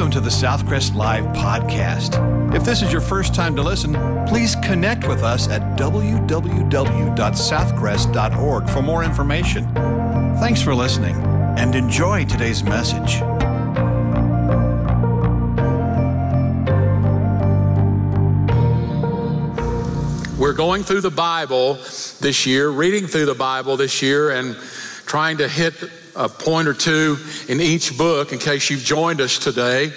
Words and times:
Welcome 0.00 0.12
to 0.12 0.20
the 0.20 0.30
Southcrest 0.30 0.94
Live 0.94 1.24
podcast. 1.36 2.16
If 2.56 2.64
this 2.64 2.80
is 2.80 2.90
your 2.90 3.02
first 3.02 3.34
time 3.34 3.54
to 3.56 3.62
listen, 3.62 3.92
please 4.26 4.56
connect 4.64 5.06
with 5.06 5.22
us 5.22 5.46
at 5.50 5.78
www.southcrest.org 5.78 8.70
for 8.70 8.80
more 8.80 9.04
information. 9.04 9.70
Thanks 10.40 10.62
for 10.62 10.74
listening 10.74 11.16
and 11.58 11.74
enjoy 11.74 12.24
today's 12.24 12.64
message. 12.64 13.20
We're 20.38 20.54
going 20.54 20.82
through 20.82 21.02
the 21.02 21.12
Bible 21.14 21.74
this 21.74 22.46
year, 22.46 22.70
reading 22.70 23.06
through 23.06 23.26
the 23.26 23.34
Bible 23.34 23.76
this 23.76 24.00
year, 24.00 24.30
and 24.30 24.56
trying 25.04 25.36
to 25.36 25.46
hit 25.46 25.74
a 26.20 26.28
point 26.28 26.68
or 26.68 26.74
two 26.74 27.16
in 27.48 27.60
each 27.62 27.96
book 27.96 28.32
in 28.32 28.38
case 28.38 28.68
you've 28.68 28.84
joined 28.84 29.22
us 29.22 29.38
today. 29.38 29.90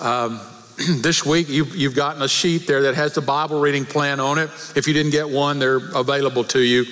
Um, 0.00 0.40
this 1.00 1.26
week, 1.26 1.48
you, 1.48 1.64
you've 1.64 1.96
gotten 1.96 2.22
a 2.22 2.28
sheet 2.28 2.68
there 2.68 2.82
that 2.82 2.94
has 2.94 3.14
the 3.14 3.20
Bible 3.20 3.58
reading 3.58 3.84
plan 3.84 4.20
on 4.20 4.38
it. 4.38 4.48
If 4.76 4.86
you 4.86 4.94
didn't 4.94 5.10
get 5.10 5.28
one, 5.28 5.58
they're 5.58 5.76
available 5.76 6.44
to 6.44 6.60
you. 6.60 6.84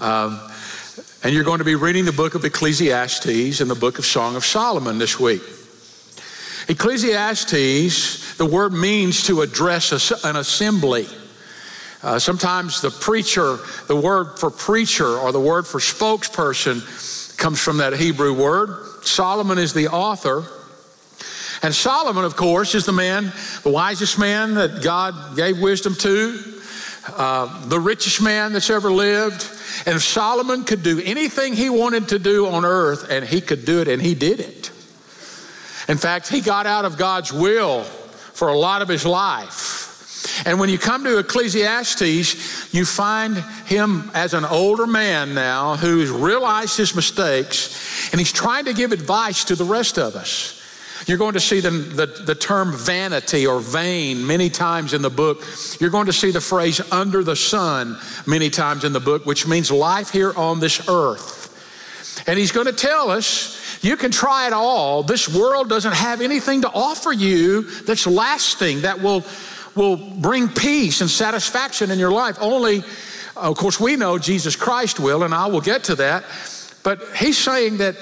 Um, 0.00 0.40
and 1.22 1.32
you're 1.32 1.44
going 1.44 1.58
to 1.58 1.64
be 1.64 1.76
reading 1.76 2.04
the 2.04 2.12
book 2.12 2.34
of 2.34 2.44
Ecclesiastes 2.44 3.60
and 3.60 3.70
the 3.70 3.76
book 3.76 4.00
of 4.00 4.06
Song 4.06 4.34
of 4.34 4.44
Solomon 4.44 4.98
this 4.98 5.20
week. 5.20 5.42
Ecclesiastes, 6.68 8.36
the 8.36 8.46
word 8.46 8.72
means 8.72 9.24
to 9.28 9.42
address 9.42 10.24
an 10.24 10.34
assembly. 10.34 11.06
Uh, 12.02 12.18
sometimes 12.18 12.80
the 12.80 12.90
preacher, 12.90 13.58
the 13.86 13.96
word 13.96 14.38
for 14.38 14.50
preacher 14.50 15.18
or 15.18 15.32
the 15.32 15.40
word 15.40 15.66
for 15.66 15.78
spokesperson 15.78 16.80
comes 17.38 17.60
from 17.60 17.78
that 17.78 17.94
Hebrew 17.94 18.34
word. 18.34 19.04
Solomon 19.04 19.58
is 19.58 19.72
the 19.72 19.88
author. 19.88 20.44
And 21.62 21.74
Solomon, 21.74 22.24
of 22.24 22.36
course, 22.36 22.74
is 22.74 22.84
the 22.84 22.92
man, 22.92 23.32
the 23.62 23.70
wisest 23.70 24.18
man 24.18 24.54
that 24.54 24.82
God 24.82 25.36
gave 25.36 25.58
wisdom 25.58 25.94
to, 25.94 26.60
uh, 27.16 27.66
the 27.66 27.80
richest 27.80 28.20
man 28.20 28.52
that's 28.52 28.70
ever 28.70 28.92
lived. 28.92 29.46
And 29.86 29.96
if 29.96 30.02
Solomon 30.02 30.64
could 30.64 30.82
do 30.82 31.00
anything 31.04 31.54
he 31.54 31.70
wanted 31.70 32.08
to 32.08 32.18
do 32.18 32.46
on 32.46 32.64
earth, 32.64 33.10
and 33.10 33.24
he 33.24 33.40
could 33.40 33.64
do 33.64 33.80
it, 33.80 33.88
and 33.88 34.02
he 34.02 34.14
did 34.14 34.40
it. 34.40 34.70
In 35.88 35.96
fact, 35.96 36.28
he 36.28 36.40
got 36.40 36.66
out 36.66 36.84
of 36.84 36.98
God's 36.98 37.32
will 37.32 37.82
for 37.82 38.48
a 38.48 38.56
lot 38.56 38.82
of 38.82 38.88
his 38.88 39.06
life. 39.06 39.87
And 40.44 40.58
when 40.58 40.68
you 40.68 40.78
come 40.78 41.04
to 41.04 41.18
Ecclesiastes, 41.18 42.74
you 42.74 42.84
find 42.84 43.36
him 43.66 44.10
as 44.14 44.34
an 44.34 44.44
older 44.44 44.86
man 44.86 45.34
now 45.34 45.76
who's 45.76 46.10
realized 46.10 46.76
his 46.76 46.94
mistakes 46.94 48.12
and 48.12 48.20
he's 48.20 48.32
trying 48.32 48.66
to 48.66 48.72
give 48.72 48.92
advice 48.92 49.44
to 49.44 49.54
the 49.54 49.64
rest 49.64 49.98
of 49.98 50.14
us. 50.16 50.54
You're 51.06 51.18
going 51.18 51.34
to 51.34 51.40
see 51.40 51.60
the, 51.60 51.70
the, 51.70 52.06
the, 52.06 52.34
term 52.34 52.72
vanity 52.72 53.46
or 53.46 53.60
vain 53.60 54.26
many 54.26 54.50
times 54.50 54.92
in 54.92 55.00
the 55.00 55.10
book. 55.10 55.42
You're 55.80 55.90
going 55.90 56.06
to 56.06 56.12
see 56.12 56.32
the 56.32 56.40
phrase 56.40 56.80
under 56.92 57.22
the 57.22 57.36
sun 57.36 57.96
many 58.26 58.50
times 58.50 58.84
in 58.84 58.92
the 58.92 59.00
book, 59.00 59.24
which 59.24 59.46
means 59.46 59.70
life 59.70 60.10
here 60.10 60.32
on 60.36 60.60
this 60.60 60.86
earth. 60.88 61.46
And 62.26 62.38
he's 62.38 62.52
going 62.52 62.66
to 62.66 62.72
tell 62.72 63.10
us 63.10 63.58
you 63.82 63.96
can 63.96 64.10
try 64.10 64.48
it 64.48 64.52
all. 64.52 65.02
This 65.02 65.28
world 65.28 65.68
doesn't 65.68 65.94
have 65.94 66.20
anything 66.20 66.62
to 66.62 66.70
offer 66.70 67.12
you 67.12 67.62
that's 67.62 68.06
lasting, 68.06 68.82
that 68.82 69.00
will 69.00 69.24
will 69.78 69.96
bring 69.96 70.48
peace 70.48 71.00
and 71.00 71.08
satisfaction 71.08 71.90
in 71.90 71.98
your 71.98 72.12
life. 72.12 72.36
Only, 72.40 72.82
of 73.36 73.56
course, 73.56 73.80
we 73.80 73.96
know 73.96 74.18
Jesus 74.18 74.56
Christ 74.56 75.00
will, 75.00 75.22
and 75.22 75.32
I 75.32 75.46
will 75.46 75.60
get 75.60 75.84
to 75.84 75.94
that. 75.94 76.24
But 76.82 77.00
he's 77.16 77.38
saying 77.38 77.78
that 77.78 77.96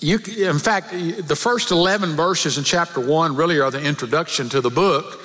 you, 0.00 0.18
in 0.18 0.58
fact, 0.58 0.90
the 0.90 1.36
first 1.36 1.70
11 1.70 2.16
verses 2.16 2.58
in 2.58 2.64
chapter 2.64 3.00
one 3.00 3.36
really 3.36 3.60
are 3.60 3.70
the 3.70 3.82
introduction 3.82 4.48
to 4.50 4.60
the 4.60 4.70
book 4.70 5.22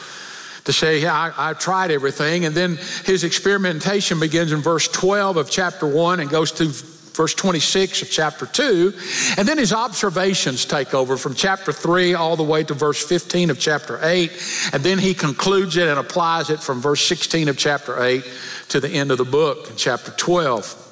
to 0.65 0.73
say, 0.73 1.01
yeah, 1.01 1.13
I, 1.13 1.51
I, 1.51 1.53
tried 1.53 1.91
everything. 1.91 2.45
And 2.45 2.53
then 2.53 2.77
his 3.05 3.23
experimentation 3.23 4.19
begins 4.19 4.51
in 4.51 4.59
verse 4.59 4.87
12 4.89 5.37
of 5.37 5.49
chapter 5.49 5.87
1 5.87 6.19
and 6.19 6.29
goes 6.29 6.51
to 6.53 6.73
verse 7.17 7.33
26 7.33 8.03
of 8.03 8.09
chapter 8.09 8.45
2. 8.45 8.93
And 9.37 9.47
then 9.47 9.57
his 9.57 9.73
observations 9.73 10.63
take 10.63 10.93
over 10.93 11.17
from 11.17 11.33
chapter 11.33 11.73
3 11.73 12.13
all 12.13 12.37
the 12.37 12.43
way 12.43 12.63
to 12.63 12.73
verse 12.73 13.03
15 13.05 13.49
of 13.49 13.59
chapter 13.59 13.99
8. 14.01 14.31
And 14.71 14.83
then 14.83 14.99
he 14.99 15.13
concludes 15.13 15.75
it 15.75 15.89
and 15.89 15.99
applies 15.99 16.49
it 16.49 16.61
from 16.61 16.79
verse 16.79 17.05
16 17.05 17.49
of 17.49 17.57
chapter 17.57 18.01
8 18.01 18.23
to 18.69 18.79
the 18.79 18.89
end 18.89 19.11
of 19.11 19.17
the 19.17 19.25
book, 19.25 19.69
in 19.69 19.75
chapter 19.75 20.11
12. 20.11 20.85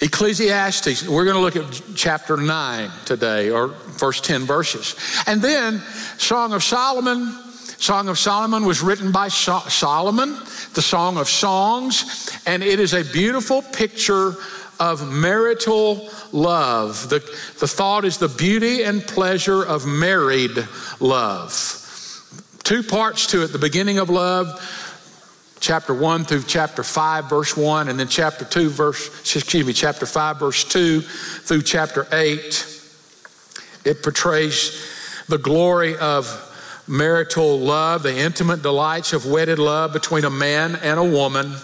Ecclesiastes, 0.00 1.08
we're 1.08 1.24
going 1.24 1.36
to 1.36 1.40
look 1.40 1.56
at 1.56 1.96
chapter 1.96 2.36
9 2.36 2.90
today, 3.06 3.50
or 3.50 3.68
first 3.68 4.24
10 4.24 4.42
verses. 4.42 4.96
And 5.26 5.40
then 5.40 5.80
Song 6.18 6.52
of 6.52 6.62
Solomon. 6.62 7.40
Song 7.78 8.08
of 8.08 8.18
Solomon 8.18 8.64
was 8.64 8.82
written 8.82 9.12
by 9.12 9.28
Solomon, 9.28 10.38
the 10.74 10.80
Song 10.80 11.18
of 11.18 11.28
Songs, 11.28 12.30
and 12.46 12.62
it 12.62 12.80
is 12.80 12.94
a 12.94 13.04
beautiful 13.04 13.60
picture 13.60 14.36
of 14.80 15.10
marital 15.12 16.08
love. 16.32 17.08
The, 17.08 17.20
the 17.60 17.68
thought 17.68 18.04
is 18.04 18.18
the 18.18 18.28
beauty 18.28 18.82
and 18.82 19.02
pleasure 19.02 19.62
of 19.62 19.86
married 19.86 20.66
love. 21.00 21.80
Two 22.62 22.82
parts 22.82 23.26
to 23.28 23.42
it 23.42 23.48
the 23.48 23.58
beginning 23.58 23.98
of 23.98 24.08
love, 24.08 24.48
chapter 25.60 25.94
1 25.94 26.24
through 26.24 26.42
chapter 26.42 26.82
5, 26.82 27.28
verse 27.28 27.56
1, 27.56 27.88
and 27.88 27.98
then 27.98 28.08
chapter 28.08 28.44
2, 28.44 28.70
verse, 28.70 29.08
excuse 29.36 29.66
me, 29.66 29.72
chapter 29.72 30.06
5, 30.06 30.38
verse 30.38 30.64
2 30.64 31.00
through 31.00 31.62
chapter 31.62 32.06
8. 32.12 32.80
It 33.84 34.02
portrays 34.02 35.24
the 35.28 35.38
glory 35.38 35.96
of 35.96 36.26
marital 36.86 37.58
love, 37.58 38.02
the 38.02 38.16
intimate 38.16 38.62
delights 38.62 39.12
of 39.12 39.26
wedded 39.26 39.58
love 39.58 39.92
between 39.92 40.24
a 40.24 40.30
man 40.30 40.76
and 40.76 40.98
a 40.98 41.04
woman 41.04 41.54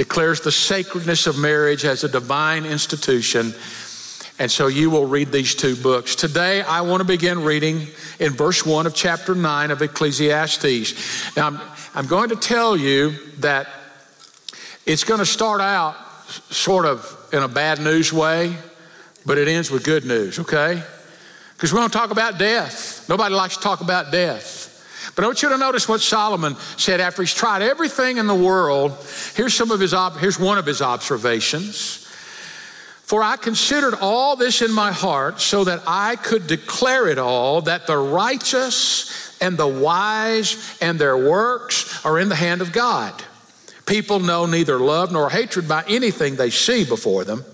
declares 0.00 0.40
the 0.40 0.50
sacredness 0.50 1.26
of 1.26 1.36
marriage 1.36 1.84
as 1.84 2.04
a 2.04 2.08
divine 2.08 2.64
institution. 2.64 3.54
And 4.38 4.50
so 4.50 4.66
you 4.66 4.88
will 4.88 5.04
read 5.04 5.30
these 5.30 5.54
two 5.54 5.76
books. 5.76 6.14
Today, 6.14 6.62
I 6.62 6.80
want 6.80 7.02
to 7.02 7.04
begin 7.04 7.44
reading 7.44 7.86
in 8.18 8.32
verse 8.32 8.64
1 8.64 8.86
of 8.86 8.94
chapter 8.94 9.34
9 9.34 9.70
of 9.70 9.82
Ecclesiastes. 9.82 11.36
Now, 11.36 11.48
I'm, 11.48 11.60
I'm 11.94 12.06
going 12.06 12.30
to 12.30 12.36
tell 12.36 12.78
you 12.78 13.12
that 13.40 13.68
it's 14.86 15.04
going 15.04 15.20
to 15.20 15.26
start 15.26 15.60
out 15.60 15.96
sort 16.48 16.86
of 16.86 17.28
in 17.34 17.42
a 17.42 17.48
bad 17.48 17.78
news 17.78 18.10
way, 18.10 18.56
but 19.26 19.36
it 19.36 19.48
ends 19.48 19.70
with 19.70 19.84
good 19.84 20.06
news, 20.06 20.38
okay? 20.38 20.82
Because 21.56 21.74
we're 21.74 21.80
going 21.80 21.90
to 21.90 21.98
talk 21.98 22.10
about 22.10 22.38
death. 22.38 23.06
Nobody 23.06 23.34
likes 23.34 23.58
to 23.58 23.62
talk 23.62 23.82
about 23.82 24.10
death. 24.10 24.59
But 25.20 25.24
I 25.24 25.28
want 25.28 25.42
you 25.42 25.50
to 25.50 25.58
notice 25.58 25.86
what 25.86 26.00
Solomon 26.00 26.56
said 26.78 26.98
after 26.98 27.20
he's 27.20 27.34
tried 27.34 27.60
everything 27.60 28.16
in 28.16 28.26
the 28.26 28.34
world. 28.34 28.96
Here's 29.34 29.52
some 29.52 29.70
of 29.70 29.78
his 29.78 29.92
here's 30.18 30.40
one 30.40 30.56
of 30.56 30.64
his 30.64 30.80
observations. 30.80 32.06
For 33.02 33.22
I 33.22 33.36
considered 33.36 33.92
all 34.00 34.34
this 34.34 34.62
in 34.62 34.72
my 34.72 34.92
heart 34.92 35.42
so 35.42 35.64
that 35.64 35.82
I 35.86 36.16
could 36.16 36.46
declare 36.46 37.06
it 37.06 37.18
all 37.18 37.60
that 37.60 37.86
the 37.86 37.98
righteous 37.98 39.36
and 39.42 39.58
the 39.58 39.68
wise 39.68 40.78
and 40.80 40.98
their 40.98 41.18
works 41.18 42.02
are 42.02 42.18
in 42.18 42.30
the 42.30 42.34
hand 42.34 42.62
of 42.62 42.72
God. 42.72 43.12
People 43.84 44.20
know 44.20 44.46
neither 44.46 44.78
love 44.78 45.12
nor 45.12 45.28
hatred 45.28 45.68
by 45.68 45.84
anything 45.86 46.36
they 46.36 46.48
see 46.48 46.86
before 46.86 47.24
them. 47.24 47.44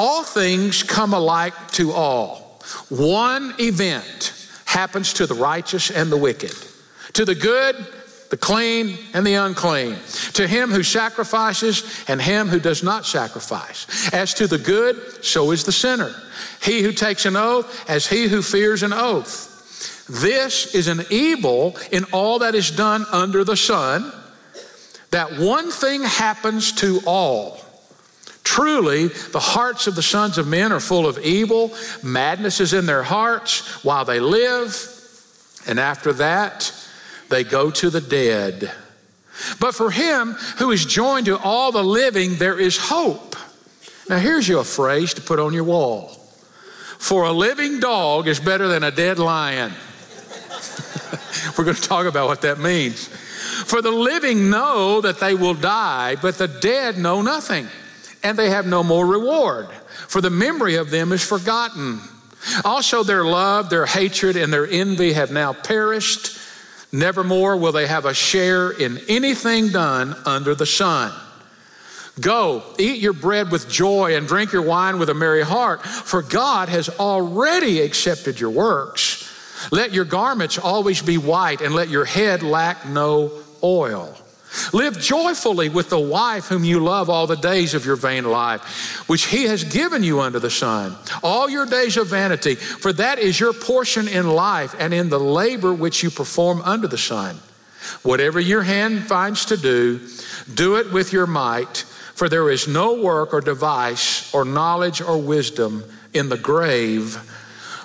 All 0.00 0.24
things 0.24 0.82
come 0.82 1.14
alike 1.14 1.54
to 1.74 1.92
all. 1.92 2.60
One 2.88 3.54
event 3.60 4.32
happens 4.72 5.12
to 5.12 5.26
the 5.26 5.34
righteous 5.34 5.90
and 5.90 6.10
the 6.10 6.16
wicked, 6.16 6.54
to 7.14 7.24
the 7.24 7.34
good, 7.34 7.76
the 8.30 8.36
clean, 8.36 8.98
and 9.12 9.26
the 9.26 9.34
unclean, 9.34 9.96
to 10.34 10.46
him 10.46 10.70
who 10.70 10.82
sacrifices 10.82 12.04
and 12.08 12.20
him 12.20 12.48
who 12.48 12.58
does 12.60 12.82
not 12.82 13.04
sacrifice. 13.04 14.12
As 14.12 14.34
to 14.34 14.46
the 14.46 14.58
good, 14.58 15.24
so 15.24 15.50
is 15.50 15.64
the 15.64 15.72
sinner. 15.72 16.14
He 16.62 16.82
who 16.82 16.92
takes 16.92 17.26
an 17.26 17.36
oath, 17.36 17.88
as 17.88 18.06
he 18.06 18.28
who 18.28 18.42
fears 18.42 18.82
an 18.82 18.92
oath. 18.92 19.50
This 20.08 20.74
is 20.74 20.88
an 20.88 21.02
evil 21.10 21.76
in 21.90 22.04
all 22.12 22.40
that 22.40 22.54
is 22.54 22.70
done 22.70 23.04
under 23.12 23.44
the 23.44 23.56
sun, 23.56 24.12
that 25.10 25.38
one 25.38 25.70
thing 25.70 26.02
happens 26.02 26.72
to 26.72 27.00
all 27.06 27.62
Truly, 28.44 29.06
the 29.08 29.40
hearts 29.40 29.86
of 29.86 29.94
the 29.94 30.02
sons 30.02 30.36
of 30.36 30.48
men 30.48 30.72
are 30.72 30.80
full 30.80 31.06
of 31.06 31.18
evil. 31.18 31.72
Madness 32.02 32.60
is 32.60 32.72
in 32.72 32.86
their 32.86 33.02
hearts 33.02 33.82
while 33.84 34.04
they 34.04 34.20
live. 34.20 34.74
And 35.66 35.78
after 35.78 36.12
that, 36.14 36.72
they 37.32 37.44
go 37.44 37.70
to 37.70 37.90
the 37.90 38.00
dead. 38.00 38.70
But 39.58 39.74
for 39.74 39.90
him 39.90 40.32
who 40.58 40.70
is 40.70 40.84
joined 40.84 41.26
to 41.26 41.38
all 41.38 41.72
the 41.72 41.82
living, 41.82 42.36
there 42.36 42.58
is 42.58 42.76
hope. 42.76 43.34
Now, 44.08 44.18
here's 44.18 44.46
you 44.46 44.58
a 44.58 44.64
phrase 44.64 45.14
to 45.14 45.22
put 45.22 45.38
on 45.38 45.52
your 45.54 45.64
wall 45.64 46.08
For 46.98 47.24
a 47.24 47.32
living 47.32 47.80
dog 47.80 48.28
is 48.28 48.38
better 48.38 48.68
than 48.68 48.82
a 48.84 48.90
dead 48.90 49.18
lion. 49.18 49.72
We're 51.58 51.64
going 51.64 51.76
to 51.76 51.82
talk 51.82 52.06
about 52.06 52.28
what 52.28 52.42
that 52.42 52.58
means. 52.58 53.08
For 53.08 53.82
the 53.82 53.90
living 53.90 54.50
know 54.50 55.00
that 55.00 55.18
they 55.18 55.34
will 55.34 55.54
die, 55.54 56.16
but 56.16 56.36
the 56.36 56.48
dead 56.48 56.98
know 56.98 57.22
nothing 57.22 57.66
and 58.22 58.38
they 58.38 58.50
have 58.50 58.66
no 58.66 58.82
more 58.82 59.06
reward, 59.06 59.68
for 60.08 60.20
the 60.20 60.30
memory 60.30 60.76
of 60.76 60.90
them 60.90 61.12
is 61.12 61.26
forgotten. 61.26 62.00
Also, 62.64 63.02
their 63.02 63.24
love, 63.24 63.70
their 63.70 63.86
hatred, 63.86 64.36
and 64.36 64.52
their 64.52 64.66
envy 64.66 65.12
have 65.12 65.30
now 65.30 65.52
perished. 65.52 66.38
Nevermore 66.92 67.56
will 67.56 67.72
they 67.72 67.86
have 67.86 68.04
a 68.04 68.12
share 68.12 68.70
in 68.70 68.98
anything 69.08 69.70
done 69.70 70.14
under 70.26 70.54
the 70.54 70.66
sun. 70.66 71.12
Go, 72.20 72.62
eat 72.78 73.00
your 73.00 73.14
bread 73.14 73.50
with 73.50 73.70
joy 73.70 74.16
and 74.16 74.28
drink 74.28 74.52
your 74.52 74.62
wine 74.62 74.98
with 74.98 75.08
a 75.08 75.14
merry 75.14 75.42
heart, 75.42 75.82
for 75.82 76.20
God 76.20 76.68
has 76.68 76.90
already 76.90 77.80
accepted 77.80 78.38
your 78.38 78.50
works. 78.50 79.28
Let 79.70 79.92
your 79.92 80.04
garments 80.04 80.58
always 80.58 81.00
be 81.00 81.16
white, 81.16 81.62
and 81.62 81.74
let 81.74 81.88
your 81.88 82.04
head 82.04 82.42
lack 82.42 82.86
no 82.86 83.32
oil. 83.62 84.14
Live 84.72 84.98
joyfully 84.98 85.68
with 85.68 85.88
the 85.88 85.98
wife 85.98 86.46
whom 86.46 86.64
you 86.64 86.80
love 86.80 87.08
all 87.08 87.26
the 87.26 87.36
days 87.36 87.74
of 87.74 87.86
your 87.86 87.96
vain 87.96 88.24
life, 88.24 89.08
which 89.08 89.26
he 89.26 89.44
has 89.44 89.64
given 89.64 90.02
you 90.02 90.20
under 90.20 90.38
the 90.38 90.50
sun. 90.50 90.96
All 91.22 91.48
your 91.48 91.66
days 91.66 91.96
of 91.96 92.08
vanity, 92.08 92.54
for 92.54 92.92
that 92.94 93.18
is 93.18 93.40
your 93.40 93.52
portion 93.52 94.08
in 94.08 94.28
life 94.28 94.74
and 94.78 94.92
in 94.92 95.08
the 95.08 95.20
labor 95.20 95.72
which 95.72 96.02
you 96.02 96.10
perform 96.10 96.60
under 96.62 96.86
the 96.86 96.98
sun. 96.98 97.38
Whatever 98.02 98.40
your 98.40 98.62
hand 98.62 99.04
finds 99.04 99.46
to 99.46 99.56
do, 99.56 100.00
do 100.52 100.76
it 100.76 100.92
with 100.92 101.12
your 101.12 101.26
might, 101.26 101.78
for 102.14 102.28
there 102.28 102.50
is 102.50 102.68
no 102.68 103.00
work 103.00 103.32
or 103.32 103.40
device 103.40 104.32
or 104.34 104.44
knowledge 104.44 105.00
or 105.00 105.18
wisdom 105.18 105.82
in 106.12 106.28
the 106.28 106.36
grave 106.36 107.16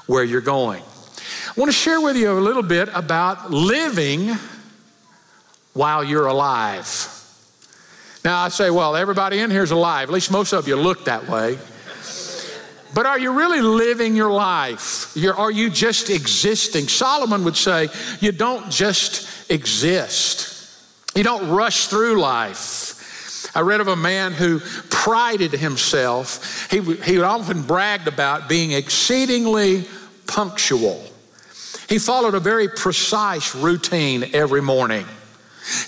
where 0.05 0.23
you're 0.23 0.41
going. 0.41 0.83
I 0.83 1.59
want 1.59 1.71
to 1.71 1.77
share 1.77 2.01
with 2.01 2.17
you 2.17 2.31
a 2.31 2.39
little 2.39 2.61
bit 2.61 2.89
about 2.93 3.51
living 3.51 4.37
while 5.77 6.03
you're 6.03 6.27
alive. 6.27 7.13
Now, 8.25 8.43
I 8.43 8.49
say, 8.49 8.69
well, 8.69 8.95
everybody 8.95 9.39
in 9.39 9.51
here 9.51 9.63
is 9.63 9.71
alive. 9.71 10.09
At 10.09 10.13
least 10.13 10.31
most 10.31 10.51
of 10.51 10.67
you 10.67 10.75
look 10.75 11.05
that 11.05 11.29
way. 11.29 11.57
But 12.93 13.05
are 13.05 13.19
you 13.19 13.31
really 13.31 13.61
living 13.61 14.15
your 14.15 14.31
life? 14.31 15.11
You're, 15.15 15.35
are 15.35 15.51
you 15.51 15.69
just 15.69 16.09
existing? 16.09 16.87
Solomon 16.87 17.43
would 17.43 17.55
say, 17.55 17.89
you 18.19 18.31
don't 18.31 18.71
just 18.71 19.49
exist, 19.51 20.73
you 21.15 21.23
don't 21.23 21.49
rush 21.49 21.87
through 21.87 22.19
life. 22.19 23.55
I 23.55 23.61
read 23.61 23.81
of 23.81 23.87
a 23.87 23.95
man 23.95 24.33
who 24.33 24.59
prided 24.89 25.51
himself. 25.51 26.69
He, 26.69 26.81
he 26.81 27.19
often 27.21 27.63
bragged 27.63 28.07
about 28.07 28.49
being 28.49 28.71
exceedingly 28.71 29.85
punctual. 30.27 31.03
He 31.87 31.97
followed 31.97 32.35
a 32.35 32.39
very 32.39 32.67
precise 32.67 33.55
routine 33.55 34.29
every 34.33 34.61
morning. 34.61 35.05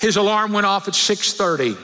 His 0.01 0.17
alarm 0.17 0.53
went 0.53 0.65
off 0.65 0.87
at 0.87 0.95
6:30. 0.95 1.77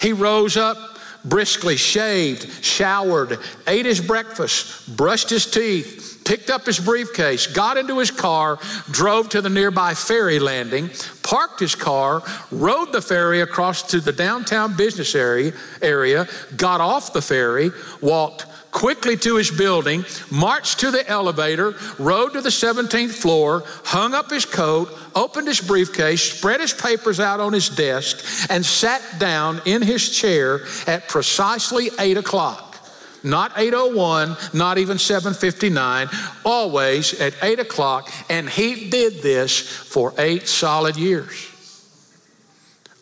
He 0.00 0.12
rose 0.12 0.56
up 0.56 0.76
briskly, 1.24 1.76
shaved, 1.76 2.64
showered, 2.64 3.38
ate 3.66 3.84
his 3.84 4.00
breakfast, 4.00 4.96
brushed 4.96 5.28
his 5.28 5.44
teeth, 5.44 6.22
picked 6.24 6.50
up 6.50 6.64
his 6.64 6.78
briefcase, 6.78 7.46
got 7.46 7.76
into 7.76 7.98
his 7.98 8.10
car, 8.10 8.58
drove 8.90 9.28
to 9.28 9.42
the 9.42 9.48
nearby 9.48 9.92
ferry 9.94 10.38
landing, 10.38 10.88
parked 11.22 11.60
his 11.60 11.74
car, 11.74 12.22
rode 12.50 12.92
the 12.92 13.02
ferry 13.02 13.40
across 13.40 13.82
to 13.82 14.00
the 14.00 14.12
downtown 14.12 14.76
business 14.76 15.14
area, 15.14 15.52
area 15.82 16.28
got 16.56 16.80
off 16.80 17.12
the 17.12 17.22
ferry, 17.22 17.72
walked 18.00 18.46
quickly 18.76 19.16
to 19.16 19.36
his 19.36 19.50
building, 19.50 20.04
marched 20.30 20.80
to 20.80 20.90
the 20.90 21.08
elevator, 21.08 21.74
rode 21.98 22.34
to 22.34 22.42
the 22.42 22.50
17th 22.50 23.12
floor, 23.12 23.64
hung 23.84 24.12
up 24.12 24.30
his 24.30 24.44
coat, 24.44 24.90
opened 25.14 25.48
his 25.48 25.62
briefcase, 25.62 26.20
spread 26.20 26.60
his 26.60 26.74
papers 26.74 27.18
out 27.18 27.40
on 27.40 27.54
his 27.54 27.70
desk, 27.70 28.22
and 28.50 28.64
sat 28.66 29.00
down 29.18 29.62
in 29.64 29.80
his 29.80 30.10
chair 30.14 30.60
at 30.86 31.08
precisely 31.08 31.88
8 31.98 32.18
o'clock. 32.18 32.76
Not 33.22 33.52
801, 33.56 34.36
not 34.52 34.76
even 34.76 34.98
759, 34.98 36.08
always 36.44 37.18
at 37.18 37.32
8 37.42 37.58
o'clock. 37.60 38.12
And 38.28 38.46
he 38.46 38.90
did 38.90 39.22
this 39.22 39.58
for 39.58 40.12
eight 40.18 40.48
solid 40.48 40.96
years. 40.96 41.50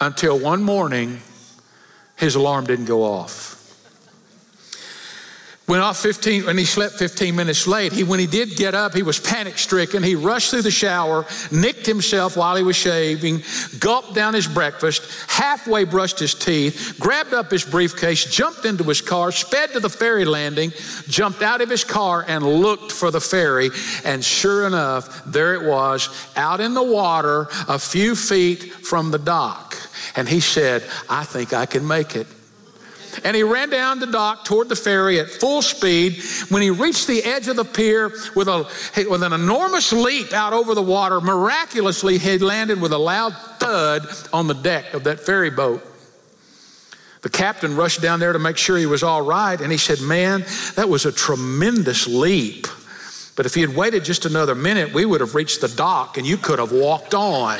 Until 0.01 0.39
one 0.39 0.63
morning, 0.63 1.21
his 2.17 2.37
alarm 2.37 2.65
didn't 2.67 2.85
go 2.85 3.03
off. 3.03 3.54
Went 5.67 5.83
off 5.83 5.97
15, 5.97 6.47
and 6.47 6.59
he 6.59 6.67
slept 6.67 6.97
15 6.97 7.35
minutes 7.35 7.67
late. 7.67 7.91
He, 7.91 8.05
when 8.05 8.21
he 8.21 8.27
did 8.27 8.55
get 8.55 8.75
up, 8.75 8.93
he 8.93 9.03
was 9.03 9.19
panic 9.19 9.57
stricken. 9.57 10.03
He 10.03 10.15
rushed 10.15 10.51
through 10.51 10.61
the 10.61 10.71
shower, 10.71 11.25
nicked 11.51 11.87
himself 11.87 12.37
while 12.37 12.55
he 12.55 12.63
was 12.63 12.77
shaving, 12.77 13.43
gulped 13.79 14.13
down 14.13 14.35
his 14.35 14.47
breakfast, 14.47 15.03
halfway 15.27 15.85
brushed 15.85 16.19
his 16.19 16.35
teeth, 16.35 16.97
grabbed 17.01 17.33
up 17.33 17.51
his 17.51 17.65
briefcase, 17.65 18.27
jumped 18.27 18.67
into 18.67 18.85
his 18.85 19.01
car, 19.01 19.33
sped 19.33 19.73
to 19.73 19.81
the 19.81 19.89
ferry 19.89 20.27
landing, 20.27 20.71
jumped 21.09 21.41
out 21.41 21.63
of 21.63 21.71
his 21.71 21.83
car, 21.83 22.27
and 22.29 22.45
looked 22.45 22.93
for 22.93 23.11
the 23.11 23.21
ferry. 23.21 23.71
And 24.05 24.23
sure 24.23 24.67
enough, 24.67 25.25
there 25.25 25.55
it 25.55 25.63
was, 25.63 26.11
out 26.37 26.61
in 26.61 26.75
the 26.75 26.83
water, 26.83 27.49
a 27.69 27.79
few 27.79 28.17
feet 28.17 28.65
from 28.65 29.13
the 29.13 29.19
dock. 29.19 29.77
And 30.15 30.29
he 30.29 30.41
said, 30.41 30.85
I 31.09 31.25
think 31.25 31.55
I 31.55 31.65
can 31.65 31.87
make 31.87 32.17
it 32.17 32.27
and 33.23 33.37
he 33.37 33.43
ran 33.43 33.71
down 33.71 34.01
the 34.01 34.07
dock 34.07 34.45
toward 34.45 34.69
the 34.69 34.77
ferry 34.77 35.21
at 35.21 35.31
full 35.31 35.63
speed. 35.63 36.23
When 36.49 36.63
he 36.63 36.71
reached 36.71 37.07
the 37.07 37.23
edge 37.23 37.49
of 37.49 37.57
the 37.57 37.65
pier 37.65 38.13
with, 38.35 38.49
a, 38.49 38.69
with 39.09 39.23
an 39.23 39.33
enormous 39.33 39.93
leap 39.93 40.33
out 40.33 40.53
over 40.53 40.75
the 40.75 40.83
water, 40.83 41.21
miraculously 41.21 42.19
he 42.19 42.39
landed 42.39 42.81
with 42.81 42.93
a 42.93 42.99
loud 42.99 43.35
thud 43.59 44.07
on 44.33 44.47
the 44.47 44.55
deck 44.55 44.95
of 44.95 45.05
that 45.05 45.21
ferry 45.21 45.51
boat. 45.51 45.87
The 47.23 47.31
captain 47.31 47.75
rushed 47.75 48.03
down 48.03 48.21
there 48.21 48.35
to 48.35 48.39
make 48.39 48.59
sure 48.59 48.77
he 48.77 48.85
was 48.85 49.03
all 49.03 49.23
right, 49.23 49.59
and 49.59 49.73
he 49.73 49.79
said, 49.79 50.01
Man, 50.03 50.45
that 50.75 50.91
was 50.91 51.07
a 51.07 51.13
tremendous 51.13 52.07
leap. 52.07 52.67
But 53.37 53.47
if 53.47 53.55
he 53.55 53.63
had 53.63 53.75
waited 53.75 54.05
just 54.05 54.27
another 54.27 54.55
minute, 54.55 54.93
we 54.93 55.05
would 55.05 55.21
have 55.21 55.35
reached 55.35 55.61
the 55.61 55.69
dock 55.69 56.19
and 56.19 56.27
you 56.27 56.37
could 56.37 56.59
have 56.59 56.71
walked 56.71 57.15
on. 57.15 57.59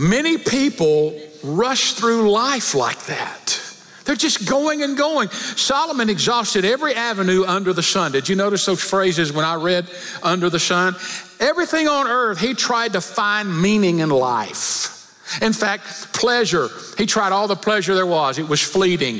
Many 0.00 0.38
people 0.38 1.20
rush 1.44 1.92
through 1.92 2.30
life 2.30 2.74
like 2.74 3.04
that. 3.04 3.60
They're 4.06 4.16
just 4.16 4.48
going 4.48 4.82
and 4.82 4.96
going. 4.96 5.28
Solomon 5.28 6.08
exhausted 6.08 6.64
every 6.64 6.94
avenue 6.94 7.44
under 7.44 7.74
the 7.74 7.82
sun. 7.82 8.12
Did 8.12 8.26
you 8.26 8.34
notice 8.34 8.64
those 8.64 8.82
phrases 8.82 9.30
when 9.30 9.44
I 9.44 9.56
read 9.56 9.90
under 10.22 10.48
the 10.48 10.58
sun? 10.58 10.96
Everything 11.38 11.86
on 11.86 12.06
earth, 12.06 12.40
he 12.40 12.54
tried 12.54 12.94
to 12.94 13.02
find 13.02 13.60
meaning 13.60 13.98
in 13.98 14.08
life. 14.08 15.36
In 15.42 15.52
fact, 15.52 16.14
pleasure, 16.14 16.70
he 16.96 17.04
tried 17.04 17.32
all 17.32 17.46
the 17.46 17.54
pleasure 17.54 17.94
there 17.94 18.06
was, 18.06 18.38
it 18.38 18.48
was 18.48 18.62
fleeting. 18.62 19.16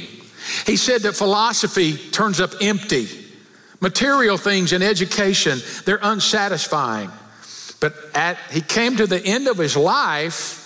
He 0.65 0.77
said 0.77 1.03
that 1.03 1.13
philosophy 1.13 1.99
turns 1.99 2.41
up 2.41 2.53
empty. 2.63 3.07
Material 3.83 4.39
things 4.39 4.73
and 4.73 4.83
education, 4.83 5.59
they're 5.85 6.01
unsatisfying. 6.03 7.11
But 7.81 7.95
at, 8.15 8.39
he 8.51 8.63
came 8.63 8.97
to 8.97 9.07
the 9.07 9.23
end 9.23 9.47
of 9.47 9.59
his 9.59 9.77
life 9.77 10.60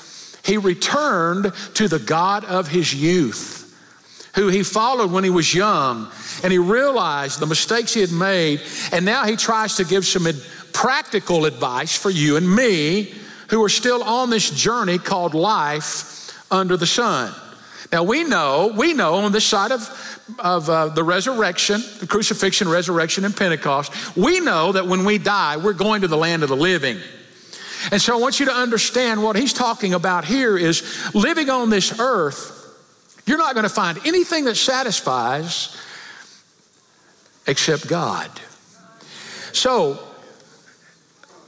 he 0.44 0.56
returned 0.56 1.52
to 1.74 1.88
the 1.88 1.98
God 1.98 2.44
of 2.44 2.68
his 2.68 2.94
youth, 2.94 3.62
who 4.34 4.48
he 4.48 4.62
followed 4.62 5.10
when 5.10 5.24
he 5.24 5.30
was 5.30 5.54
young, 5.54 6.10
and 6.42 6.52
he 6.52 6.58
realized 6.58 7.40
the 7.40 7.46
mistakes 7.46 7.94
he 7.94 8.00
had 8.00 8.12
made, 8.12 8.60
and 8.92 9.04
now 9.04 9.24
he 9.24 9.36
tries 9.36 9.76
to 9.76 9.84
give 9.84 10.04
some 10.04 10.26
practical 10.72 11.46
advice 11.46 11.96
for 11.96 12.10
you 12.10 12.36
and 12.36 12.54
me 12.54 13.14
who 13.48 13.62
are 13.62 13.68
still 13.68 14.02
on 14.02 14.30
this 14.30 14.50
journey 14.50 14.98
called 14.98 15.34
life 15.34 16.32
under 16.52 16.76
the 16.76 16.86
sun. 16.86 17.32
Now 17.92 18.02
we 18.02 18.24
know, 18.24 18.74
we 18.76 18.92
know 18.92 19.14
on 19.14 19.32
this 19.32 19.44
side 19.44 19.70
of, 19.70 20.24
of 20.38 20.68
uh, 20.68 20.88
the 20.88 21.04
resurrection, 21.04 21.82
the 22.00 22.06
crucifixion, 22.06 22.68
resurrection, 22.68 23.24
and 23.24 23.36
Pentecost, 23.36 24.16
we 24.16 24.40
know 24.40 24.72
that 24.72 24.86
when 24.86 25.04
we 25.04 25.18
die, 25.18 25.56
we're 25.56 25.74
going 25.74 26.00
to 26.00 26.08
the 26.08 26.16
land 26.16 26.42
of 26.42 26.48
the 26.48 26.56
living. 26.56 26.98
And 27.90 28.00
so 28.00 28.16
I 28.16 28.20
want 28.20 28.40
you 28.40 28.46
to 28.46 28.52
understand 28.52 29.22
what 29.22 29.36
he's 29.36 29.52
talking 29.52 29.94
about 29.94 30.24
here 30.24 30.56
is 30.56 31.14
living 31.14 31.50
on 31.50 31.70
this 31.70 31.98
earth, 31.98 32.52
you're 33.26 33.38
not 33.38 33.54
going 33.54 33.64
to 33.64 33.74
find 33.74 33.98
anything 34.04 34.44
that 34.44 34.56
satisfies 34.56 35.76
except 37.46 37.88
God. 37.88 38.30
So, 39.52 39.98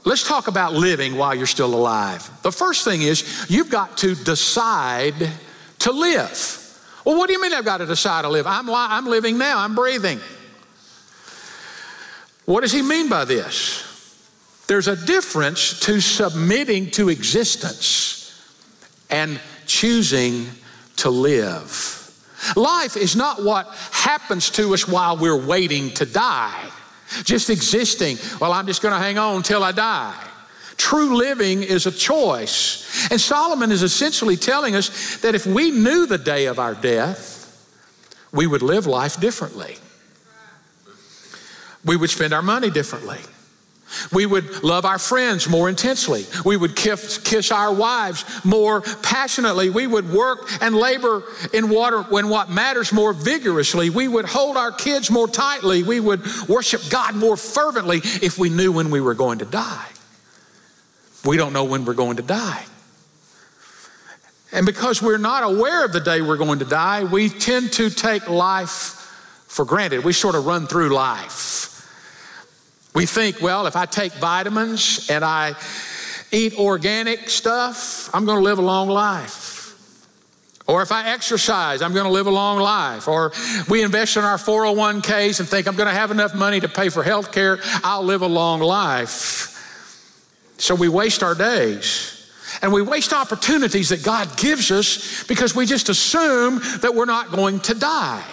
let's 0.05 0.27
talk 0.27 0.47
about 0.47 0.73
living 0.73 1.17
while 1.17 1.35
you're 1.35 1.45
still 1.45 1.73
alive. 1.73 2.29
The 2.41 2.51
first 2.51 2.85
thing 2.85 3.01
is 3.01 3.45
you've 3.49 3.69
got 3.69 3.97
to 3.99 4.15
decide 4.15 5.29
to 5.79 5.91
live. 5.91 6.63
Well, 7.03 7.17
what 7.17 7.27
do 7.27 7.33
you 7.33 7.41
mean 7.41 7.53
I've 7.53 7.65
got 7.65 7.77
to 7.77 7.85
decide 7.85 8.23
to 8.23 8.29
live? 8.29 8.47
I'm, 8.47 8.67
li- 8.67 8.73
I'm 8.75 9.05
living 9.05 9.37
now, 9.37 9.59
I'm 9.59 9.75
breathing. 9.75 10.19
What 12.45 12.61
does 12.61 12.71
he 12.71 12.81
mean 12.81 13.09
by 13.09 13.25
this? 13.25 13.86
There's 14.67 14.87
a 14.89 14.95
difference 14.95 15.79
to 15.81 16.01
submitting 16.01 16.91
to 16.91 17.09
existence 17.09 18.33
and 19.09 19.39
choosing 19.65 20.47
to 20.97 21.09
live. 21.09 21.93
Life 22.55 22.97
is 22.97 23.15
not 23.15 23.43
what 23.43 23.67
happens 23.91 24.49
to 24.51 24.73
us 24.73 24.87
while 24.87 25.17
we're 25.17 25.47
waiting 25.47 25.91
to 25.91 26.05
die, 26.05 26.69
just 27.23 27.49
existing. 27.49 28.17
Well, 28.39 28.51
I'm 28.51 28.67
just 28.67 28.81
going 28.81 28.93
to 28.93 28.99
hang 28.99 29.17
on 29.17 29.37
until 29.37 29.63
I 29.63 29.71
die. 29.71 30.21
True 30.75 31.15
living 31.15 31.63
is 31.63 31.87
a 31.87 31.91
choice. 31.91 33.09
And 33.09 33.19
Solomon 33.19 33.71
is 33.71 33.83
essentially 33.83 34.35
telling 34.35 34.75
us 34.75 35.17
that 35.21 35.33
if 35.33 35.45
we 35.47 35.71
knew 35.71 36.05
the 36.05 36.17
day 36.17 36.45
of 36.45 36.59
our 36.59 36.75
death, 36.75 37.35
we 38.31 38.45
would 38.45 38.61
live 38.61 38.85
life 38.85 39.19
differently. 39.19 39.77
We 41.83 41.95
would 41.95 42.09
spend 42.09 42.33
our 42.33 42.41
money 42.41 42.69
differently. 42.69 43.19
We 44.11 44.25
would 44.25 44.63
love 44.63 44.85
our 44.85 44.99
friends 44.99 45.47
more 45.47 45.69
intensely. 45.69 46.25
We 46.45 46.57
would 46.57 46.75
kiss, 46.75 47.17
kiss, 47.17 47.51
our 47.51 47.73
wives 47.73 48.25
more 48.43 48.81
passionately. 48.81 49.69
We 49.69 49.87
would 49.87 50.11
work 50.11 50.49
and 50.61 50.75
labor 50.75 51.23
in 51.53 51.69
water 51.69 52.03
when 52.03 52.29
what 52.29 52.49
matters 52.49 52.91
more 52.91 53.13
vigorously. 53.13 53.89
We 53.89 54.07
would 54.07 54.25
hold 54.25 54.57
our 54.57 54.71
kids 54.71 55.09
more 55.09 55.27
tightly. 55.27 55.83
We 55.83 55.99
would 55.99 56.21
worship 56.47 56.81
God 56.89 57.15
more 57.15 57.37
fervently 57.37 57.97
if 58.03 58.37
we 58.37 58.49
knew 58.49 58.71
when 58.71 58.91
we 58.91 59.01
were 59.01 59.13
going 59.13 59.39
to 59.39 59.45
die. 59.45 59.87
We 61.25 61.37
don't 61.37 61.53
know 61.53 61.65
when 61.65 61.85
we're 61.85 61.93
going 61.93 62.17
to 62.17 62.23
die. 62.23 62.65
And 64.51 64.65
because 64.65 65.01
we're 65.01 65.17
not 65.17 65.43
aware 65.43 65.83
of 65.83 65.91
the 65.91 65.99
day 65.99 66.21
we're 66.21 66.37
going 66.37 66.59
to 66.59 66.65
die, 66.65 67.03
we 67.03 67.29
tend 67.29 67.73
to 67.73 67.89
take 67.89 68.29
life 68.29 68.93
for 69.47 69.65
granted. 69.65 70.03
We 70.03 70.13
sort 70.13 70.35
of 70.35 70.45
run 70.45 70.67
through 70.67 70.89
life. 70.89 71.76
We 72.93 73.05
think, 73.05 73.41
well, 73.41 73.67
if 73.67 73.75
I 73.75 73.85
take 73.85 74.13
vitamins 74.13 75.09
and 75.09 75.23
I 75.23 75.55
eat 76.31 76.57
organic 76.57 77.29
stuff, 77.29 78.09
I'm 78.13 78.25
going 78.25 78.37
to 78.37 78.43
live 78.43 78.59
a 78.59 78.63
long 78.63 78.89
life. 78.89 79.57
Or 80.67 80.81
if 80.81 80.91
I 80.91 81.11
exercise, 81.11 81.81
I'm 81.81 81.93
going 81.93 82.05
to 82.05 82.11
live 82.11 82.27
a 82.27 82.31
long 82.31 82.59
life. 82.59 83.07
Or 83.07 83.31
we 83.69 83.83
invest 83.83 84.17
in 84.17 84.23
our 84.23 84.37
401ks 84.37 85.39
and 85.39 85.47
think 85.47 85.67
I'm 85.67 85.75
going 85.75 85.87
to 85.87 85.95
have 85.95 86.11
enough 86.11 86.35
money 86.35 86.59
to 86.59 86.67
pay 86.67 86.89
for 86.89 87.03
health 87.03 87.31
care, 87.31 87.59
I'll 87.83 88.03
live 88.03 88.21
a 88.21 88.27
long 88.27 88.59
life. 88.59 89.53
So 90.57 90.75
we 90.75 90.89
waste 90.89 91.23
our 91.23 91.35
days. 91.35 92.13
And 92.61 92.73
we 92.73 92.81
waste 92.81 93.13
opportunities 93.13 93.89
that 93.89 94.03
God 94.03 94.35
gives 94.37 94.71
us 94.71 95.23
because 95.25 95.55
we 95.55 95.65
just 95.65 95.89
assume 95.89 96.59
that 96.81 96.95
we're 96.95 97.05
not 97.05 97.31
going 97.31 97.59
to 97.61 97.73
die. 97.73 98.23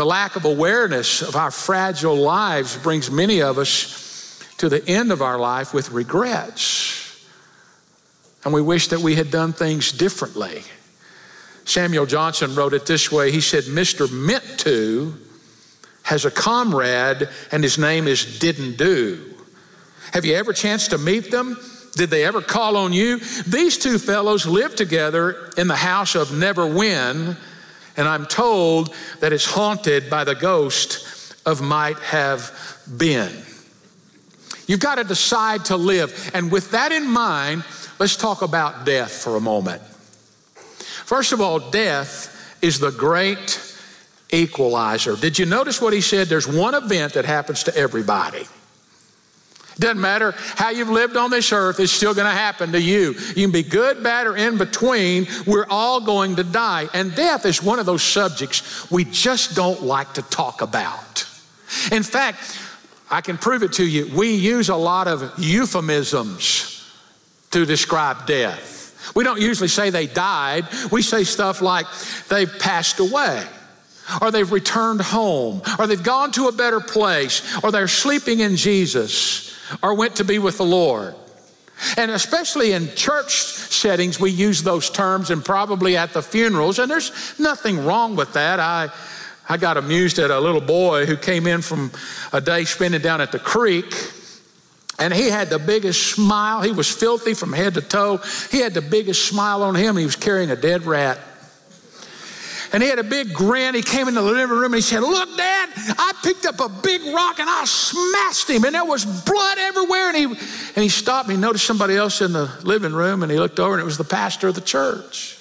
The 0.00 0.06
lack 0.06 0.34
of 0.34 0.46
awareness 0.46 1.20
of 1.20 1.36
our 1.36 1.50
fragile 1.50 2.16
lives 2.16 2.74
brings 2.74 3.10
many 3.10 3.42
of 3.42 3.58
us 3.58 4.42
to 4.56 4.70
the 4.70 4.82
end 4.88 5.12
of 5.12 5.20
our 5.20 5.38
life 5.38 5.74
with 5.74 5.90
regrets. 5.90 7.22
And 8.42 8.54
we 8.54 8.62
wish 8.62 8.88
that 8.88 9.00
we 9.00 9.16
had 9.16 9.30
done 9.30 9.52
things 9.52 9.92
differently. 9.92 10.62
Samuel 11.66 12.06
Johnson 12.06 12.54
wrote 12.54 12.72
it 12.72 12.86
this 12.86 13.12
way 13.12 13.30
He 13.30 13.42
said, 13.42 13.64
Mr. 13.64 14.10
Meant 14.10 14.60
to 14.60 15.18
has 16.04 16.24
a 16.24 16.30
comrade, 16.30 17.28
and 17.52 17.62
his 17.62 17.76
name 17.76 18.08
is 18.08 18.38
Didn't 18.38 18.78
Do. 18.78 19.34
Have 20.14 20.24
you 20.24 20.34
ever 20.34 20.54
chanced 20.54 20.92
to 20.92 20.98
meet 20.98 21.30
them? 21.30 21.58
Did 21.92 22.08
they 22.08 22.24
ever 22.24 22.40
call 22.40 22.78
on 22.78 22.94
you? 22.94 23.18
These 23.46 23.76
two 23.76 23.98
fellows 23.98 24.46
lived 24.46 24.78
together 24.78 25.50
in 25.58 25.68
the 25.68 25.76
house 25.76 26.14
of 26.14 26.32
Never 26.32 26.66
Win 26.66 27.36
and 28.00 28.08
I'm 28.08 28.24
told 28.24 28.94
that 29.18 29.30
it's 29.30 29.44
haunted 29.44 30.08
by 30.08 30.24
the 30.24 30.34
ghost 30.34 31.34
of 31.44 31.60
might 31.60 31.98
have 31.98 32.50
been. 32.96 33.30
You've 34.66 34.80
got 34.80 34.94
to 34.94 35.04
decide 35.04 35.66
to 35.66 35.76
live. 35.76 36.30
And 36.32 36.50
with 36.50 36.70
that 36.70 36.92
in 36.92 37.06
mind, 37.06 37.62
let's 37.98 38.16
talk 38.16 38.40
about 38.40 38.86
death 38.86 39.12
for 39.12 39.36
a 39.36 39.40
moment. 39.40 39.82
First 39.82 41.32
of 41.32 41.42
all, 41.42 41.58
death 41.58 42.56
is 42.62 42.78
the 42.78 42.90
great 42.90 43.60
equalizer. 44.30 45.14
Did 45.14 45.38
you 45.38 45.44
notice 45.44 45.78
what 45.82 45.92
he 45.92 46.00
said? 46.00 46.28
There's 46.28 46.48
one 46.48 46.74
event 46.74 47.12
that 47.12 47.26
happens 47.26 47.64
to 47.64 47.76
everybody. 47.76 48.46
Doesn't 49.80 50.00
matter 50.00 50.32
how 50.36 50.68
you've 50.68 50.90
lived 50.90 51.16
on 51.16 51.30
this 51.30 51.52
earth, 51.54 51.80
it's 51.80 51.90
still 51.90 52.12
going 52.12 52.26
to 52.26 52.36
happen 52.36 52.72
to 52.72 52.80
you. 52.80 53.14
You 53.34 53.46
can 53.46 53.50
be 53.50 53.62
good, 53.62 54.02
bad, 54.02 54.26
or 54.26 54.36
in 54.36 54.58
between. 54.58 55.26
We're 55.46 55.66
all 55.70 56.02
going 56.02 56.36
to 56.36 56.44
die. 56.44 56.88
And 56.92 57.14
death 57.14 57.46
is 57.46 57.62
one 57.62 57.78
of 57.78 57.86
those 57.86 58.02
subjects 58.02 58.90
we 58.90 59.04
just 59.06 59.56
don't 59.56 59.82
like 59.82 60.12
to 60.14 60.22
talk 60.22 60.60
about. 60.60 61.26
In 61.90 62.02
fact, 62.02 62.60
I 63.10 63.22
can 63.22 63.38
prove 63.38 63.62
it 63.62 63.72
to 63.74 63.86
you. 63.86 64.14
We 64.14 64.34
use 64.34 64.68
a 64.68 64.76
lot 64.76 65.08
of 65.08 65.32
euphemisms 65.38 66.86
to 67.50 67.64
describe 67.64 68.26
death. 68.26 69.12
We 69.16 69.24
don't 69.24 69.40
usually 69.40 69.68
say 69.68 69.88
they 69.88 70.06
died, 70.06 70.66
we 70.92 71.00
say 71.00 71.24
stuff 71.24 71.62
like 71.62 71.86
they've 72.28 72.52
passed 72.58 73.00
away 73.00 73.46
or 74.20 74.30
they've 74.30 74.50
returned 74.50 75.00
home, 75.00 75.62
or 75.78 75.86
they've 75.86 76.02
gone 76.02 76.32
to 76.32 76.48
a 76.48 76.52
better 76.52 76.80
place, 76.80 77.42
or 77.62 77.70
they're 77.70 77.88
sleeping 77.88 78.40
in 78.40 78.56
Jesus 78.56 79.56
or 79.82 79.94
went 79.94 80.16
to 80.16 80.24
be 80.24 80.38
with 80.38 80.58
the 80.58 80.64
Lord. 80.64 81.14
And 81.96 82.10
especially 82.10 82.72
in 82.72 82.94
church 82.94 83.32
settings, 83.32 84.20
we 84.20 84.30
use 84.30 84.62
those 84.62 84.90
terms 84.90 85.30
and 85.30 85.44
probably 85.44 85.96
at 85.96 86.12
the 86.12 86.22
funerals, 86.22 86.78
and 86.78 86.90
there's 86.90 87.38
nothing 87.38 87.84
wrong 87.84 88.16
with 88.16 88.34
that. 88.34 88.60
I, 88.60 88.90
I 89.48 89.56
got 89.56 89.76
amused 89.76 90.18
at 90.18 90.30
a 90.30 90.38
little 90.38 90.60
boy 90.60 91.06
who 91.06 91.16
came 91.16 91.46
in 91.46 91.62
from 91.62 91.90
a 92.32 92.40
day 92.40 92.64
spending 92.64 93.00
down 93.00 93.20
at 93.20 93.32
the 93.32 93.38
creek, 93.38 93.94
and 94.98 95.14
he 95.14 95.30
had 95.30 95.48
the 95.48 95.58
biggest 95.58 96.08
smile. 96.08 96.60
He 96.60 96.72
was 96.72 96.90
filthy 96.90 97.32
from 97.32 97.54
head 97.54 97.74
to 97.74 97.80
toe. 97.80 98.18
He 98.50 98.60
had 98.60 98.74
the 98.74 98.82
biggest 98.82 99.24
smile 99.24 99.62
on 99.62 99.74
him. 99.74 99.96
He 99.96 100.04
was 100.04 100.16
carrying 100.16 100.50
a 100.50 100.56
dead 100.56 100.84
rat. 100.84 101.18
And 102.72 102.82
he 102.82 102.88
had 102.88 103.00
a 103.00 103.04
big 103.04 103.32
grin. 103.32 103.74
He 103.74 103.82
came 103.82 104.06
into 104.06 104.20
the 104.20 104.30
living 104.30 104.56
room 104.56 104.66
and 104.66 104.76
he 104.76 104.80
said, 104.80 105.00
Look, 105.00 105.36
Dad, 105.36 105.70
I 105.76 106.12
picked 106.22 106.46
up 106.46 106.60
a 106.60 106.68
big 106.68 107.02
rock 107.12 107.40
and 107.40 107.50
I 107.50 107.64
smashed 107.64 108.48
him, 108.48 108.64
and 108.64 108.74
there 108.74 108.84
was 108.84 109.04
blood 109.04 109.58
everywhere. 109.58 110.08
And 110.08 110.16
he, 110.16 110.24
and 110.24 110.82
he 110.82 110.88
stopped 110.88 111.28
and 111.28 111.36
he 111.36 111.40
noticed 111.40 111.66
somebody 111.66 111.96
else 111.96 112.20
in 112.20 112.32
the 112.32 112.50
living 112.62 112.92
room, 112.92 113.22
and 113.22 113.32
he 113.32 113.38
looked 113.38 113.58
over, 113.58 113.74
and 113.74 113.80
it 113.80 113.84
was 113.84 113.98
the 113.98 114.04
pastor 114.04 114.48
of 114.48 114.54
the 114.54 114.60
church. 114.60 115.38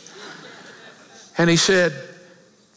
And 1.38 1.50
he 1.50 1.56
said, 1.56 1.94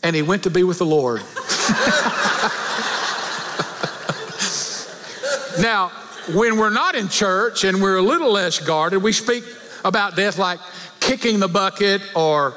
And 0.03 0.15
he 0.15 0.23
went 0.23 0.45
to 0.45 0.51
be 0.51 0.65
with 0.65 0.79
the 0.79 0.87
Lord. 0.87 1.21
now, 5.61 5.89
when 6.35 6.57
we're 6.57 6.71
not 6.71 6.95
in 6.95 7.09
church 7.09 7.65
and 7.65 7.83
we're 7.83 7.97
a 7.97 8.03
little 8.03 8.31
less 8.31 8.59
guarded, 8.59 9.03
we 9.03 9.13
speak 9.13 9.45
about 9.85 10.15
death 10.15 10.39
like 10.39 10.61
kicking 11.01 11.41
the 11.41 11.49
bucket 11.49 12.01
or 12.15 12.55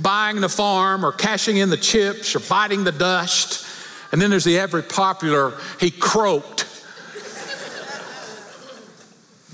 buying 0.00 0.40
the 0.40 0.48
farm 0.48 1.04
or 1.04 1.12
cashing 1.12 1.56
in 1.56 1.70
the 1.70 1.76
chips 1.76 2.34
or 2.34 2.40
biting 2.40 2.84
the 2.84 2.92
dust. 2.92 3.66
And 4.12 4.20
then 4.20 4.30
there's 4.30 4.44
the 4.44 4.58
ever 4.58 4.82
popular, 4.82 5.54
he 5.78 5.90
croaked. 5.90 6.66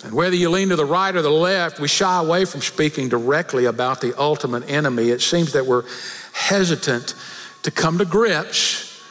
and 0.04 0.12
whether 0.14 0.36
you 0.36 0.50
lean 0.50 0.70
to 0.70 0.76
the 0.76 0.84
right 0.84 1.14
or 1.14 1.22
the 1.22 1.30
left, 1.30 1.78
we 1.78 1.88
shy 1.88 2.20
away 2.20 2.44
from 2.44 2.60
speaking 2.60 3.08
directly 3.08 3.66
about 3.66 4.00
the 4.00 4.18
ultimate 4.18 4.68
enemy. 4.70 5.10
It 5.10 5.20
seems 5.20 5.52
that 5.52 5.66
we're 5.66 5.84
hesitant 6.32 7.14
to 7.62 7.70
come 7.70 7.98
to 7.98 8.04
grips 8.04 9.02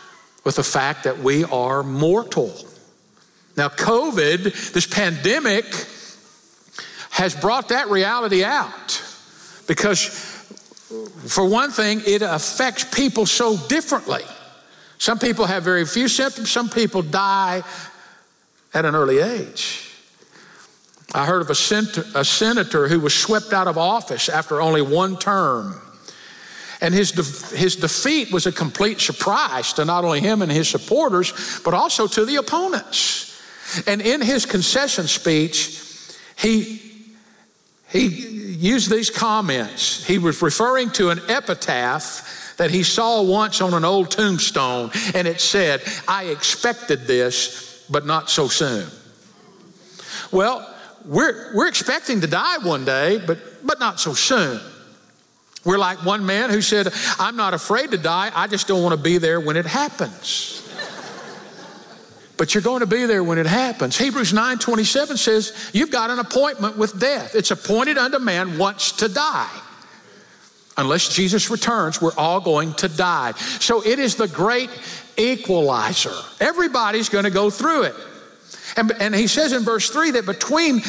with 0.44 0.56
the 0.56 0.64
fact 0.64 1.04
that 1.04 1.20
we 1.20 1.44
are 1.44 1.84
mortal. 1.84 2.54
Now, 3.58 3.70
COVID, 3.70 4.74
this 4.74 4.86
pandemic, 4.86 5.66
has 7.16 7.34
brought 7.34 7.70
that 7.70 7.90
reality 7.90 8.44
out 8.44 9.02
because 9.68 10.35
for 11.28 11.48
one 11.48 11.72
thing, 11.72 12.02
it 12.06 12.22
affects 12.22 12.84
people 12.84 13.26
so 13.26 13.58
differently. 13.68 14.24
Some 14.98 15.20
people 15.20 15.46
have 15.46 15.64
very 15.64 15.86
few 15.86 16.08
symptoms, 16.08 16.52
some 16.52 16.70
people 16.70 17.02
die 17.02 17.64
at 18.74 18.86
an 18.86 18.96
early 18.96 19.20
age. 19.20 19.92
I 21.14 21.26
heard 21.26 21.42
of 21.42 21.50
a, 21.50 21.56
sen- 21.56 21.88
a 22.14 22.26
senator 22.26 22.88
who 22.88 23.00
was 23.00 23.14
swept 23.14 23.54
out 23.54 23.68
of 23.68 23.78
office 23.78 24.30
after 24.30 24.62
only 24.62 24.82
one 24.82 25.18
term. 25.18 25.82
And 26.82 26.94
his, 26.94 27.12
de- 27.12 27.58
his 27.58 27.78
defeat 27.78 28.34
was 28.34 28.46
a 28.46 28.52
complete 28.52 29.00
surprise 29.00 29.74
to 29.74 29.86
not 29.86 30.04
only 30.04 30.20
him 30.20 30.42
and 30.42 30.52
his 30.52 30.68
supporters, 30.68 31.62
but 31.64 31.74
also 31.74 32.06
to 32.06 32.26
the 32.26 32.36
opponents. 32.36 33.42
And 33.88 34.02
in 34.02 34.22
his 34.22 34.46
concession 34.46 35.08
speech, 35.08 35.82
he, 36.38 36.82
he 37.90 38.10
used 38.56 38.90
these 38.90 39.10
comments. 39.10 40.06
He 40.06 40.18
was 40.18 40.42
referring 40.42 40.90
to 40.92 41.10
an 41.10 41.20
epitaph 41.28 42.56
that 42.58 42.72
he 42.72 42.84
saw 42.84 43.22
once 43.22 43.62
on 43.62 43.74
an 43.74 43.86
old 43.86 44.12
tombstone, 44.12 44.92
and 45.14 45.28
it 45.28 45.42
said, 45.42 45.82
I 46.08 46.26
expected 46.26 47.08
this, 47.08 47.86
but 47.90 48.06
not 48.06 48.30
so 48.30 48.48
soon. 48.48 48.88
Well, 50.32 50.74
we're, 51.06 51.54
we're 51.56 51.68
expecting 51.68 52.22
to 52.22 52.28
die 52.28 52.58
one 52.60 52.86
day, 52.86 53.22
but, 53.26 53.38
but 53.66 53.80
not 53.80 54.00
so 54.00 54.14
soon. 54.14 54.60
We're 55.64 55.78
like 55.78 56.06
one 56.06 56.26
man 56.26 56.50
who 56.50 56.62
said, 56.62 56.88
I'm 57.20 57.36
not 57.36 57.54
afraid 57.54 57.92
to 57.92 57.98
die, 57.98 58.32
I 58.34 58.48
just 58.48 58.68
don't 58.68 58.84
want 58.84 58.96
to 58.96 59.02
be 59.02 59.18
there 59.18 59.40
when 59.40 59.58
it 59.58 59.66
happens 59.66 60.65
but 62.38 62.54
you're 62.54 62.64
going 62.64 62.82
to 62.82 62.88
be 62.88 63.06
there 63.06 63.24
when 63.24 63.38
it 63.38 63.46
happens. 63.46 63.98
Hebrews 63.98 64.34
9:27 64.34 65.18
says, 65.18 65.54
"You've 65.74 65.92
got 65.92 66.10
an 66.10 66.20
appointment 66.20 66.78
with 66.78 67.00
death. 67.00 67.36
It's 67.36 67.52
appointed 67.52 67.98
unto 67.98 68.20
man 68.20 68.58
once 68.58 68.92
to 68.94 69.08
die." 69.08 69.50
Unless 70.78 71.10
Jesus 71.10 71.50
returns, 71.50 72.02
we're 72.02 72.16
all 72.18 72.42
going 72.42 72.74
to 72.76 72.90
die. 72.90 73.32
So 73.60 73.82
it 73.86 73.98
is 73.98 74.16
the 74.16 74.28
great 74.28 74.70
equalizer. 75.16 76.14
Everybody's 76.42 77.08
going 77.08 77.24
to 77.24 77.30
go 77.30 77.50
through 77.50 77.84
it. 77.84 77.96
And, 78.76 78.92
and 79.00 79.16
he 79.16 79.28
says 79.28 79.54
in 79.54 79.64
verse 79.64 79.90
3 79.90 80.12
that 80.12 80.26
between 80.26 80.82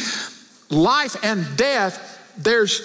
life 0.71 1.17
and 1.23 1.47
death, 1.57 2.35
there's 2.37 2.83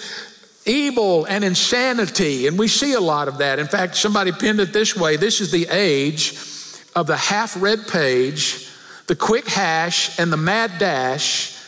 evil 0.64 1.24
and 1.24 1.42
insanity. 1.42 2.46
And 2.46 2.56
we 2.56 2.68
see 2.68 2.92
a 2.92 3.00
lot 3.00 3.26
of 3.26 3.38
that. 3.38 3.58
In 3.58 3.66
fact, 3.66 3.96
somebody 3.96 4.30
pinned 4.30 4.60
it 4.60 4.72
this 4.72 4.94
way 4.94 5.16
this 5.16 5.40
is 5.40 5.50
the 5.50 5.66
age 5.70 6.51
of 6.94 7.06
the 7.06 7.16
half 7.16 7.60
read 7.60 7.86
page, 7.88 8.68
the 9.06 9.16
quick 9.16 9.46
hash 9.46 10.18
and 10.18 10.32
the 10.32 10.36
mad 10.36 10.72
dash, 10.78 11.58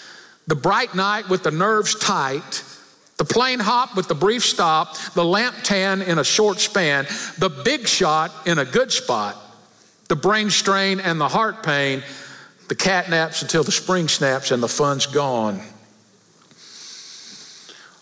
the 0.46 0.54
bright 0.54 0.94
night 0.94 1.28
with 1.28 1.42
the 1.42 1.50
nerves 1.50 1.94
tight, 1.94 2.62
the 3.16 3.24
plane 3.24 3.60
hop 3.60 3.96
with 3.96 4.08
the 4.08 4.14
brief 4.14 4.44
stop, 4.44 4.96
the 5.14 5.24
lamp 5.24 5.56
tan 5.62 6.02
in 6.02 6.18
a 6.18 6.24
short 6.24 6.58
span, 6.58 7.06
the 7.38 7.48
big 7.48 7.86
shot 7.86 8.32
in 8.46 8.58
a 8.58 8.64
good 8.64 8.92
spot, 8.92 9.36
the 10.08 10.16
brain 10.16 10.50
strain 10.50 11.00
and 11.00 11.20
the 11.20 11.28
heart 11.28 11.62
pain, 11.62 12.02
the 12.68 12.74
cat 12.74 13.08
naps 13.08 13.42
until 13.42 13.62
the 13.62 13.72
spring 13.72 14.08
snaps 14.08 14.50
and 14.50 14.62
the 14.62 14.68
fun's 14.68 15.06
gone. 15.06 15.60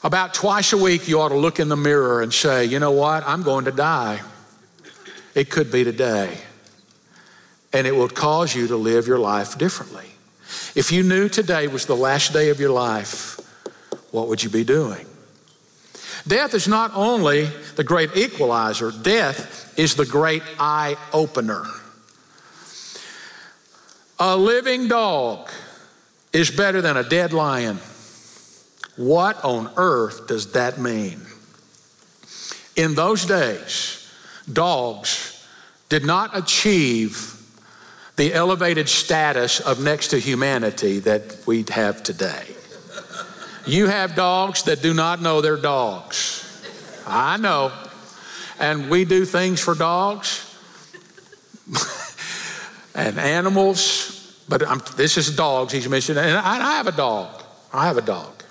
About 0.04 0.34
twice 0.34 0.72
a 0.72 0.76
week, 0.76 1.06
you 1.06 1.20
ought 1.20 1.28
to 1.28 1.36
look 1.36 1.60
in 1.60 1.68
the 1.68 1.76
mirror 1.76 2.22
and 2.22 2.34
say, 2.34 2.64
you 2.64 2.80
know 2.80 2.90
what? 2.90 3.22
I'm 3.26 3.42
going 3.42 3.66
to 3.66 3.72
die. 3.72 4.20
It 5.34 5.48
could 5.48 5.70
be 5.70 5.84
today. 5.84 6.38
And 7.72 7.86
it 7.86 7.94
will 7.96 8.08
cause 8.08 8.54
you 8.54 8.66
to 8.68 8.76
live 8.76 9.06
your 9.06 9.18
life 9.18 9.56
differently. 9.56 10.06
If 10.74 10.92
you 10.92 11.02
knew 11.02 11.28
today 11.28 11.68
was 11.68 11.86
the 11.86 11.96
last 11.96 12.32
day 12.32 12.50
of 12.50 12.60
your 12.60 12.70
life, 12.70 13.40
what 14.10 14.28
would 14.28 14.42
you 14.42 14.50
be 14.50 14.64
doing? 14.64 15.06
Death 16.26 16.54
is 16.54 16.68
not 16.68 16.92
only 16.94 17.46
the 17.76 17.84
great 17.84 18.16
equalizer, 18.16 18.92
death 18.92 19.78
is 19.78 19.96
the 19.96 20.06
great 20.06 20.42
eye 20.58 20.96
opener. 21.12 21.64
A 24.18 24.36
living 24.36 24.86
dog 24.86 25.50
is 26.32 26.50
better 26.50 26.80
than 26.80 26.96
a 26.96 27.02
dead 27.02 27.32
lion. 27.32 27.78
What 28.96 29.42
on 29.44 29.70
earth 29.76 30.26
does 30.26 30.52
that 30.52 30.78
mean? 30.78 31.20
In 32.76 32.94
those 32.94 33.24
days, 33.26 34.08
dogs 34.50 35.46
did 35.88 36.04
not 36.04 36.36
achieve 36.36 37.31
the 38.16 38.34
elevated 38.34 38.88
status 38.88 39.60
of 39.60 39.82
next 39.82 40.08
to 40.08 40.18
humanity 40.18 40.98
that 41.00 41.38
we 41.46 41.64
have 41.70 42.02
today. 42.02 42.44
You 43.66 43.86
have 43.86 44.14
dogs 44.14 44.64
that 44.64 44.82
do 44.82 44.92
not 44.92 45.22
know 45.22 45.40
they're 45.40 45.56
dogs. 45.56 46.40
I 47.06 47.36
know. 47.36 47.72
And 48.58 48.90
we 48.90 49.04
do 49.04 49.24
things 49.24 49.60
for 49.60 49.74
dogs 49.74 50.48
and 52.94 53.18
animals, 53.18 54.42
but 54.48 54.66
I'm, 54.66 54.82
this 54.96 55.16
is 55.16 55.34
dogs 55.34 55.72
he's 55.72 55.88
mentioning. 55.88 56.22
And 56.24 56.36
I, 56.36 56.56
I 56.56 56.76
have 56.76 56.86
a 56.86 56.92
dog. 56.92 57.42
I 57.72 57.86
have 57.86 57.96
a 57.96 58.02
dog. 58.02 58.42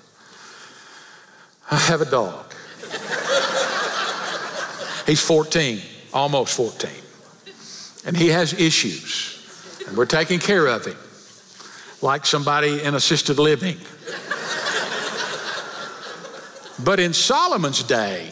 I 1.70 1.76
have 1.76 2.00
a 2.00 2.10
dog. 2.10 2.52
he's 5.06 5.20
14, 5.20 5.80
almost 6.12 6.56
14. 6.56 6.90
And 8.04 8.16
he 8.16 8.28
has 8.28 8.52
issues. 8.52 9.31
And 9.86 9.96
we're 9.96 10.06
taking 10.06 10.38
care 10.38 10.66
of 10.66 10.86
him 10.86 10.96
like 12.02 12.26
somebody 12.26 12.82
in 12.82 12.94
assisted 12.94 13.38
living. 13.38 13.78
but 16.84 16.98
in 16.98 17.12
Solomon's 17.12 17.82
day, 17.82 18.30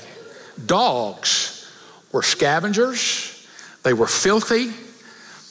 dogs 0.66 1.70
were 2.12 2.22
scavengers, 2.22 3.46
they 3.82 3.92
were 3.92 4.06
filthy, 4.06 4.72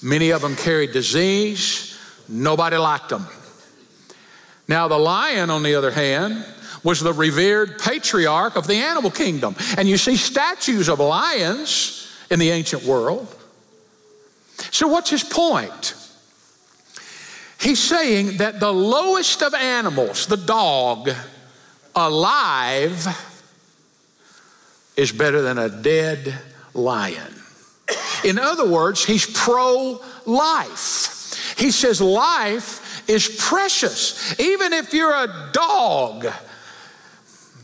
many 0.02 0.32
of 0.32 0.42
them 0.42 0.56
carried 0.56 0.92
disease, 0.92 1.98
nobody 2.28 2.78
liked 2.78 3.10
them. 3.10 3.26
Now, 4.68 4.88
the 4.88 5.00
lion, 5.00 5.50
on 5.50 5.64
the 5.64 5.76
other 5.76 5.92
hand, 5.92 6.46
was 6.84 7.00
the 7.00 7.14
revered 7.14 7.80
patriarch 7.80 8.56
of 8.56 8.68
the 8.68 8.76
animal 8.76 9.10
kingdom. 9.10 9.56
And 9.78 9.90
you 9.90 9.98
see 9.98 10.16
statues 10.16 10.90
of 10.90 11.00
lions 11.00 12.08
in 12.30 12.40
the 12.40 12.52
ancient 12.52 12.84
world. 12.84 13.36
So, 14.72 14.88
what's 14.88 15.10
his 15.10 15.24
point? 15.24 15.96
He's 17.60 17.80
saying 17.80 18.38
that 18.38 18.60
the 18.60 18.72
lowest 18.72 19.42
of 19.42 19.54
animals, 19.54 20.28
the 20.28 20.38
dog, 20.38 21.10
alive, 21.96 23.08
is 24.96 25.12
better 25.12 25.42
than 25.42 25.58
a 25.58 25.70
dead 25.70 26.40
lion. 26.74 27.36
In 28.24 28.40
other 28.40 28.68
words, 28.68 29.04
he's 29.04 29.26
pro 29.26 30.02
life. 30.26 31.56
He 31.58 31.72
says 31.72 32.02
life 32.02 33.10
is 33.10 33.28
precious. 33.40 34.40
Even 34.40 34.74
if 34.74 34.94
you're 34.94 35.14
a 35.14 35.50
dog, 35.52 36.28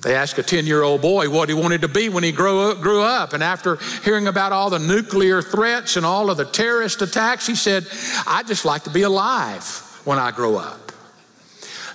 they 0.05 0.13
asked 0.13 0.37
a 0.37 0.43
10 0.43 0.67
year 0.67 0.83
old 0.83 1.01
boy 1.01 1.31
what 1.31 1.49
he 1.49 1.55
wanted 1.55 1.81
to 1.81 1.87
be 1.87 2.09
when 2.09 2.23
he 2.23 2.31
grew 2.31 3.01
up. 3.01 3.33
And 3.33 3.41
after 3.41 3.79
hearing 4.03 4.27
about 4.27 4.51
all 4.51 4.69
the 4.69 4.77
nuclear 4.77 5.41
threats 5.41 5.97
and 5.97 6.05
all 6.05 6.29
of 6.29 6.37
the 6.37 6.45
terrorist 6.45 7.01
attacks, 7.01 7.47
he 7.47 7.55
said, 7.55 7.87
I'd 8.27 8.45
just 8.45 8.65
like 8.65 8.83
to 8.83 8.91
be 8.91 9.01
alive 9.01 9.65
when 10.05 10.19
I 10.19 10.29
grow 10.29 10.57
up. 10.57 10.91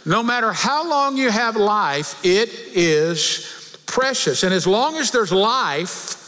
No 0.04 0.24
matter 0.24 0.52
how 0.52 0.90
long 0.90 1.16
you 1.16 1.30
have 1.30 1.54
life, 1.54 2.18
it 2.24 2.48
is 2.74 3.78
precious. 3.86 4.42
And 4.42 4.52
as 4.52 4.66
long 4.66 4.96
as 4.96 5.12
there's 5.12 5.30
life, 5.30 6.19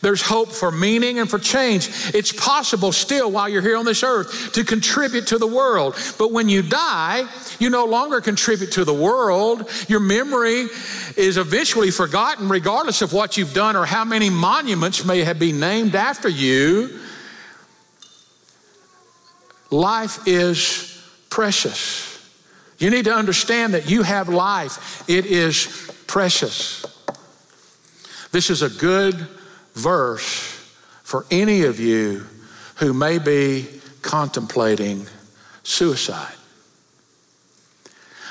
there's 0.00 0.22
hope 0.22 0.52
for 0.52 0.70
meaning 0.70 1.18
and 1.18 1.28
for 1.28 1.38
change. 1.38 1.88
It's 2.14 2.32
possible 2.32 2.92
still 2.92 3.30
while 3.30 3.48
you're 3.48 3.62
here 3.62 3.76
on 3.76 3.84
this 3.84 4.02
earth 4.02 4.52
to 4.52 4.64
contribute 4.64 5.26
to 5.28 5.38
the 5.38 5.46
world. 5.46 5.96
But 6.18 6.32
when 6.32 6.48
you 6.48 6.62
die, 6.62 7.24
you 7.58 7.70
no 7.70 7.84
longer 7.84 8.20
contribute 8.20 8.72
to 8.72 8.84
the 8.84 8.94
world. 8.94 9.68
Your 9.88 10.00
memory 10.00 10.68
is 11.16 11.36
eventually 11.36 11.90
forgotten, 11.90 12.48
regardless 12.48 13.02
of 13.02 13.12
what 13.12 13.36
you've 13.36 13.54
done 13.54 13.76
or 13.76 13.86
how 13.86 14.04
many 14.04 14.30
monuments 14.30 15.04
may 15.04 15.24
have 15.24 15.38
been 15.38 15.58
named 15.58 15.94
after 15.94 16.28
you. 16.28 17.00
Life 19.70 20.26
is 20.26 21.02
precious. 21.28 22.06
You 22.78 22.90
need 22.90 23.06
to 23.06 23.14
understand 23.14 23.74
that 23.74 23.90
you 23.90 24.02
have 24.02 24.28
life, 24.28 25.08
it 25.08 25.26
is 25.26 25.90
precious. 26.06 26.86
This 28.30 28.50
is 28.50 28.62
a 28.62 28.68
good 28.68 29.26
verse 29.78 30.58
for 31.02 31.24
any 31.30 31.62
of 31.62 31.80
you 31.80 32.26
who 32.76 32.92
may 32.92 33.18
be 33.18 33.66
contemplating 34.02 35.06
suicide. 35.62 36.34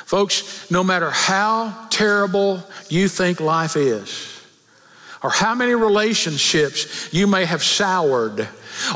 Folks, 0.05 0.69
no 0.71 0.83
matter 0.83 1.09
how 1.09 1.87
terrible 1.89 2.63
you 2.89 3.09
think 3.09 3.39
life 3.39 3.75
is, 3.75 4.33
or 5.23 5.29
how 5.29 5.55
many 5.55 5.73
relationships 5.73 7.11
you 7.13 7.27
may 7.27 7.43
have 7.45 7.63
soured, 7.63 8.47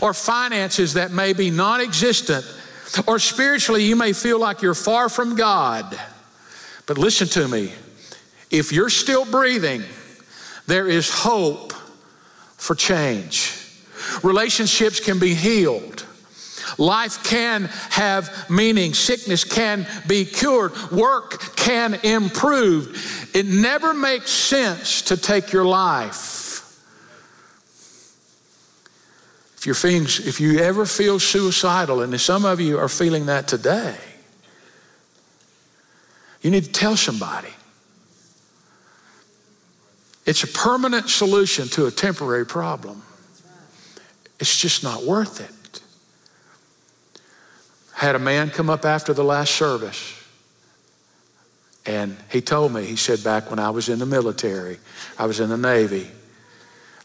or 0.02 0.14
finances 0.14 0.94
that 0.94 1.12
may 1.12 1.34
be 1.34 1.50
non 1.50 1.82
existent, 1.82 2.46
or 3.08 3.20
spiritually 3.20 3.84
you 3.84 3.96
may 3.96 4.14
feel 4.14 4.40
like 4.40 4.62
you're 4.62 4.74
far 4.74 5.10
from 5.10 5.36
God. 5.36 6.00
But 6.86 6.98
listen 6.98 7.28
to 7.30 7.48
me 7.48 7.74
if 8.50 8.72
you're 8.72 8.90
still 8.90 9.26
breathing, 9.26 9.84
there 10.68 10.88
is 10.88 11.10
hope 11.10 11.71
for 12.62 12.76
change. 12.76 13.58
Relationships 14.22 15.00
can 15.00 15.18
be 15.18 15.34
healed. 15.34 16.06
Life 16.78 17.24
can 17.24 17.64
have 17.90 18.50
meaning. 18.52 18.94
Sickness 18.94 19.44
can 19.44 19.88
be 20.08 20.26
cured. 20.26 20.74
Work 20.92 21.56
can 21.56 21.96
improve. 22.04 23.30
It 23.34 23.48
never 23.48 23.96
makes 23.96 24.30
sense 24.30 25.02
to 25.04 25.18
take 25.18 25.52
your 25.52 25.66
life. 25.66 26.40
If, 29.58 29.66
you're 29.66 29.74
feeling, 29.74 30.04
if 30.04 30.40
you 30.40 30.60
ever 30.60 30.86
feel 30.86 31.20
suicidal, 31.20 32.02
and 32.02 32.22
some 32.22 32.46
of 32.46 32.60
you 32.60 32.78
are 32.78 32.90
feeling 32.90 33.26
that 33.26 33.48
today, 33.48 33.98
you 36.42 36.52
need 36.52 36.66
to 36.66 36.72
tell 36.72 36.96
somebody. 36.96 37.54
It's 40.26 40.44
a 40.44 40.48
permanent 40.48 41.10
solution 41.10 41.68
to 41.70 41.88
a 41.88 41.92
temporary 41.92 42.46
problem. 42.46 43.02
It's 44.40 44.58
just 44.58 44.84
not 44.84 45.04
worth 45.04 45.40
it. 45.40 45.82
Had 47.94 48.16
a 48.16 48.20
man 48.20 48.50
come 48.50 48.70
up 48.70 48.86
after 48.86 49.14
the 49.14 49.24
last 49.24 49.54
service, 49.56 50.18
and 51.86 52.18
he 52.32 52.42
told 52.42 52.74
me, 52.74 52.86
he 52.86 52.96
said, 52.96 53.24
back 53.24 53.50
when 53.50 53.60
I 53.60 53.72
was 53.72 53.90
in 53.90 54.00
the 54.00 54.06
military, 54.06 54.80
I 55.18 55.26
was 55.26 55.40
in 55.40 55.50
the 55.50 55.58
Navy, 55.58 56.10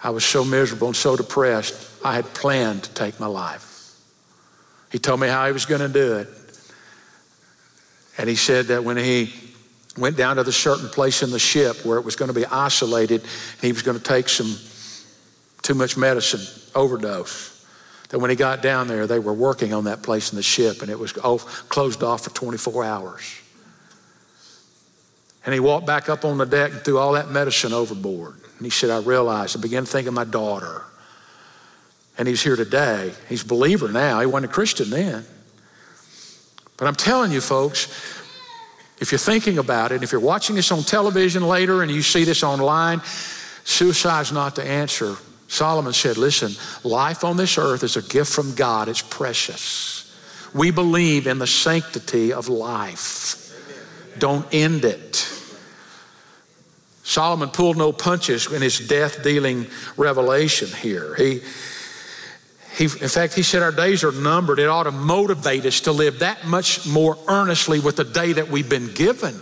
I 0.02 0.10
was 0.10 0.24
so 0.24 0.44
miserable 0.44 0.88
and 0.88 0.96
so 0.96 1.16
depressed, 1.16 1.74
I 2.04 2.14
had 2.14 2.32
planned 2.34 2.84
to 2.84 2.94
take 2.94 3.18
my 3.18 3.26
life. 3.26 3.94
He 4.92 4.98
told 4.98 5.20
me 5.20 5.28
how 5.28 5.46
he 5.46 5.52
was 5.52 5.66
going 5.66 5.80
to 5.80 5.88
do 5.88 6.16
it. 6.16 6.28
And 8.18 8.28
he 8.28 8.36
said 8.36 8.66
that 8.66 8.84
when 8.84 8.96
he 8.96 9.32
went 9.96 10.16
down 10.16 10.36
to 10.36 10.44
the 10.44 10.52
certain 10.52 10.88
place 10.88 11.22
in 11.22 11.30
the 11.30 11.38
ship 11.38 11.84
where 11.84 11.98
it 11.98 12.04
was 12.04 12.16
going 12.16 12.28
to 12.28 12.34
be 12.34 12.46
isolated. 12.46 13.22
He 13.60 13.72
was 13.72 13.82
going 13.82 13.98
to 13.98 14.02
take 14.02 14.28
some 14.28 14.56
too 15.62 15.74
much 15.74 15.96
medicine, 15.96 16.40
overdose. 16.74 17.52
That 18.10 18.20
when 18.20 18.30
he 18.30 18.36
got 18.36 18.62
down 18.62 18.86
there, 18.86 19.06
they 19.06 19.18
were 19.18 19.32
working 19.32 19.72
on 19.72 19.84
that 19.84 20.02
place 20.02 20.30
in 20.30 20.36
the 20.36 20.42
ship 20.42 20.82
and 20.82 20.90
it 20.90 20.98
was 20.98 21.12
closed 21.12 22.02
off 22.02 22.24
for 22.24 22.30
24 22.30 22.84
hours. 22.84 23.40
And 25.44 25.52
he 25.52 25.60
walked 25.60 25.86
back 25.86 26.08
up 26.08 26.24
on 26.24 26.38
the 26.38 26.44
deck 26.44 26.72
and 26.72 26.80
threw 26.82 26.98
all 26.98 27.12
that 27.12 27.30
medicine 27.30 27.72
overboard. 27.72 28.34
And 28.58 28.66
he 28.66 28.70
said, 28.70 28.90
I 28.90 28.98
realized, 28.98 29.56
I 29.56 29.60
began 29.60 29.84
to 29.84 29.90
think 29.90 30.08
of 30.08 30.14
my 30.14 30.24
daughter. 30.24 30.82
And 32.18 32.26
he's 32.26 32.42
here 32.42 32.56
today. 32.56 33.12
He's 33.28 33.42
a 33.42 33.46
believer 33.46 33.88
now. 33.88 34.20
He 34.20 34.26
wasn't 34.26 34.50
a 34.50 34.54
Christian 34.54 34.90
then. 34.90 35.24
But 36.76 36.88
I'm 36.88 36.94
telling 36.94 37.30
you, 37.32 37.40
folks, 37.40 38.15
if 38.98 39.12
you're 39.12 39.18
thinking 39.18 39.58
about 39.58 39.92
it, 39.92 40.02
if 40.02 40.12
you're 40.12 40.20
watching 40.20 40.56
this 40.56 40.72
on 40.72 40.82
television 40.82 41.42
later 41.46 41.82
and 41.82 41.90
you 41.90 42.02
see 42.02 42.24
this 42.24 42.42
online, 42.42 43.02
suicide's 43.64 44.32
not 44.32 44.54
the 44.56 44.64
answer. 44.64 45.16
Solomon 45.48 45.92
said, 45.92 46.16
Listen, 46.16 46.52
life 46.82 47.22
on 47.22 47.36
this 47.36 47.58
earth 47.58 47.82
is 47.82 47.96
a 47.96 48.02
gift 48.02 48.32
from 48.32 48.54
God, 48.54 48.88
it's 48.88 49.02
precious. 49.02 50.02
We 50.54 50.70
believe 50.70 51.26
in 51.26 51.38
the 51.38 51.46
sanctity 51.46 52.32
of 52.32 52.48
life. 52.48 53.42
Don't 54.18 54.46
end 54.54 54.84
it. 54.84 55.30
Solomon 57.02 57.50
pulled 57.50 57.76
no 57.76 57.92
punches 57.92 58.50
in 58.50 58.62
his 58.62 58.80
death 58.80 59.22
dealing 59.22 59.66
revelation 59.96 60.68
here. 60.68 61.14
He, 61.14 61.42
he, 62.76 62.84
in 62.84 63.08
fact, 63.08 63.34
he 63.34 63.42
said 63.42 63.62
our 63.62 63.72
days 63.72 64.04
are 64.04 64.12
numbered. 64.12 64.58
It 64.58 64.68
ought 64.68 64.82
to 64.82 64.90
motivate 64.90 65.64
us 65.64 65.80
to 65.82 65.92
live 65.92 66.18
that 66.18 66.46
much 66.46 66.86
more 66.86 67.16
earnestly 67.26 67.80
with 67.80 67.96
the 67.96 68.04
day 68.04 68.34
that 68.34 68.50
we've 68.50 68.68
been 68.68 68.92
given. 68.92 69.40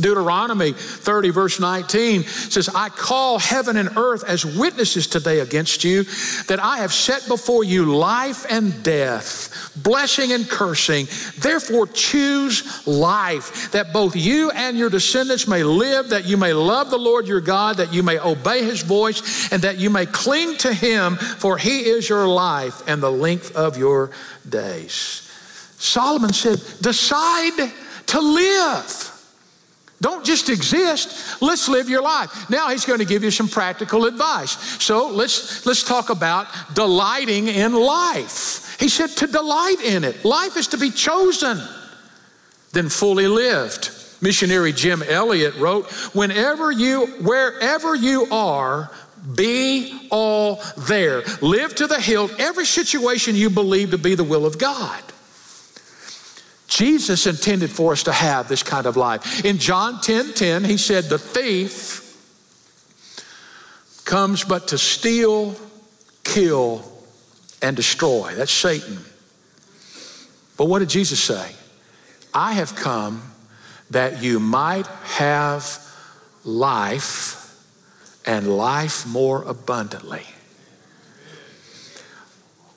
Deuteronomy 0.00 0.72
30, 0.72 1.30
verse 1.30 1.60
19 1.60 2.22
says, 2.24 2.68
I 2.68 2.88
call 2.88 3.38
heaven 3.38 3.76
and 3.76 3.96
earth 3.96 4.24
as 4.24 4.44
witnesses 4.44 5.06
today 5.06 5.40
against 5.40 5.84
you 5.84 6.04
that 6.46 6.60
I 6.60 6.78
have 6.78 6.92
set 6.92 7.26
before 7.28 7.64
you 7.64 7.84
life 7.84 8.46
and 8.50 8.82
death, 8.82 9.72
blessing 9.76 10.32
and 10.32 10.48
cursing. 10.48 11.06
Therefore, 11.38 11.86
choose 11.86 12.86
life, 12.86 13.72
that 13.72 13.92
both 13.92 14.16
you 14.16 14.50
and 14.50 14.76
your 14.76 14.90
descendants 14.90 15.48
may 15.48 15.62
live, 15.62 16.10
that 16.10 16.26
you 16.26 16.36
may 16.36 16.52
love 16.52 16.90
the 16.90 16.98
Lord 16.98 17.26
your 17.26 17.40
God, 17.40 17.76
that 17.76 17.92
you 17.92 18.02
may 18.02 18.18
obey 18.18 18.64
his 18.64 18.82
voice, 18.82 19.52
and 19.52 19.62
that 19.62 19.78
you 19.78 19.90
may 19.90 20.06
cling 20.06 20.56
to 20.58 20.72
him, 20.72 21.16
for 21.16 21.58
he 21.58 21.80
is 21.80 22.08
your 22.08 22.26
life 22.26 22.86
and 22.86 23.02
the 23.02 23.10
length 23.10 23.54
of 23.56 23.76
your 23.76 24.10
days. 24.48 25.30
Solomon 25.78 26.32
said, 26.32 26.60
Decide 26.80 27.72
to 28.06 28.20
live. 28.20 29.17
Don't 30.00 30.24
just 30.24 30.48
exist. 30.48 31.42
Let's 31.42 31.68
live 31.68 31.88
your 31.88 32.02
life. 32.02 32.48
Now 32.48 32.68
he's 32.68 32.84
going 32.84 33.00
to 33.00 33.04
give 33.04 33.24
you 33.24 33.32
some 33.32 33.48
practical 33.48 34.04
advice. 34.04 34.52
So 34.82 35.08
let's 35.08 35.66
let's 35.66 35.82
talk 35.82 36.10
about 36.10 36.46
delighting 36.74 37.48
in 37.48 37.74
life. 37.74 38.76
He 38.78 38.88
said 38.88 39.10
to 39.16 39.26
delight 39.26 39.80
in 39.80 40.04
it. 40.04 40.24
Life 40.24 40.56
is 40.56 40.68
to 40.68 40.78
be 40.78 40.90
chosen, 40.90 41.60
then 42.72 42.88
fully 42.88 43.26
lived. 43.26 43.90
Missionary 44.20 44.72
Jim 44.72 45.02
Elliot 45.02 45.56
wrote, 45.56 45.90
"Whenever 46.14 46.70
you 46.70 47.06
wherever 47.20 47.96
you 47.96 48.28
are, 48.30 48.90
be 49.34 50.06
all 50.10 50.62
there. 50.76 51.24
Live 51.40 51.74
to 51.74 51.88
the 51.88 52.00
hilt 52.00 52.30
every 52.38 52.66
situation 52.66 53.34
you 53.34 53.50
believe 53.50 53.90
to 53.90 53.98
be 53.98 54.14
the 54.14 54.22
will 54.22 54.46
of 54.46 54.58
God." 54.58 55.02
Jesus 56.78 57.26
intended 57.26 57.72
for 57.72 57.90
us 57.90 58.04
to 58.04 58.12
have 58.12 58.46
this 58.46 58.62
kind 58.62 58.86
of 58.86 58.96
life. 58.96 59.44
In 59.44 59.58
John 59.58 60.00
10 60.00 60.34
10, 60.34 60.62
he 60.62 60.76
said, 60.76 61.06
The 61.06 61.18
thief 61.18 62.04
comes 64.04 64.44
but 64.44 64.68
to 64.68 64.78
steal, 64.78 65.56
kill, 66.22 66.84
and 67.60 67.74
destroy. 67.74 68.32
That's 68.36 68.52
Satan. 68.52 68.96
But 70.56 70.66
what 70.66 70.78
did 70.78 70.88
Jesus 70.88 71.20
say? 71.20 71.50
I 72.32 72.52
have 72.52 72.76
come 72.76 73.22
that 73.90 74.22
you 74.22 74.38
might 74.38 74.86
have 74.86 75.84
life 76.44 77.60
and 78.24 78.56
life 78.56 79.04
more 79.04 79.42
abundantly. 79.42 80.22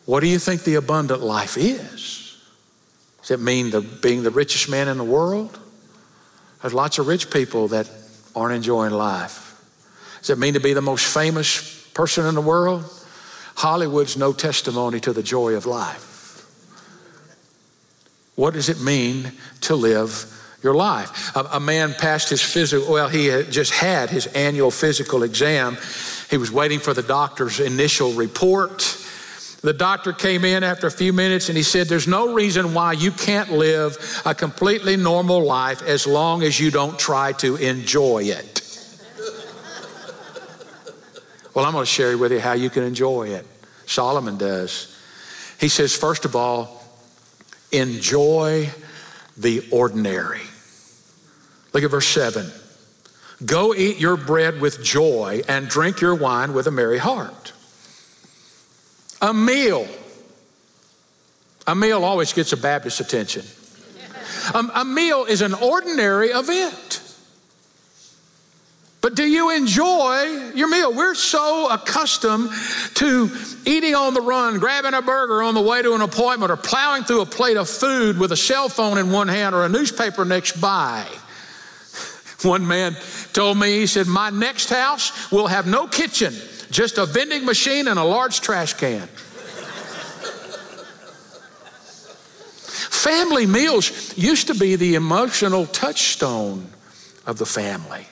What 0.06 0.22
do 0.22 0.28
you 0.28 0.40
think 0.40 0.64
the 0.64 0.74
abundant 0.74 1.22
life 1.22 1.56
is? 1.56 2.21
Does 3.32 3.40
it 3.40 3.44
mean 3.46 3.70
the, 3.70 3.80
being 3.80 4.24
the 4.24 4.30
richest 4.30 4.68
man 4.68 4.90
in 4.90 4.98
the 4.98 5.06
world? 5.06 5.58
There's 6.62 6.74
lots 6.74 7.00
of 7.00 7.08
rich 7.08 7.32
people 7.32 7.70
that 7.70 7.90
aren't 8.36 8.54
enjoying 8.54 8.92
life. 8.92 9.58
Does 10.20 10.32
it 10.32 10.38
mean 10.38 10.56
to 10.56 10.60
be 10.60 10.74
the 10.74 10.82
most 10.82 11.06
famous 11.06 11.82
person 11.94 12.26
in 12.26 12.36
the 12.36 12.42
world? 12.42 12.84
Hollywood's 13.56 14.18
no 14.18 14.34
testimony 14.34 15.00
to 15.00 15.14
the 15.14 15.24
joy 15.24 15.54
of 15.54 15.66
life. 15.66 16.46
What 18.36 18.54
does 18.54 18.68
it 18.68 18.82
mean 18.82 19.32
to 19.62 19.78
live 19.78 20.26
your 20.62 20.76
life? 20.76 21.34
A, 21.34 21.52
a 21.54 21.60
man 21.62 21.94
passed 21.94 22.30
his 22.30 22.42
physical, 22.42 22.92
well, 22.92 23.08
he 23.08 23.28
had 23.28 23.50
just 23.50 23.72
had 23.72 24.10
his 24.10 24.28
annual 24.28 24.72
physical 24.72 25.24
exam. 25.24 25.78
He 26.30 26.36
was 26.36 26.52
waiting 26.52 26.80
for 26.80 26.94
the 26.94 27.02
doctor's 27.02 27.62
initial 27.62 28.12
report. 28.12 28.82
The 29.62 29.74
doctor 29.74 30.12
came 30.12 30.44
in 30.44 30.64
after 30.64 30.88
a 30.88 30.92
few 30.92 31.14
minutes 31.14 31.48
and 31.48 31.56
he 31.56 31.64
said, 31.64 31.88
There's 31.88 32.08
no 32.08 32.34
reason 32.34 32.74
why 32.74 32.94
you 32.94 33.12
can't 33.12 33.52
live 33.52 34.22
a 34.26 34.34
completely 34.34 34.98
normal 34.98 35.44
life 35.44 35.84
as 35.84 36.08
long 36.08 36.42
as 36.42 36.60
you 36.60 36.72
don't 36.72 36.98
try 36.98 37.34
to 37.34 37.58
enjoy 37.58 38.24
it. 38.24 38.62
well, 41.54 41.66
I'm 41.66 41.74
going 41.74 41.86
to 41.86 41.92
share 41.92 42.18
with 42.18 42.32
you 42.32 42.40
how 42.40 42.54
you 42.54 42.72
can 42.72 42.84
enjoy 42.84 43.30
it. 43.30 43.46
Solomon 43.86 44.38
does. 44.38 44.98
He 45.60 45.70
says, 45.70 45.96
First 45.96 46.26
of 46.26 46.36
all, 46.36 46.84
enjoy 47.72 48.72
the 49.38 49.68
ordinary. 49.72 50.42
Look 51.72 51.84
at 51.84 51.92
verse 51.92 52.08
7. 52.08 52.52
Go 53.46 53.76
eat 53.76 54.00
your 54.00 54.18
bread 54.18 54.60
with 54.60 54.84
joy 54.84 55.42
and 55.48 55.68
drink 55.68 56.02
your 56.02 56.16
wine 56.16 56.54
with 56.54 56.66
a 56.66 56.72
merry 56.72 56.98
heart. 56.98 57.54
A 59.22 59.34
meal. 59.34 59.88
A 61.68 61.76
meal 61.76 62.04
always 62.04 62.34
gets 62.34 62.54
a 62.54 62.58
Baptist 62.58 63.00
attention. 63.00 63.44
Um, 64.54 64.72
a 64.74 64.84
meal 64.84 65.26
is 65.26 65.42
an 65.42 65.54
ordinary 65.54 66.30
event. 66.30 67.02
But 69.02 69.16
do 69.16 69.24
you 69.24 69.50
enjoy 69.50 70.52
your 70.54 70.70
meal? 70.70 70.94
We're 70.94 71.16
so 71.16 71.70
accustomed 71.72 72.52
to 72.96 73.32
eating 73.66 73.96
on 73.96 74.14
the 74.14 74.22
run, 74.22 74.60
grabbing 74.60 74.94
a 74.94 75.02
burger 75.02 75.42
on 75.42 75.56
the 75.56 75.62
way 75.62 75.82
to 75.82 75.94
an 75.94 76.02
appointment, 76.02 76.52
or 76.52 76.58
plowing 76.58 77.04
through 77.04 77.22
a 77.22 77.26
plate 77.26 77.58
of 77.58 77.68
food 77.68 78.20
with 78.20 78.32
a 78.32 78.38
cell 78.38 78.70
phone 78.70 79.00
in 79.00 79.12
one 79.12 79.28
hand 79.28 79.56
or 79.56 79.66
a 79.66 79.70
newspaper 79.70 80.24
next 80.24 80.62
by. 80.62 81.06
One 82.44 82.68
man 82.68 82.96
told 83.34 83.58
me, 83.58 83.80
he 83.80 83.88
said, 83.88 84.08
My 84.08 84.30
next 84.30 84.70
house 84.70 85.32
will 85.32 85.48
have 85.48 85.68
no 85.68 85.88
kitchen 85.88 86.34
just 86.72 86.98
a 86.98 87.06
vending 87.06 87.46
machine 87.46 87.88
and 87.88 88.00
a 88.00 88.04
large 88.04 88.42
trash 88.42 88.74
can. 88.74 89.08
family 93.02 93.48
meals 93.48 94.16
used 94.16 94.48
to 94.48 94.54
be 94.54 94.76
the 94.76 94.94
emotional 94.94 95.66
touchstone 95.66 96.68
of 97.26 97.38
the 97.40 97.46
family. 97.46 98.06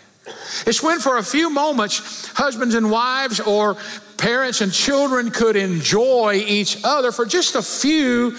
It's 0.66 0.82
when, 0.82 1.00
for 1.00 1.18
a 1.18 1.24
few 1.24 1.50
moments, 1.50 2.28
husbands 2.30 2.74
and 2.74 2.90
wives 2.90 3.40
or 3.40 3.78
parents 4.18 4.62
and 4.62 4.74
children 4.74 5.30
could 5.30 5.56
enjoy 5.56 6.44
each 6.46 6.80
other 6.84 7.12
for 7.12 7.26
just 7.26 7.56
a 7.56 7.62
few 7.62 8.36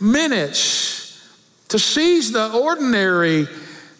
minutes 0.00 1.24
to 1.68 1.78
seize 1.78 2.32
the 2.32 2.52
ordinary 2.52 3.46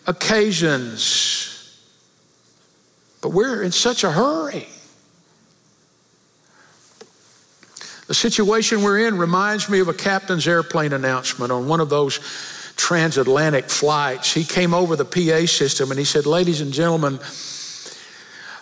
occasions. 0.07 1.49
But 3.21 3.31
we're 3.31 3.63
in 3.63 3.73
such 3.73 4.03
a 4.03 4.11
hurry. 4.11 4.67
The 8.13 8.17
situation 8.17 8.83
we're 8.83 9.09
in 9.09 9.17
reminds 9.17 9.71
me 9.71 9.81
of 9.81 9.89
a 9.89 9.95
captain's 9.95 10.47
airplane 10.47 10.93
announcement 10.93 11.51
on 11.51 11.67
one 11.67 11.81
of 11.81 11.89
those 11.89 12.21
transatlantic 12.77 13.71
flights. 13.71 14.35
He 14.35 14.45
came 14.45 14.75
over 14.75 14.97
the 14.97 15.07
PA 15.07 15.47
system 15.47 15.91
and 15.91 15.99
he 15.99 16.05
said, 16.05 16.27
Ladies 16.27 16.61
and 16.61 16.75
gentlemen, 16.75 17.19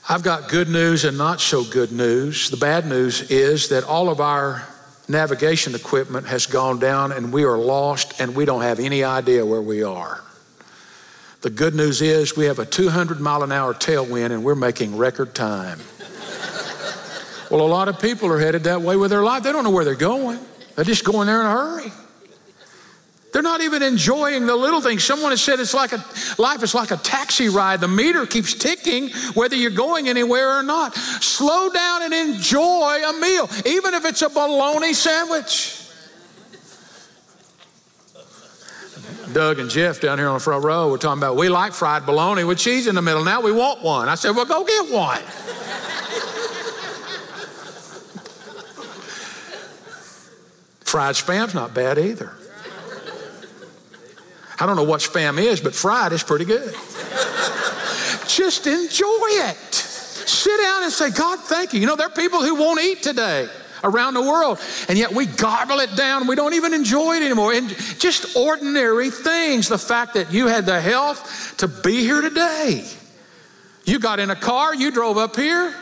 I've 0.08 0.22
got 0.22 0.48
good 0.48 0.68
news 0.68 1.04
and 1.04 1.18
not 1.18 1.40
so 1.40 1.64
good 1.64 1.90
news. 1.90 2.50
The 2.50 2.58
bad 2.58 2.86
news 2.86 3.28
is 3.28 3.70
that 3.70 3.82
all 3.82 4.08
of 4.08 4.20
our 4.20 4.68
navigation 5.08 5.74
equipment 5.74 6.28
has 6.28 6.46
gone 6.46 6.78
down 6.78 7.10
and 7.10 7.32
we 7.32 7.42
are 7.42 7.58
lost 7.58 8.20
and 8.20 8.36
we 8.36 8.44
don't 8.44 8.62
have 8.62 8.78
any 8.78 9.02
idea 9.02 9.44
where 9.44 9.60
we 9.60 9.82
are. 9.82 10.22
The 11.40 11.50
good 11.50 11.74
news 11.74 12.00
is 12.02 12.36
we 12.36 12.44
have 12.44 12.60
a 12.60 12.66
200 12.66 13.18
mile 13.18 13.42
an 13.42 13.50
hour 13.50 13.74
tailwind 13.74 14.30
and 14.30 14.44
we're 14.44 14.54
making 14.54 14.96
record 14.96 15.34
time. 15.34 15.80
Well, 17.50 17.62
a 17.62 17.66
lot 17.66 17.88
of 17.88 18.00
people 18.00 18.28
are 18.28 18.38
headed 18.38 18.64
that 18.64 18.80
way 18.80 18.96
with 18.96 19.10
their 19.10 19.22
life. 19.22 19.42
They 19.42 19.52
don't 19.52 19.64
know 19.64 19.70
where 19.70 19.84
they're 19.84 19.94
going, 19.94 20.38
they're 20.76 20.84
just 20.84 21.04
going 21.04 21.26
there 21.26 21.40
in 21.40 21.46
a 21.46 21.50
hurry. 21.50 21.92
They're 23.32 23.42
not 23.42 23.60
even 23.60 23.82
enjoying 23.82 24.46
the 24.46 24.56
little 24.56 24.80
things. 24.80 25.04
Someone 25.04 25.30
has 25.30 25.40
said 25.40 25.60
it's 25.60 25.74
like 25.74 25.92
a 25.92 26.04
life 26.38 26.64
is 26.64 26.74
like 26.74 26.90
a 26.90 26.96
taxi 26.96 27.48
ride. 27.48 27.80
The 27.80 27.86
meter 27.86 28.26
keeps 28.26 28.54
ticking 28.54 29.10
whether 29.34 29.54
you're 29.54 29.70
going 29.70 30.08
anywhere 30.08 30.58
or 30.58 30.64
not. 30.64 30.96
Slow 30.96 31.70
down 31.70 32.02
and 32.02 32.12
enjoy 32.12 33.08
a 33.08 33.12
meal, 33.12 33.48
even 33.66 33.94
if 33.94 34.04
it's 34.04 34.22
a 34.22 34.28
bologna 34.28 34.94
sandwich. 34.94 35.76
Doug 39.32 39.60
and 39.60 39.70
Jeff 39.70 40.00
down 40.00 40.18
here 40.18 40.26
on 40.26 40.34
the 40.34 40.40
front 40.40 40.64
row 40.64 40.90
were 40.90 40.98
talking 40.98 41.22
about 41.22 41.36
we 41.36 41.48
like 41.48 41.72
fried 41.72 42.04
bologna 42.04 42.42
with 42.42 42.58
cheese 42.58 42.88
in 42.88 42.96
the 42.96 43.02
middle. 43.02 43.22
Now 43.22 43.40
we 43.40 43.52
want 43.52 43.80
one. 43.80 44.08
I 44.08 44.16
said, 44.16 44.34
well, 44.34 44.44
go 44.44 44.64
get 44.64 44.92
one. 44.92 45.22
Fried 50.90 51.14
spam's 51.14 51.54
not 51.54 51.72
bad 51.72 52.00
either. 52.00 52.32
I 54.58 54.66
don't 54.66 54.74
know 54.74 54.82
what 54.82 55.00
spam 55.00 55.38
is, 55.38 55.60
but 55.60 55.72
fried 55.72 56.12
is 56.12 56.24
pretty 56.24 56.44
good. 56.44 56.74
Just 58.26 58.66
enjoy 58.66 59.06
it. 59.06 59.72
Sit 59.72 60.58
down 60.60 60.82
and 60.82 60.90
say, 60.90 61.10
God, 61.12 61.38
thank 61.38 61.74
you. 61.74 61.80
You 61.80 61.86
know, 61.86 61.94
there 61.94 62.08
are 62.08 62.12
people 62.12 62.42
who 62.42 62.56
won't 62.56 62.80
eat 62.80 63.04
today 63.04 63.48
around 63.84 64.14
the 64.14 64.22
world, 64.22 64.58
and 64.88 64.98
yet 64.98 65.12
we 65.12 65.26
gobble 65.26 65.78
it 65.78 65.94
down. 65.94 66.26
We 66.26 66.34
don't 66.34 66.54
even 66.54 66.74
enjoy 66.74 67.18
it 67.18 67.22
anymore. 67.22 67.52
And 67.52 67.68
just 68.00 68.36
ordinary 68.36 69.10
things. 69.10 69.68
The 69.68 69.78
fact 69.78 70.14
that 70.14 70.32
you 70.32 70.48
had 70.48 70.66
the 70.66 70.80
health 70.80 71.54
to 71.58 71.68
be 71.68 72.00
here 72.00 72.20
today. 72.20 72.84
You 73.84 74.00
got 74.00 74.18
in 74.18 74.30
a 74.30 74.36
car, 74.36 74.74
you 74.74 74.90
drove 74.90 75.18
up 75.18 75.36
here, 75.36 75.72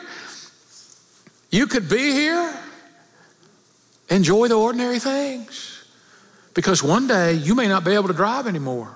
you 1.50 1.66
could 1.66 1.88
be 1.88 2.12
here. 2.12 2.54
Enjoy 4.10 4.48
the 4.48 4.54
ordinary 4.54 4.98
things. 4.98 5.84
Because 6.54 6.82
one 6.82 7.06
day 7.06 7.34
you 7.34 7.54
may 7.54 7.68
not 7.68 7.84
be 7.84 7.92
able 7.92 8.08
to 8.08 8.14
drive 8.14 8.46
anymore. 8.46 8.94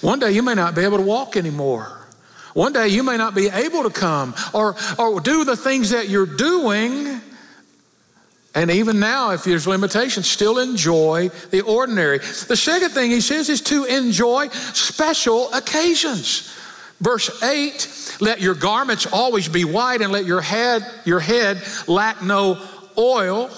One 0.00 0.18
day 0.18 0.32
you 0.32 0.42
may 0.42 0.54
not 0.54 0.74
be 0.74 0.82
able 0.82 0.98
to 0.98 1.04
walk 1.04 1.36
anymore. 1.36 1.98
One 2.54 2.72
day 2.72 2.88
you 2.88 3.02
may 3.02 3.16
not 3.16 3.34
be 3.34 3.48
able 3.48 3.84
to 3.84 3.90
come 3.90 4.34
or, 4.52 4.76
or 4.98 5.20
do 5.20 5.44
the 5.44 5.56
things 5.56 5.90
that 5.90 6.08
you're 6.08 6.26
doing. 6.26 7.20
And 8.54 8.70
even 8.70 9.00
now, 9.00 9.30
if 9.30 9.44
there's 9.44 9.66
limitations, 9.66 10.28
still 10.28 10.58
enjoy 10.58 11.30
the 11.50 11.62
ordinary. 11.62 12.18
The 12.18 12.56
second 12.56 12.90
thing 12.90 13.10
he 13.10 13.22
says 13.22 13.48
is 13.48 13.62
to 13.62 13.84
enjoy 13.84 14.48
special 14.48 15.50
occasions. 15.54 16.54
Verse 17.00 17.42
8, 17.42 18.18
let 18.20 18.40
your 18.40 18.54
garments 18.54 19.06
always 19.06 19.48
be 19.48 19.64
white 19.64 20.02
and 20.02 20.12
let 20.12 20.26
your 20.26 20.42
head, 20.42 20.86
your 21.04 21.20
head 21.20 21.62
lack 21.88 22.22
no 22.22 22.62
oil. 22.98 23.50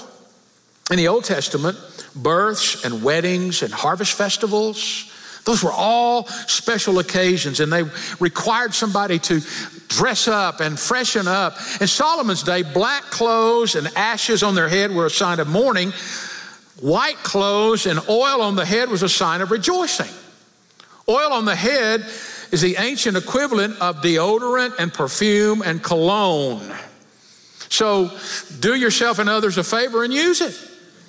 In 0.91 0.99
the 0.99 1.09
Old 1.09 1.25
Testament, 1.25 1.79
births 2.15 2.85
and 2.85 3.03
weddings 3.03 3.63
and 3.63 3.73
harvest 3.73 4.13
festivals, 4.13 5.11
those 5.45 5.63
were 5.63 5.73
all 5.73 6.27
special 6.27 6.99
occasions, 6.99 7.61
and 7.61 7.73
they 7.73 7.85
required 8.21 8.75
somebody 8.75 9.19
to 9.21 9.41
dress 9.89 10.29
up 10.29 10.61
and 10.61 10.79
freshen 10.79 11.27
up. 11.27 11.57
In 11.81 11.87
Solomon's 11.87 12.43
day, 12.43 12.63
black 12.63 13.03
clothes 13.05 13.75
and 13.77 13.89
ashes 13.97 14.43
on 14.43 14.55
their 14.55 14.69
head 14.69 14.91
were 14.91 15.07
a 15.07 15.11
sign 15.11 15.41
of 15.41 15.49
mourning. 15.49 15.93
White 16.81 17.19
clothes 17.19 17.87
and 17.87 17.99
oil 18.09 18.43
on 18.43 18.57
the 18.57 18.65
head 18.65 18.91
was 18.91 19.03
a 19.03 19.09
sign 19.09 19.41
of 19.41 19.51
rejoicing. 19.51 20.13
Oil 21.09 21.33
on 21.33 21.45
the 21.45 21.57
head 21.57 22.01
is 22.51 22.61
the 22.61 22.77
ancient 22.79 23.17
equivalent 23.17 23.81
of 23.81 24.03
deodorant 24.03 24.75
and 24.79 24.93
perfume 24.93 25.63
and 25.63 25.83
cologne. 25.83 26.75
So 27.69 28.11
do 28.61 28.75
yourself 28.75 29.19
and 29.19 29.29
others 29.29 29.59
a 29.59 29.65
favor 29.65 30.05
and 30.05 30.13
use 30.13 30.41
it. 30.41 30.59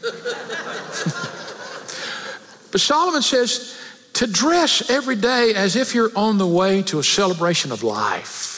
but 2.71 2.81
Solomon 2.81 3.21
says 3.21 3.79
to 4.13 4.27
dress 4.27 4.89
every 4.89 5.15
day 5.15 5.53
as 5.55 5.75
if 5.75 5.93
you're 5.93 6.11
on 6.15 6.37
the 6.37 6.47
way 6.47 6.81
to 6.83 6.99
a 6.99 7.03
celebration 7.03 7.71
of 7.71 7.83
life. 7.83 8.53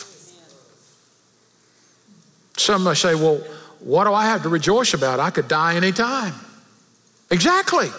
Some 2.58 2.84
may 2.84 2.94
say, 2.94 3.16
well, 3.16 3.38
what 3.80 4.06
do 4.06 4.14
I 4.14 4.26
have 4.26 4.44
to 4.44 4.50
rejoice 4.50 4.94
about? 4.94 5.20
I 5.20 5.30
could 5.30 5.48
die 5.48 5.76
anytime. 5.76 6.34
Exactly. 7.30 7.90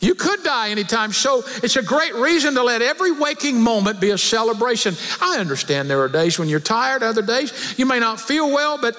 You 0.00 0.16
could 0.16 0.42
die 0.42 0.70
anytime. 0.70 1.12
So 1.12 1.44
it's 1.62 1.76
a 1.76 1.82
great 1.82 2.14
reason 2.14 2.54
to 2.54 2.64
let 2.64 2.82
every 2.82 3.12
waking 3.12 3.60
moment 3.60 4.00
be 4.00 4.10
a 4.10 4.18
celebration. 4.18 4.96
I 5.20 5.38
understand 5.38 5.88
there 5.88 6.00
are 6.00 6.08
days 6.08 6.40
when 6.40 6.48
you're 6.48 6.60
tired, 6.60 7.04
other 7.04 7.22
days 7.22 7.78
you 7.78 7.86
may 7.86 8.00
not 8.00 8.20
feel 8.20 8.50
well, 8.50 8.78
but 8.78 8.96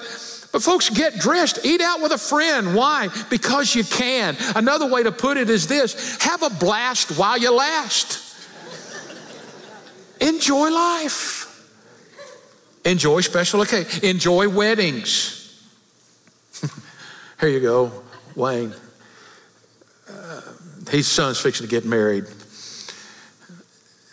but 0.54 0.62
folks, 0.62 0.88
get 0.88 1.18
dressed, 1.18 1.58
eat 1.64 1.80
out 1.80 2.00
with 2.00 2.12
a 2.12 2.16
friend. 2.16 2.76
Why? 2.76 3.08
Because 3.28 3.74
you 3.74 3.82
can. 3.82 4.36
Another 4.54 4.86
way 4.86 5.02
to 5.02 5.10
put 5.10 5.36
it 5.36 5.50
is 5.50 5.66
this 5.66 6.16
have 6.22 6.44
a 6.44 6.48
blast 6.48 7.18
while 7.18 7.36
you 7.36 7.52
last. 7.52 8.20
Enjoy 10.20 10.70
life. 10.70 11.68
Enjoy 12.84 13.20
special 13.22 13.62
occasions. 13.62 14.04
Enjoy 14.04 14.48
weddings. 14.48 15.60
Here 17.40 17.48
you 17.48 17.58
go, 17.58 17.90
Wayne. 18.36 18.72
Uh, 20.08 20.40
his 20.88 21.08
son's 21.08 21.40
fixing 21.40 21.66
to 21.66 21.70
get 21.70 21.84
married. 21.84 22.26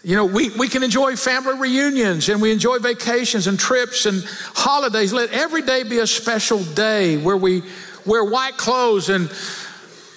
You 0.04 0.16
know, 0.16 0.26
we, 0.26 0.50
we 0.58 0.68
can 0.68 0.82
enjoy 0.82 1.16
family 1.16 1.60
reunions 1.60 2.28
and 2.30 2.42
we 2.42 2.52
enjoy 2.52 2.80
vacations 2.80 3.46
and 3.46 3.60
trips 3.60 4.08
and 4.08 4.24
holidays. 4.56 5.14
Let 5.14 5.30
every 5.32 5.62
day 5.62 5.84
be 5.84 6.00
a 6.00 6.08
special 6.08 6.64
day 6.64 7.18
where 7.18 7.38
we 7.38 7.62
wear 8.06 8.24
white 8.24 8.58
clothes 8.58 9.10
and 9.10 9.30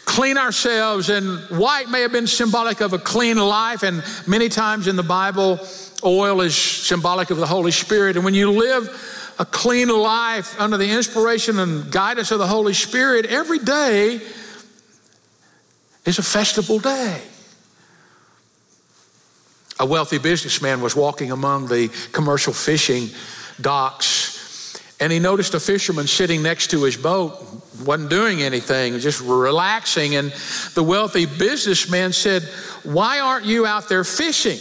clean 0.06 0.38
ourselves. 0.38 1.10
And 1.10 1.38
white 1.58 1.90
may 1.90 2.00
have 2.00 2.12
been 2.12 2.26
symbolic 2.26 2.80
of 2.80 2.94
a 2.94 2.98
clean 2.98 3.36
life, 3.36 3.82
and 3.82 4.02
many 4.26 4.48
times 4.48 4.88
in 4.88 4.96
the 4.96 5.02
Bible, 5.02 5.60
oil 6.02 6.40
is 6.40 6.56
symbolic 6.56 7.30
of 7.30 7.36
the 7.36 7.46
Holy 7.46 7.72
Spirit. 7.72 8.16
And 8.16 8.24
when 8.24 8.34
you 8.34 8.50
live 8.50 9.34
a 9.38 9.44
clean 9.44 9.88
life 9.88 10.58
under 10.58 10.76
the 10.76 10.90
inspiration 10.90 11.58
and 11.58 11.90
guidance 11.90 12.30
of 12.30 12.38
the 12.38 12.46
Holy 12.46 12.74
Spirit, 12.74 13.26
every 13.26 13.58
day 13.58 14.20
is 16.06 16.18
a 16.18 16.22
festival 16.22 16.78
day. 16.78 17.20
A 19.80 19.86
wealthy 19.86 20.18
businessman 20.18 20.80
was 20.80 20.94
walking 20.94 21.32
among 21.32 21.66
the 21.66 21.88
commercial 22.12 22.52
fishing 22.52 23.08
docks 23.60 24.34
and 25.00 25.12
he 25.12 25.18
noticed 25.18 25.54
a 25.54 25.60
fisherman 25.60 26.06
sitting 26.06 26.42
next 26.42 26.70
to 26.70 26.84
his 26.84 26.96
boat, 26.96 27.38
wasn't 27.84 28.10
doing 28.10 28.42
anything, 28.42 28.98
just 29.00 29.20
relaxing. 29.20 30.14
And 30.14 30.32
the 30.74 30.82
wealthy 30.82 31.26
businessman 31.26 32.12
said, 32.12 32.42
Why 32.84 33.18
aren't 33.20 33.44
you 33.44 33.66
out 33.66 33.88
there 33.88 34.04
fishing? 34.04 34.58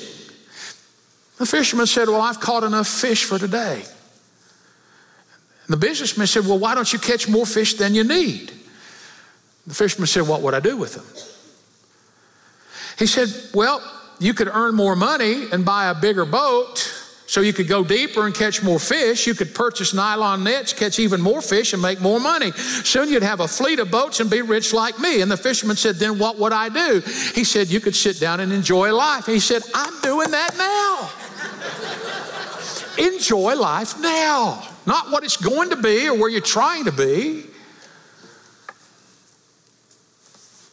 The 1.38 1.46
fisherman 1.46 1.86
said, 1.86 2.08
Well, 2.08 2.22
I've 2.22 2.40
caught 2.40 2.64
enough 2.64 2.88
fish 2.88 3.26
for 3.26 3.38
today. 3.38 3.84
And 5.66 5.70
the 5.70 5.78
businessman 5.78 6.28
said, 6.28 6.46
Well, 6.46 6.60
why 6.60 6.74
don't 6.74 6.92
you 6.92 7.00
catch 7.00 7.30
more 7.30 7.46
fish 7.46 7.76
than 7.76 7.94
you 7.94 8.04
need? 8.04 8.52
The 9.68 9.76
fisherman 9.76 10.08
said, 10.08 10.28
What 10.28 10.42
would 10.42 10.56
I 10.56 10.60
do 10.60 10.76
with 10.76 10.96
them? 10.96 11.06
He 12.98 13.06
said, 13.06 13.30
Well, 13.54 13.82
you 14.24 14.34
could 14.34 14.48
earn 14.48 14.74
more 14.74 14.96
money 14.96 15.48
and 15.52 15.66
buy 15.66 15.90
a 15.90 15.94
bigger 15.94 16.24
boat 16.24 16.78
so 17.28 17.42
you 17.42 17.52
could 17.52 17.68
go 17.68 17.84
deeper 17.84 18.26
and 18.26 18.34
catch 18.34 18.64
more 18.64 18.80
fish. 18.80 19.28
You 19.28 19.34
could 19.34 19.54
purchase 19.54 19.94
nylon 19.94 20.46
nets, 20.46 20.72
catch 20.72 20.98
even 20.98 21.20
more 21.20 21.42
fish, 21.42 21.74
and 21.74 21.82
make 21.82 22.00
more 22.00 22.22
money. 22.22 22.52
Soon 22.52 23.10
you'd 23.10 23.24
have 23.24 23.42
a 23.42 23.48
fleet 23.48 23.80
of 23.80 23.92
boats 23.92 24.22
and 24.22 24.30
be 24.30 24.42
rich 24.42 24.74
like 24.74 24.98
me. 24.98 25.22
And 25.22 25.30
the 25.30 25.36
fisherman 25.36 25.76
said, 25.76 25.96
Then 25.96 26.20
what 26.20 26.38
would 26.38 26.54
I 26.54 26.70
do? 26.70 27.02
He 27.36 27.44
said, 27.44 27.68
You 27.68 27.82
could 27.82 27.96
sit 27.96 28.20
down 28.20 28.40
and 28.40 28.54
enjoy 28.54 28.94
life. 28.96 29.26
He 29.26 29.42
said, 29.42 29.62
I'm 29.74 30.00
doing 30.02 30.32
that 30.32 30.58
now. 30.58 31.10
enjoy 33.06 33.56
life 33.56 34.00
now, 34.00 34.66
not 34.86 35.12
what 35.12 35.26
it's 35.26 35.38
going 35.38 35.72
to 35.72 35.76
be 35.76 36.08
or 36.08 36.18
where 36.18 36.30
you're 36.30 36.40
trying 36.40 36.86
to 36.86 36.94
be. 36.94 37.46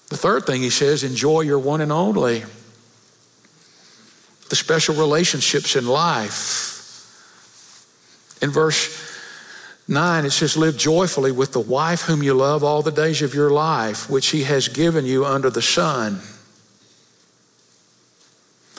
The 0.09 0.17
third 0.17 0.47
thing 0.47 0.63
he 0.63 0.71
says, 0.71 1.03
enjoy 1.05 1.41
your 1.41 1.59
one 1.59 1.81
and 1.81 1.91
only 1.91 2.45
the 4.51 4.57
special 4.57 4.97
relationships 4.97 5.77
in 5.77 5.87
life. 5.87 6.77
In 8.43 8.51
verse 8.51 9.09
9, 9.87 10.25
it 10.25 10.31
says, 10.31 10.57
Live 10.57 10.77
joyfully 10.77 11.33
with 11.33 11.53
the 11.53 11.61
wife 11.61 12.03
whom 12.03 12.23
you 12.23 12.35
love 12.35 12.63
all 12.65 12.83
the 12.83 12.91
days 12.91 13.23
of 13.23 13.33
your 13.33 13.51
life, 13.51 14.11
which 14.11 14.29
he 14.29 14.43
has 14.43 14.69
given 14.69 15.07
you 15.07 15.25
under 15.25 15.51
the 15.51 15.63
sun. 15.63 16.21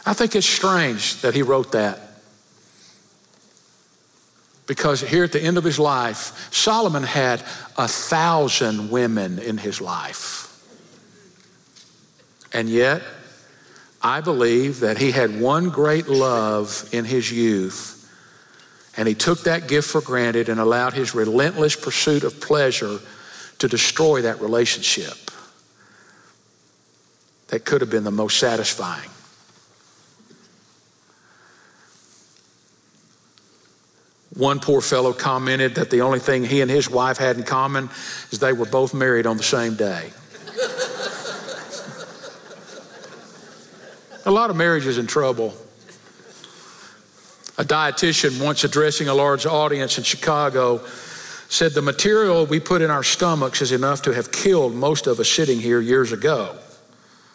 I 0.05 0.13
think 0.13 0.35
it's 0.35 0.47
strange 0.47 1.21
that 1.21 1.33
he 1.33 1.41
wrote 1.41 1.71
that. 1.71 1.99
Because 4.67 5.01
here 5.01 5.23
at 5.23 5.31
the 5.31 5.41
end 5.41 5.57
of 5.57 5.63
his 5.63 5.79
life, 5.79 6.53
Solomon 6.53 7.03
had 7.03 7.41
a 7.77 7.87
thousand 7.87 8.89
women 8.89 9.39
in 9.39 9.57
his 9.57 9.79
life. 9.79 10.47
And 12.53 12.69
yet, 12.69 13.01
I 14.03 14.21
believe 14.21 14.79
that 14.79 14.97
he 14.97 15.11
had 15.11 15.39
one 15.39 15.69
great 15.69 16.07
love 16.07 16.89
in 16.91 17.05
his 17.05 17.31
youth, 17.31 17.97
and 18.97 19.07
he 19.07 19.13
took 19.13 19.43
that 19.43 19.67
gift 19.67 19.89
for 19.89 20.01
granted 20.01 20.49
and 20.49 20.59
allowed 20.59 20.93
his 20.93 21.13
relentless 21.13 21.75
pursuit 21.75 22.23
of 22.23 22.41
pleasure 22.41 22.99
to 23.59 23.67
destroy 23.67 24.23
that 24.23 24.41
relationship 24.41 25.31
that 27.49 27.63
could 27.63 27.81
have 27.81 27.89
been 27.89 28.03
the 28.03 28.11
most 28.11 28.39
satisfying. 28.39 29.09
One 34.33 34.59
poor 34.59 34.81
fellow 34.81 35.13
commented 35.13 35.75
that 35.75 35.89
the 35.89 36.01
only 36.01 36.19
thing 36.19 36.45
he 36.45 36.61
and 36.61 36.71
his 36.71 36.89
wife 36.89 37.17
had 37.17 37.37
in 37.37 37.43
common 37.43 37.89
is 38.31 38.39
they 38.39 38.53
were 38.53 38.65
both 38.65 38.93
married 38.93 39.27
on 39.27 39.37
the 39.37 39.43
same 39.43 39.75
day. 39.75 40.11
A 44.25 44.31
lot 44.31 44.49
of 44.49 44.55
marriages 44.55 44.97
in 44.97 45.07
trouble. 45.07 45.53
A 47.57 47.63
dietitian 47.63 48.43
once 48.43 48.63
addressing 48.63 49.07
a 49.07 49.13
large 49.13 49.45
audience 49.45 49.97
in 49.97 50.03
Chicago 50.03 50.81
said 51.49 51.73
the 51.73 51.81
material 51.81 52.45
we 52.45 52.59
put 52.59 52.81
in 52.81 52.89
our 52.89 53.03
stomachs 53.03 53.61
is 53.61 53.71
enough 53.71 54.03
to 54.03 54.13
have 54.13 54.31
killed 54.31 54.73
most 54.73 55.05
of 55.07 55.19
us 55.19 55.29
sitting 55.29 55.59
here 55.59 55.81
years 55.81 56.11
ago. 56.11 56.55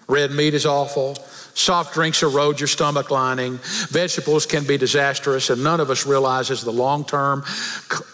Red 0.08 0.30
meat 0.30 0.54
is 0.54 0.64
awful. 0.64 1.16
Soft 1.54 1.92
drinks 1.94 2.22
erode 2.22 2.60
your 2.60 2.68
stomach 2.68 3.10
lining. 3.10 3.58
Vegetables 3.88 4.46
can 4.46 4.64
be 4.64 4.78
disastrous, 4.78 5.50
and 5.50 5.62
none 5.64 5.80
of 5.80 5.90
us 5.90 6.06
realizes 6.06 6.62
the 6.62 6.70
long 6.70 7.04
term 7.04 7.42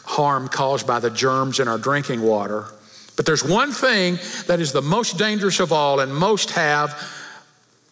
harm 0.05 0.49
caused 0.49 0.87
by 0.87 0.99
the 1.01 1.11
germs 1.11 1.61
in 1.61 1.69
our 1.69 1.79
drinking 1.79 2.23
water. 2.23 2.67
But 3.17 3.27
there's 3.27 3.45
one 3.45 3.73
thing 3.73 4.19
that 4.47 4.61
is 4.61 4.73
the 4.73 4.83
most 4.83 5.19
dangerous 5.19 5.61
of 5.61 5.73
all, 5.73 6.01
and 6.01 6.15
most 6.15 6.51
have 6.53 6.99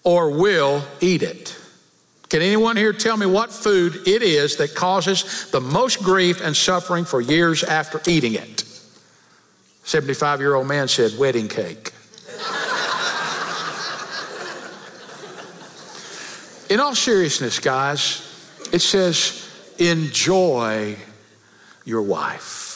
or 0.05 0.31
will 0.31 0.83
eat 1.01 1.23
it. 1.23 1.57
Can 2.29 2.43
anyone 2.43 2.77
here 2.77 2.93
tell 2.93 3.17
me 3.17 3.27
what 3.27 3.51
food 3.51 4.07
it 4.07 4.23
is 4.23 4.57
that 4.57 4.75
causes 4.75 5.51
the 5.51 5.61
most 5.61 6.01
grief 6.03 6.41
and 6.41 6.57
suffering 6.57 7.05
for 7.05 7.21
years 7.21 7.65
after 7.65 8.01
eating 8.07 8.35
it? 8.35 8.65
75 9.83 10.41
year 10.41 10.55
old 10.55 10.69
man 10.69 10.87
said, 10.87 11.19
wedding 11.19 11.49
cake. 11.49 11.93
In 16.71 16.79
all 16.79 16.95
seriousness, 16.95 17.59
guys, 17.59 18.23
it 18.73 18.79
says, 18.79 19.51
enjoy 19.79 20.97
your 21.85 22.03
wife. 22.03 22.71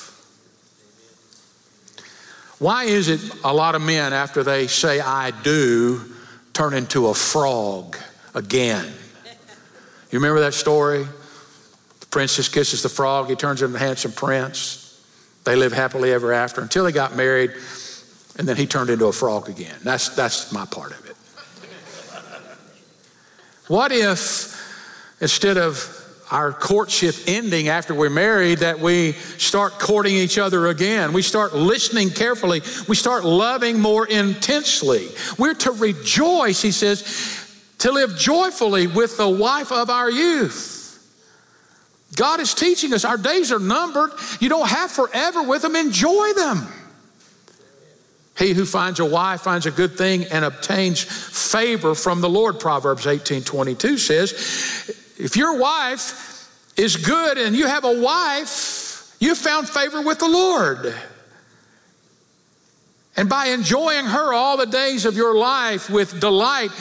Why 2.59 2.85
is 2.85 3.09
it 3.09 3.21
a 3.45 3.55
lot 3.55 3.77
of 3.77 3.83
men, 3.83 4.13
after 4.13 4.43
they 4.43 4.67
say, 4.67 4.99
I 4.99 5.31
do, 5.31 6.14
turn 6.55 6.73
into 6.73 7.09
a 7.09 7.15
frog 7.15 7.97
again? 8.35 8.87
You 10.11 10.19
remember 10.19 10.41
that 10.41 10.55
story? 10.55 11.07
The 12.01 12.07
princess 12.07 12.49
kisses 12.49 12.83
the 12.83 12.89
frog, 12.89 13.29
he 13.29 13.35
turns 13.35 13.61
into 13.61 13.77
a 13.77 13.79
handsome 13.79 14.13
prince. 14.13 14.81
They 15.45 15.57
live 15.57 15.73
happily 15.73 16.13
ever 16.13 16.33
after 16.33 16.63
until 16.63 16.85
they 16.85 16.93
got 16.93 17.15
married, 17.15 17.53
and 18.39 18.49
then 18.49 18.57
he 18.57 18.67
turned 18.67 18.89
into 18.89 19.07
a 19.07 19.13
frog 19.13 19.49
again. 19.49 19.77
That's, 19.83 20.09
that's 20.11 20.53
my 20.53 20.65
part 20.65 20.93
of 20.93 21.05
it. 21.05 21.17
What 23.69 23.93
if 23.93 24.55
instead 25.21 25.57
of 25.59 26.04
our 26.35 26.53
courtship 26.53 27.15
ending 27.29 27.69
after 27.69 27.95
we're 27.95 28.11
married 28.11 28.59
that 28.59 28.81
we 28.81 29.13
start 29.39 29.79
courting 29.79 30.17
each 30.17 30.37
other 30.37 30.67
again. 30.67 31.13
We 31.13 31.23
start 31.23 31.55
listening 31.55 32.11
carefully. 32.11 32.61
We 32.89 32.97
start 32.97 33.25
loving 33.25 33.79
more 33.79 34.05
intensely. 34.05 35.11
We're 35.39 35.55
to 35.55 35.71
rejoice, 35.71 36.61
he 36.61 36.73
says, 36.73 37.49
to 37.79 37.93
live 37.93 38.17
joyfully 38.17 38.89
with 38.89 39.17
the 39.17 39.29
wife 39.29 39.71
of 39.71 39.91
our 39.91 40.11
youth. 40.11 40.83
God 42.17 42.41
is 42.41 42.53
teaching 42.53 42.93
us 42.93 43.05
our 43.05 43.17
days 43.17 43.53
are 43.53 43.61
numbered. 43.61 44.11
You 44.41 44.49
don't 44.49 44.69
have 44.69 44.91
forever 44.91 45.45
with 45.45 45.63
them, 45.63 45.77
enjoy 45.77 46.33
them. 46.33 46.67
He 48.37 48.55
who 48.55 48.65
finds 48.65 48.99
a 48.99 49.05
wife 49.05 49.43
finds 49.43 49.67
a 49.67 49.71
good 49.71 49.97
thing 49.97 50.25
and 50.25 50.45
obtains 50.45 51.01
favor 51.01 51.95
from 51.95 52.21
the 52.21 52.29
Lord. 52.29 52.59
Proverbs 52.59 53.07
18 53.07 53.45
22 53.45 53.99
says, 53.99 55.04
If 55.25 55.39
your 55.39 55.57
wife 55.57 56.53
is 56.77 56.97
good 56.97 57.39
and 57.39 57.57
you 57.57 57.67
have 57.67 57.85
a 57.85 57.99
wife, 57.99 59.17
you 59.21 59.35
found 59.35 59.67
favor 59.67 60.03
with 60.03 60.19
the 60.19 60.29
Lord. 60.29 60.95
And 63.17 63.27
by 63.27 63.47
enjoying 63.47 64.05
her 64.05 64.35
all 64.35 64.59
the 64.59 64.67
days 64.67 65.07
of 65.07 65.17
your 65.17 65.35
life 65.35 65.89
with 65.89 66.21
delight, 66.21 66.73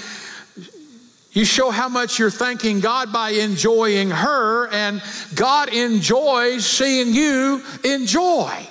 you 1.32 1.46
show 1.46 1.72
how 1.72 1.88
much 1.88 2.20
you're 2.20 2.30
thanking 2.30 2.82
God 2.82 3.14
by 3.14 3.30
enjoying 3.30 4.10
her, 4.10 4.68
and 4.68 5.02
God 5.34 5.70
enjoys 5.70 6.66
seeing 6.66 7.14
you 7.14 7.64
enjoy. 7.86 8.68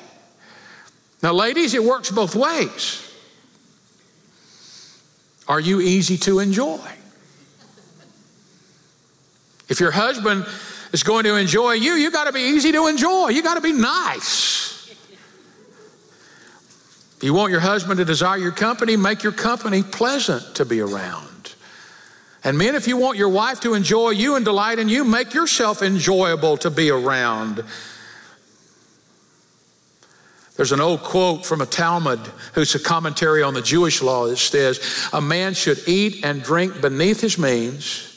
Now, 1.23 1.33
ladies, 1.33 1.73
it 1.73 1.83
works 1.83 2.11
both 2.11 2.37
ways. 2.37 3.11
Are 5.49 5.61
you 5.61 5.81
easy 5.81 6.19
to 6.19 6.41
enjoy? 6.41 7.02
If 9.73 9.81
your 9.81 9.91
husband 9.91 10.45
is 10.93 11.03
going 11.03 11.25
to 11.25 11.37
enjoy 11.37 11.73
you, 11.73 11.95
you 11.95 12.11
got 12.11 12.25
to 12.25 12.33
be 12.33 12.41
easy 12.41 12.73
to 12.73 12.89
enjoy. 12.89 13.31
You 13.31 13.43
got 13.43 13.55
to 13.55 13.63
be 13.63 13.73
nice. 13.73 14.91
If 17.17 17.23
you 17.23 17.33
want 17.33 17.53
your 17.53 17.61
husband 17.61 17.97
to 17.97 18.05
desire 18.05 18.37
your 18.37 18.53
company, 18.53 18.99
make 18.99 19.23
your 19.23 19.33
company 19.33 19.83
pleasant 19.83 20.57
to 20.57 20.67
be 20.67 20.81
around. 20.81 21.55
And 22.45 22.59
men, 22.59 22.75
if 22.75 22.87
you 22.87 22.99
want 22.99 23.17
your 23.17 23.31
wife 23.31 23.61
to 23.61 23.73
enjoy 23.73 24.11
you 24.11 24.37
and 24.37 24.45
delight 24.45 24.79
in 24.79 24.91
you, 24.91 25.05
make 25.05 25.33
yourself 25.33 25.81
enjoyable 25.81 26.59
to 26.59 26.69
be 26.69 26.91
around. 26.91 27.65
There's 30.57 30.73
an 30.73 30.81
old 30.81 31.03
quote 31.03 31.47
from 31.47 31.63
a 31.63 31.67
Talmud 31.67 32.21
who's 32.53 32.75
a 32.75 32.79
commentary 32.79 33.43
on 33.43 33.55
the 33.55 33.63
Jewish 33.63 34.03
law 34.03 34.27
that 34.27 34.37
says, 34.37 35.09
A 35.15 35.23
man 35.23 35.55
should 35.55 35.89
eat 35.89 36.27
and 36.27 36.43
drink 36.43 36.83
beneath 36.83 37.23
his 37.23 37.39
means, 37.39 38.12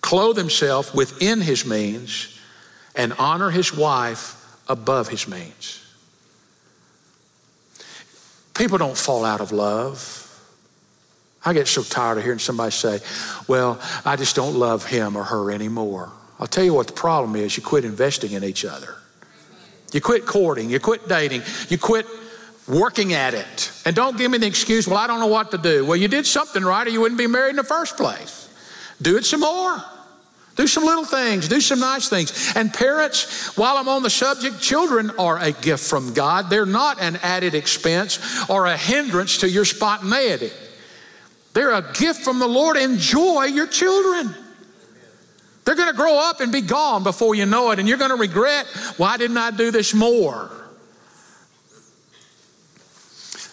clothe 0.00 0.36
himself 0.36 0.94
within 0.94 1.40
his 1.40 1.66
means, 1.66 2.38
and 2.94 3.12
honor 3.14 3.50
his 3.50 3.74
wife 3.74 4.34
above 4.68 5.08
his 5.08 5.28
means. 5.28 5.84
People 8.54 8.76
don't 8.78 8.96
fall 8.96 9.24
out 9.24 9.40
of 9.40 9.52
love. 9.52 10.24
I 11.44 11.52
get 11.52 11.68
so 11.68 11.82
tired 11.82 12.18
of 12.18 12.24
hearing 12.24 12.40
somebody 12.40 12.72
say, 12.72 13.00
Well, 13.46 13.80
I 14.04 14.16
just 14.16 14.34
don't 14.34 14.56
love 14.56 14.84
him 14.84 15.16
or 15.16 15.24
her 15.24 15.52
anymore. 15.52 16.10
I'll 16.40 16.48
tell 16.48 16.64
you 16.64 16.74
what 16.74 16.88
the 16.88 16.92
problem 16.92 17.36
is 17.36 17.56
you 17.56 17.62
quit 17.62 17.84
investing 17.84 18.32
in 18.32 18.44
each 18.44 18.64
other. 18.64 18.96
You 19.92 20.00
quit 20.00 20.26
courting, 20.26 20.70
you 20.70 20.80
quit 20.80 21.08
dating, 21.08 21.42
you 21.68 21.78
quit 21.78 22.06
working 22.66 23.14
at 23.14 23.34
it. 23.34 23.72
And 23.86 23.96
don't 23.96 24.18
give 24.18 24.30
me 24.30 24.38
the 24.38 24.46
excuse, 24.46 24.86
Well, 24.86 24.98
I 24.98 25.06
don't 25.06 25.20
know 25.20 25.28
what 25.28 25.52
to 25.52 25.58
do. 25.58 25.86
Well, 25.86 25.96
you 25.96 26.08
did 26.08 26.26
something 26.26 26.62
right 26.62 26.86
or 26.86 26.90
you 26.90 27.00
wouldn't 27.00 27.18
be 27.18 27.28
married 27.28 27.50
in 27.50 27.56
the 27.56 27.64
first 27.64 27.96
place. 27.96 28.37
Do 29.00 29.16
it 29.16 29.24
some 29.24 29.40
more. 29.40 29.82
Do 30.56 30.66
some 30.66 30.84
little 30.84 31.04
things, 31.04 31.46
do 31.46 31.60
some 31.60 31.78
nice 31.78 32.08
things. 32.08 32.52
And 32.56 32.74
parents, 32.74 33.56
while 33.56 33.76
I'm 33.76 33.88
on 33.88 34.02
the 34.02 34.10
subject, 34.10 34.60
children 34.60 35.12
are 35.16 35.38
a 35.38 35.52
gift 35.52 35.84
from 35.84 36.14
God. 36.14 36.50
They're 36.50 36.66
not 36.66 37.00
an 37.00 37.14
added 37.22 37.54
expense 37.54 38.18
or 38.50 38.66
a 38.66 38.76
hindrance 38.76 39.38
to 39.38 39.48
your 39.48 39.64
spontaneity. 39.64 40.50
They're 41.54 41.70
a 41.70 41.92
gift 41.92 42.22
from 42.22 42.40
the 42.40 42.48
Lord. 42.48 42.76
Enjoy 42.76 43.44
your 43.44 43.68
children. 43.68 44.34
They're 45.64 45.76
going 45.76 45.90
to 45.90 45.96
grow 45.96 46.18
up 46.18 46.40
and 46.40 46.50
be 46.50 46.62
gone 46.62 47.04
before 47.04 47.36
you 47.36 47.46
know 47.46 47.70
it, 47.70 47.78
and 47.78 47.88
you're 47.88 47.98
going 47.98 48.10
to 48.10 48.16
regret, 48.16 48.66
why 48.96 49.16
didn't 49.16 49.38
I 49.38 49.52
do 49.52 49.70
this 49.70 49.94
more? 49.94 50.50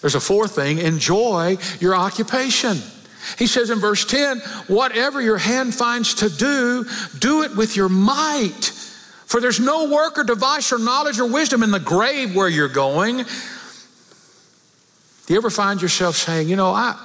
There's 0.02 0.16
a 0.16 0.20
fourth 0.20 0.56
thing 0.56 0.80
enjoy 0.80 1.58
your 1.80 1.94
occupation. 1.96 2.82
He 3.38 3.48
says 3.48 3.70
in 3.70 3.80
verse 3.80 4.06
10, 4.06 4.40
whatever 4.68 5.22
your 5.22 5.38
hand 5.38 5.74
finds 5.74 6.16
to 6.16 6.30
do, 6.30 6.86
do 7.20 7.44
it 7.44 7.56
with 7.56 7.76
your 7.76 7.90
might. 7.90 8.72
For 9.26 9.42
there's 9.42 9.60
no 9.60 9.90
work 9.90 10.18
or 10.18 10.24
device 10.24 10.72
or 10.72 10.80
knowledge 10.80 11.20
or 11.20 11.26
wisdom 11.26 11.64
in 11.64 11.72
the 11.72 11.80
grave 11.80 12.36
where 12.36 12.48
you're 12.48 12.70
going. 12.70 13.18
Do 13.18 15.34
you 15.34 15.38
ever 15.38 15.50
find 15.50 15.82
yourself 15.82 16.16
saying, 16.16 16.48
you 16.48 16.56
know, 16.56 16.70
I, 16.70 17.04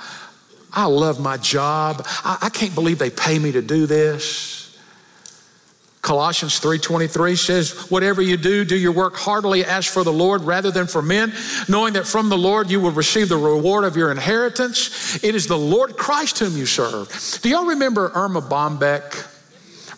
I 0.72 0.84
love 0.84 1.20
my 1.20 1.38
job. 1.38 2.02
I, 2.06 2.38
I 2.42 2.48
can't 2.50 2.74
believe 2.74 2.98
they 2.98 3.10
pay 3.10 3.38
me 3.38 3.52
to 3.52 3.62
do 3.62 3.86
this. 3.86 4.59
Colossians 6.02 6.58
3:23 6.58 7.36
says, 7.36 7.72
"Whatever 7.90 8.22
you 8.22 8.38
do, 8.38 8.64
do 8.64 8.74
your 8.74 8.92
work 8.92 9.16
heartily 9.16 9.64
as 9.64 9.86
for 9.86 10.02
the 10.02 10.12
Lord 10.12 10.44
rather 10.44 10.70
than 10.70 10.86
for 10.86 11.02
men, 11.02 11.34
knowing 11.68 11.92
that 11.92 12.06
from 12.06 12.30
the 12.30 12.38
Lord 12.38 12.70
you 12.70 12.80
will 12.80 12.90
receive 12.90 13.28
the 13.28 13.36
reward 13.36 13.84
of 13.84 13.96
your 13.96 14.10
inheritance. 14.10 15.18
It 15.22 15.34
is 15.34 15.46
the 15.46 15.58
Lord 15.58 15.98
Christ 15.98 16.38
whom 16.38 16.56
you 16.56 16.64
serve." 16.64 17.38
Do 17.42 17.50
y'all 17.50 17.66
remember 17.66 18.10
Erma 18.14 18.40
Bombeck? 18.40 19.26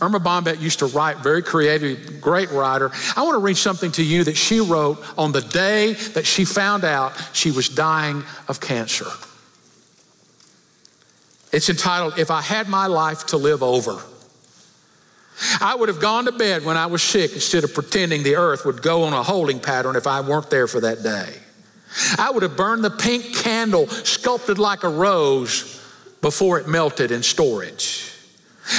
Erma 0.00 0.18
Bombeck 0.18 0.60
used 0.60 0.80
to 0.80 0.86
write, 0.86 1.18
very 1.18 1.42
creative, 1.42 2.20
great 2.20 2.50
writer. 2.50 2.90
I 3.14 3.22
want 3.22 3.36
to 3.36 3.38
read 3.38 3.56
something 3.56 3.92
to 3.92 4.02
you 4.02 4.24
that 4.24 4.36
she 4.36 4.58
wrote 4.58 5.00
on 5.16 5.30
the 5.30 5.40
day 5.40 5.92
that 6.14 6.26
she 6.26 6.44
found 6.44 6.82
out 6.82 7.12
she 7.32 7.52
was 7.52 7.68
dying 7.68 8.24
of 8.48 8.58
cancer. 8.58 9.06
It's 11.52 11.68
entitled, 11.68 12.18
If 12.18 12.32
I 12.32 12.40
Had 12.40 12.68
My 12.68 12.88
Life 12.88 13.26
to 13.26 13.36
Live 13.36 13.62
Over. 13.62 14.02
I 15.60 15.74
would 15.74 15.88
have 15.88 16.00
gone 16.00 16.26
to 16.26 16.32
bed 16.32 16.64
when 16.64 16.76
I 16.76 16.86
was 16.86 17.02
sick 17.02 17.32
instead 17.32 17.64
of 17.64 17.74
pretending 17.74 18.22
the 18.22 18.36
earth 18.36 18.64
would 18.64 18.82
go 18.82 19.04
on 19.04 19.12
a 19.12 19.22
holding 19.22 19.60
pattern 19.60 19.96
if 19.96 20.06
I 20.06 20.20
weren't 20.20 20.50
there 20.50 20.66
for 20.66 20.80
that 20.80 21.02
day. 21.02 21.34
I 22.18 22.30
would 22.30 22.42
have 22.42 22.56
burned 22.56 22.84
the 22.84 22.90
pink 22.90 23.34
candle 23.34 23.86
sculpted 23.88 24.58
like 24.58 24.82
a 24.82 24.88
rose 24.88 25.80
before 26.20 26.58
it 26.58 26.68
melted 26.68 27.10
in 27.10 27.22
storage. 27.22 28.08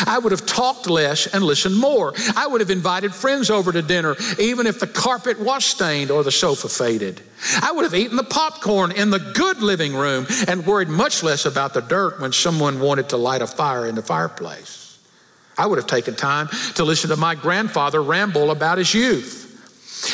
I 0.08 0.18
would 0.18 0.32
have 0.32 0.46
talked 0.46 0.90
less 0.90 1.28
and 1.28 1.44
listened 1.44 1.78
more. 1.78 2.14
I 2.36 2.48
would 2.48 2.62
have 2.62 2.70
invited 2.70 3.14
friends 3.14 3.50
over 3.50 3.72
to 3.72 3.82
dinner, 3.82 4.16
even 4.40 4.66
if 4.66 4.80
the 4.80 4.88
carpet 4.88 5.40
was 5.40 5.66
stained 5.66 6.10
or 6.10 6.24
the 6.24 6.32
sofa 6.32 6.70
faded. 6.70 7.22
I 7.62 7.72
would 7.74 7.84
have 7.84 7.94
eaten 7.94 8.16
the 8.16 8.24
popcorn 8.24 8.94
in 8.94 9.10
the 9.10 9.20
good 9.20 9.62
living 9.62 9.94
room 9.94 10.26
and 10.48 10.66
worried 10.66 10.88
much 10.88 11.22
less 11.22 11.46
about 11.46 11.74
the 11.74 11.82
dirt 11.82 12.20
when 12.22 12.32
someone 12.32 12.80
wanted 12.80 13.10
to 13.10 13.18
light 13.18 13.42
a 13.42 13.48
fire 13.48 13.86
in 13.86 13.96
the 13.96 14.02
fireplace. 14.02 14.83
I 15.58 15.68
would 15.68 15.78
have 15.78 15.88
taken 15.88 16.16
time 16.16 16.50
to 16.76 16.84
listen 16.84 17.10
to 17.10 17.16
my 17.16 17.36
grandfather 17.36 18.02
ramble 18.02 18.52
about 18.52 18.78
his 18.78 18.94
youth. 18.94 19.42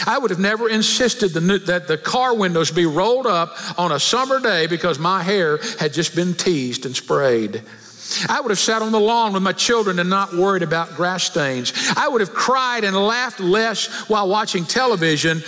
I 0.06 0.18
would 0.18 0.30
have 0.30 0.40
never 0.40 0.70
insisted 0.70 1.34
that 1.34 1.88
the 1.88 1.98
car 1.98 2.36
windows 2.36 2.72
be 2.72 2.86
rolled 2.86 3.26
up 3.26 3.56
on 3.80 3.92
a 3.92 4.00
summer 4.00 4.40
day 4.40 4.68
because 4.68 5.00
my 5.00 5.24
hair 5.24 5.58
had 5.80 5.94
just 5.94 6.16
been 6.16 6.34
teased 6.34 6.86
and 6.86 6.96
sprayed. 6.96 7.64
I 8.28 8.42
would 8.42 8.50
have 8.50 8.60
sat 8.60 8.82
on 8.82 8.92
the 8.92 9.00
lawn 9.00 9.34
with 9.34 9.44
my 9.44 9.54
children 9.54 10.00
and 10.00 10.10
not 10.10 10.34
worried 10.34 10.64
about 10.64 10.96
grass 10.96 11.24
stains. 11.24 11.74
I 11.96 12.08
would 12.08 12.22
have 12.22 12.34
cried 12.34 12.84
and 12.84 12.96
laughed 12.96 13.40
less 13.40 13.88
while 14.10 14.28
watching 14.28 14.66
television 14.66 15.44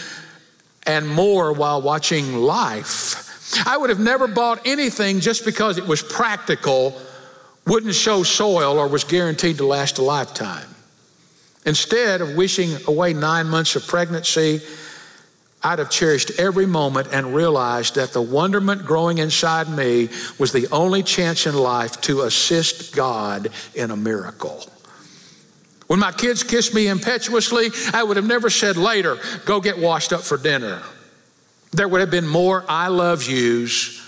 and 0.85 1.07
more 1.07 1.53
while 1.53 1.81
watching 1.81 2.35
life. 2.35 3.27
I 3.65 3.77
would 3.77 3.89
have 3.89 3.99
never 3.99 4.27
bought 4.27 4.61
anything 4.65 5.19
just 5.19 5.43
because 5.43 5.77
it 5.77 5.85
was 5.85 6.01
practical, 6.01 6.99
wouldn't 7.71 7.95
show 7.95 8.21
soil, 8.21 8.77
or 8.77 8.85
was 8.85 9.05
guaranteed 9.05 9.55
to 9.55 9.65
last 9.65 9.97
a 9.97 10.01
lifetime. 10.01 10.67
Instead 11.65 12.19
of 12.19 12.35
wishing 12.35 12.75
away 12.85 13.13
nine 13.13 13.47
months 13.47 13.77
of 13.77 13.87
pregnancy, 13.87 14.59
I'd 15.63 15.79
have 15.79 15.89
cherished 15.89 16.37
every 16.37 16.65
moment 16.65 17.07
and 17.13 17.33
realized 17.33 17.95
that 17.95 18.11
the 18.11 18.21
wonderment 18.21 18.85
growing 18.85 19.19
inside 19.19 19.69
me 19.69 20.09
was 20.37 20.51
the 20.51 20.67
only 20.69 21.01
chance 21.01 21.47
in 21.47 21.55
life 21.55 22.01
to 22.01 22.23
assist 22.23 22.93
God 22.93 23.47
in 23.73 23.89
a 23.89 23.95
miracle. 23.95 24.65
When 25.87 25.99
my 25.99 26.11
kids 26.11 26.43
kissed 26.43 26.73
me 26.73 26.89
impetuously, 26.89 27.69
I 27.93 28.03
would 28.03 28.17
have 28.17 28.27
never 28.27 28.49
said 28.49 28.75
later, 28.75 29.17
go 29.45 29.61
get 29.61 29.77
washed 29.79 30.11
up 30.11 30.23
for 30.23 30.37
dinner. 30.37 30.81
There 31.71 31.87
would 31.87 32.01
have 32.01 32.11
been 32.11 32.27
more 32.27 32.65
I 32.67 32.89
love 32.89 33.23
yous, 33.23 34.05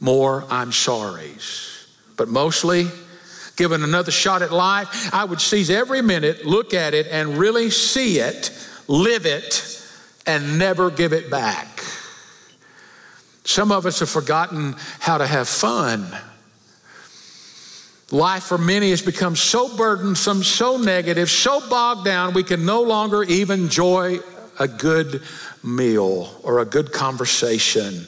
more 0.00 0.44
I'm 0.50 0.70
sorries. 0.70 1.69
But 2.20 2.28
mostly, 2.28 2.86
given 3.56 3.82
another 3.82 4.10
shot 4.10 4.42
at 4.42 4.52
life, 4.52 5.08
I 5.14 5.24
would 5.24 5.40
seize 5.40 5.70
every 5.70 6.02
minute, 6.02 6.44
look 6.44 6.74
at 6.74 6.92
it, 6.92 7.06
and 7.06 7.38
really 7.38 7.70
see 7.70 8.18
it, 8.18 8.50
live 8.88 9.24
it, 9.24 9.82
and 10.26 10.58
never 10.58 10.90
give 10.90 11.14
it 11.14 11.30
back. 11.30 11.82
Some 13.44 13.72
of 13.72 13.86
us 13.86 14.00
have 14.00 14.10
forgotten 14.10 14.76
how 14.98 15.16
to 15.16 15.26
have 15.26 15.48
fun. 15.48 16.14
Life 18.10 18.42
for 18.42 18.58
many 18.58 18.90
has 18.90 19.00
become 19.00 19.34
so 19.34 19.74
burdensome, 19.74 20.42
so 20.42 20.76
negative, 20.76 21.30
so 21.30 21.66
bogged 21.70 22.04
down, 22.04 22.34
we 22.34 22.42
can 22.42 22.66
no 22.66 22.82
longer 22.82 23.22
even 23.22 23.60
enjoy 23.60 24.18
a 24.58 24.68
good 24.68 25.22
meal 25.64 26.38
or 26.42 26.58
a 26.58 26.66
good 26.66 26.92
conversation 26.92 28.06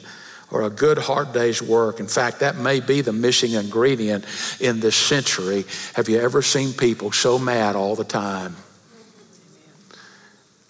or 0.53 0.61
a 0.61 0.69
good 0.69 0.99
hard 0.99 1.33
day's 1.33 1.61
work. 1.61 1.99
In 1.99 2.07
fact, 2.07 2.39
that 2.39 2.55
may 2.55 2.79
be 2.79 3.01
the 3.01 3.11
missing 3.11 3.53
ingredient 3.53 4.23
in 4.59 4.79
this 4.79 4.95
century. 4.95 5.65
Have 5.95 6.07
you 6.07 6.19
ever 6.19 6.43
seen 6.43 6.73
people 6.73 7.11
so 7.11 7.39
mad 7.39 7.75
all 7.75 7.95
the 7.95 8.03
time? 8.03 8.55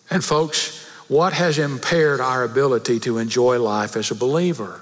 And, 0.09 0.23
folks, 0.23 0.88
what 1.09 1.34
has 1.34 1.59
impaired 1.59 2.21
our 2.21 2.43
ability 2.43 3.01
to 3.01 3.17
enjoy 3.17 3.59
life 3.59 3.97
as 3.97 4.09
a 4.09 4.15
believer? 4.15 4.79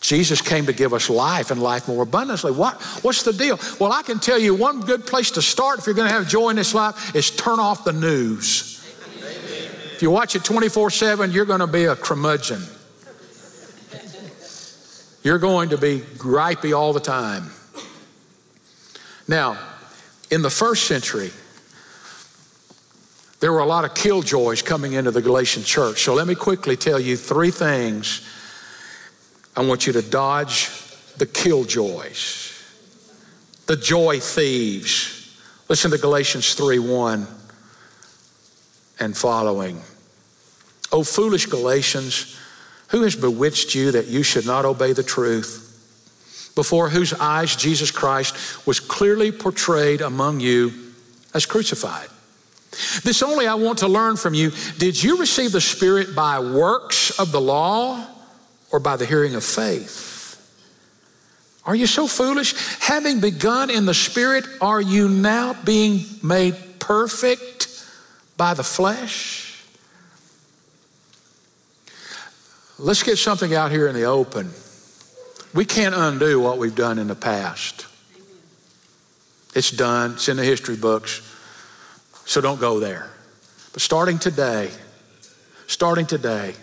Jesus 0.00 0.40
came 0.40 0.66
to 0.66 0.72
give 0.72 0.92
us 0.92 1.10
life 1.10 1.50
and 1.50 1.60
life 1.60 1.88
more 1.88 2.02
abundantly. 2.02 2.52
What, 2.52 2.80
what's 3.02 3.22
the 3.22 3.32
deal? 3.32 3.58
Well, 3.80 3.90
I 3.90 4.02
can 4.02 4.20
tell 4.20 4.38
you 4.38 4.54
one 4.54 4.80
good 4.80 5.06
place 5.06 5.32
to 5.32 5.42
start 5.42 5.78
if 5.78 5.86
you're 5.86 5.94
going 5.94 6.08
to 6.08 6.14
have 6.14 6.28
joy 6.28 6.50
in 6.50 6.56
this 6.56 6.74
life 6.74 7.16
is 7.16 7.30
turn 7.30 7.58
off 7.58 7.84
the 7.84 7.92
news. 7.92 8.84
If 9.94 10.02
you 10.02 10.10
watch 10.10 10.36
it 10.36 10.44
24 10.44 10.90
7, 10.90 11.32
you're 11.32 11.46
going 11.46 11.60
to 11.60 11.66
be 11.66 11.84
a 11.84 11.96
curmudgeon. 11.96 12.62
You're 15.24 15.38
going 15.38 15.70
to 15.70 15.78
be 15.78 16.00
gripey 16.00 16.76
all 16.76 16.92
the 16.92 17.00
time. 17.00 17.50
Now, 19.26 19.58
in 20.30 20.42
the 20.42 20.50
first 20.50 20.86
century, 20.86 21.30
there 23.40 23.50
were 23.50 23.60
a 23.60 23.66
lot 23.66 23.86
of 23.86 23.94
killjoys 23.94 24.62
coming 24.62 24.92
into 24.92 25.10
the 25.10 25.22
Galatian 25.22 25.64
church. 25.64 26.02
So 26.02 26.12
let 26.12 26.26
me 26.26 26.34
quickly 26.34 26.76
tell 26.76 27.00
you 27.00 27.16
three 27.16 27.50
things 27.50 28.28
I 29.56 29.64
want 29.64 29.86
you 29.86 29.94
to 29.94 30.02
dodge 30.02 30.68
the 31.16 31.26
killjoys, 31.26 32.52
the 33.66 33.76
joy 33.76 34.20
thieves. 34.20 35.38
Listen 35.70 35.90
to 35.92 35.98
Galatians 35.98 36.52
3 36.54 36.78
1 36.80 37.26
and 39.00 39.16
following. 39.16 39.80
O 40.92 41.02
foolish 41.02 41.46
Galatians, 41.46 42.38
who 42.88 43.02
has 43.02 43.16
bewitched 43.16 43.74
you 43.74 43.92
that 43.92 44.06
you 44.06 44.22
should 44.22 44.46
not 44.46 44.64
obey 44.64 44.92
the 44.92 45.02
truth? 45.02 45.60
Before 46.54 46.88
whose 46.88 47.12
eyes 47.12 47.56
Jesus 47.56 47.90
Christ 47.90 48.66
was 48.66 48.80
clearly 48.80 49.32
portrayed 49.32 50.00
among 50.00 50.40
you 50.40 50.72
as 51.34 51.46
crucified. 51.46 52.08
This 53.02 53.22
only 53.22 53.46
I 53.46 53.54
want 53.54 53.78
to 53.78 53.88
learn 53.88 54.16
from 54.16 54.34
you. 54.34 54.52
Did 54.78 55.02
you 55.02 55.18
receive 55.18 55.52
the 55.52 55.60
Spirit 55.60 56.14
by 56.14 56.40
works 56.40 57.18
of 57.18 57.32
the 57.32 57.40
law 57.40 58.04
or 58.70 58.80
by 58.80 58.96
the 58.96 59.06
hearing 59.06 59.34
of 59.34 59.44
faith? 59.44 60.12
Are 61.66 61.74
you 61.74 61.86
so 61.86 62.06
foolish? 62.06 62.54
Having 62.80 63.20
begun 63.20 63.70
in 63.70 63.86
the 63.86 63.94
Spirit, 63.94 64.44
are 64.60 64.80
you 64.80 65.08
now 65.08 65.54
being 65.64 66.04
made 66.22 66.56
perfect 66.78 67.84
by 68.36 68.54
the 68.54 68.64
flesh? 68.64 69.43
Let's 72.78 73.02
get 73.04 73.18
something 73.18 73.54
out 73.54 73.70
here 73.70 73.86
in 73.86 73.94
the 73.94 74.04
open. 74.04 74.50
We 75.54 75.64
can't 75.64 75.94
undo 75.94 76.40
what 76.40 76.58
we've 76.58 76.74
done 76.74 76.98
in 76.98 77.06
the 77.06 77.14
past. 77.14 77.86
It's 79.54 79.70
done, 79.70 80.14
it's 80.14 80.28
in 80.28 80.36
the 80.36 80.44
history 80.44 80.76
books, 80.76 81.22
so 82.24 82.40
don't 82.40 82.60
go 82.60 82.80
there. 82.80 83.08
But 83.72 83.80
starting 83.80 84.18
today, 84.18 84.70
starting 85.68 86.06
today, 86.06 86.54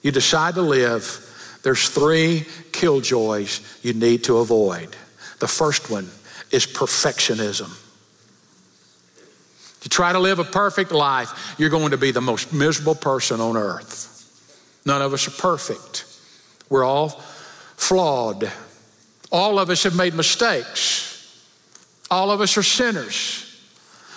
you 0.00 0.10
decide 0.10 0.54
to 0.54 0.62
live, 0.62 1.60
there's 1.62 1.90
three 1.90 2.46
killjoys 2.72 3.60
you 3.82 3.92
need 3.92 4.24
to 4.24 4.38
avoid. 4.38 4.96
The 5.40 5.48
first 5.48 5.90
one 5.90 6.08
is 6.50 6.66
perfectionism. 6.66 7.80
You 9.82 9.90
try 9.90 10.14
to 10.14 10.18
live 10.18 10.38
a 10.38 10.44
perfect 10.44 10.92
life, 10.92 11.56
you're 11.58 11.68
going 11.68 11.90
to 11.90 11.98
be 11.98 12.10
the 12.10 12.22
most 12.22 12.54
miserable 12.54 12.94
person 12.94 13.42
on 13.42 13.58
earth. 13.58 14.13
None 14.86 15.02
of 15.02 15.12
us 15.12 15.26
are 15.28 15.32
perfect. 15.32 16.04
We're 16.68 16.84
all 16.84 17.08
flawed. 17.76 18.50
All 19.32 19.58
of 19.58 19.70
us 19.70 19.84
have 19.84 19.96
made 19.96 20.14
mistakes. 20.14 21.02
All 22.10 22.30
of 22.30 22.40
us 22.40 22.56
are 22.56 22.62
sinners. 22.62 23.40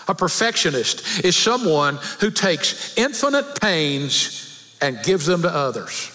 A 0.07 0.15
perfectionist 0.15 1.25
is 1.25 1.35
someone 1.35 1.99
who 2.19 2.31
takes 2.31 2.97
infinite 2.97 3.59
pains 3.59 4.75
and 4.81 5.01
gives 5.03 5.25
them 5.25 5.41
to 5.41 5.49
others. 5.49 6.11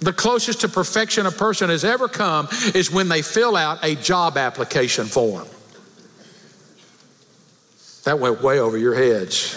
The 0.00 0.12
closest 0.12 0.60
to 0.60 0.68
perfection 0.68 1.24
a 1.24 1.30
person 1.30 1.70
has 1.70 1.84
ever 1.84 2.06
come 2.06 2.48
is 2.74 2.90
when 2.90 3.08
they 3.08 3.22
fill 3.22 3.56
out 3.56 3.82
a 3.82 3.94
job 3.94 4.36
application 4.36 5.06
form. 5.06 5.46
That 8.04 8.18
went 8.18 8.42
way 8.42 8.60
over 8.60 8.76
your 8.76 8.94
heads. 8.94 9.56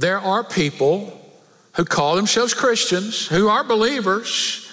There 0.00 0.18
are 0.18 0.42
people 0.42 1.16
who 1.74 1.84
call 1.84 2.16
themselves 2.16 2.54
Christians, 2.54 3.26
who 3.26 3.48
are 3.48 3.62
believers, 3.62 4.66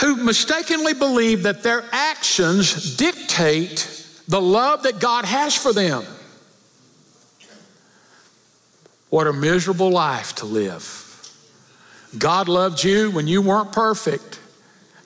who 0.00 0.16
mistakenly 0.16 0.94
believe 0.94 1.42
that 1.42 1.62
their 1.62 1.84
actions 1.92 2.96
dictate 2.96 3.86
the 4.26 4.40
love 4.40 4.84
that 4.84 4.98
God 4.98 5.26
has 5.26 5.54
for 5.54 5.74
them. 5.74 6.04
What 9.10 9.26
a 9.26 9.32
miserable 9.32 9.90
life 9.90 10.36
to 10.36 10.46
live. 10.46 10.98
God 12.16 12.48
loved 12.48 12.82
you 12.82 13.10
when 13.10 13.26
you 13.26 13.42
weren't 13.42 13.72
perfect. 13.72 14.40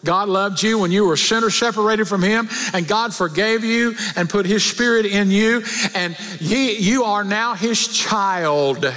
God 0.07 0.29
loved 0.29 0.63
you 0.63 0.79
when 0.79 0.91
you 0.91 1.05
were 1.05 1.15
a 1.15 1.19
sinner 1.19 1.51
separated 1.51 2.07
from 2.07 2.23
Him, 2.23 2.49
and 2.73 2.89
God 2.89 3.13
forgave 3.13 3.65
you 3.65 3.95
and 4.15 4.31
put 4.31 4.47
His 4.47 4.65
Spirit 4.65 5.05
in 5.05 5.31
you, 5.31 5.63
and 5.95 6.15
he, 6.15 6.79
you 6.79 7.05
are 7.05 7.25
now 7.25 7.55
His 7.55 7.89
child. 7.89 8.91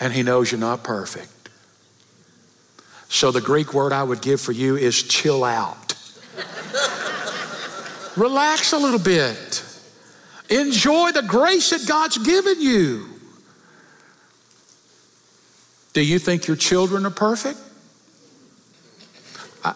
And 0.00 0.12
He 0.12 0.22
knows 0.22 0.50
you're 0.50 0.60
not 0.60 0.84
perfect. 0.84 1.32
So, 3.08 3.30
the 3.30 3.40
Greek 3.40 3.74
word 3.74 3.92
I 3.92 4.02
would 4.02 4.20
give 4.20 4.40
for 4.40 4.52
you 4.52 4.76
is 4.76 5.02
chill 5.02 5.44
out. 5.44 5.94
Relax 8.16 8.72
a 8.72 8.78
little 8.78 8.98
bit. 8.98 9.62
Enjoy 10.48 11.12
the 11.12 11.22
grace 11.22 11.70
that 11.70 11.86
God's 11.88 12.18
given 12.18 12.60
you. 12.60 13.08
Do 15.92 16.04
you 16.04 16.18
think 16.18 16.46
your 16.46 16.56
children 16.56 17.06
are 17.06 17.10
perfect? 17.10 17.58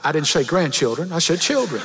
I, 0.04 0.12
didn't 0.12 0.28
say 0.28 0.44
grandchildren, 0.44 1.12
I 1.12 1.18
said 1.18 1.40
children. 1.40 1.80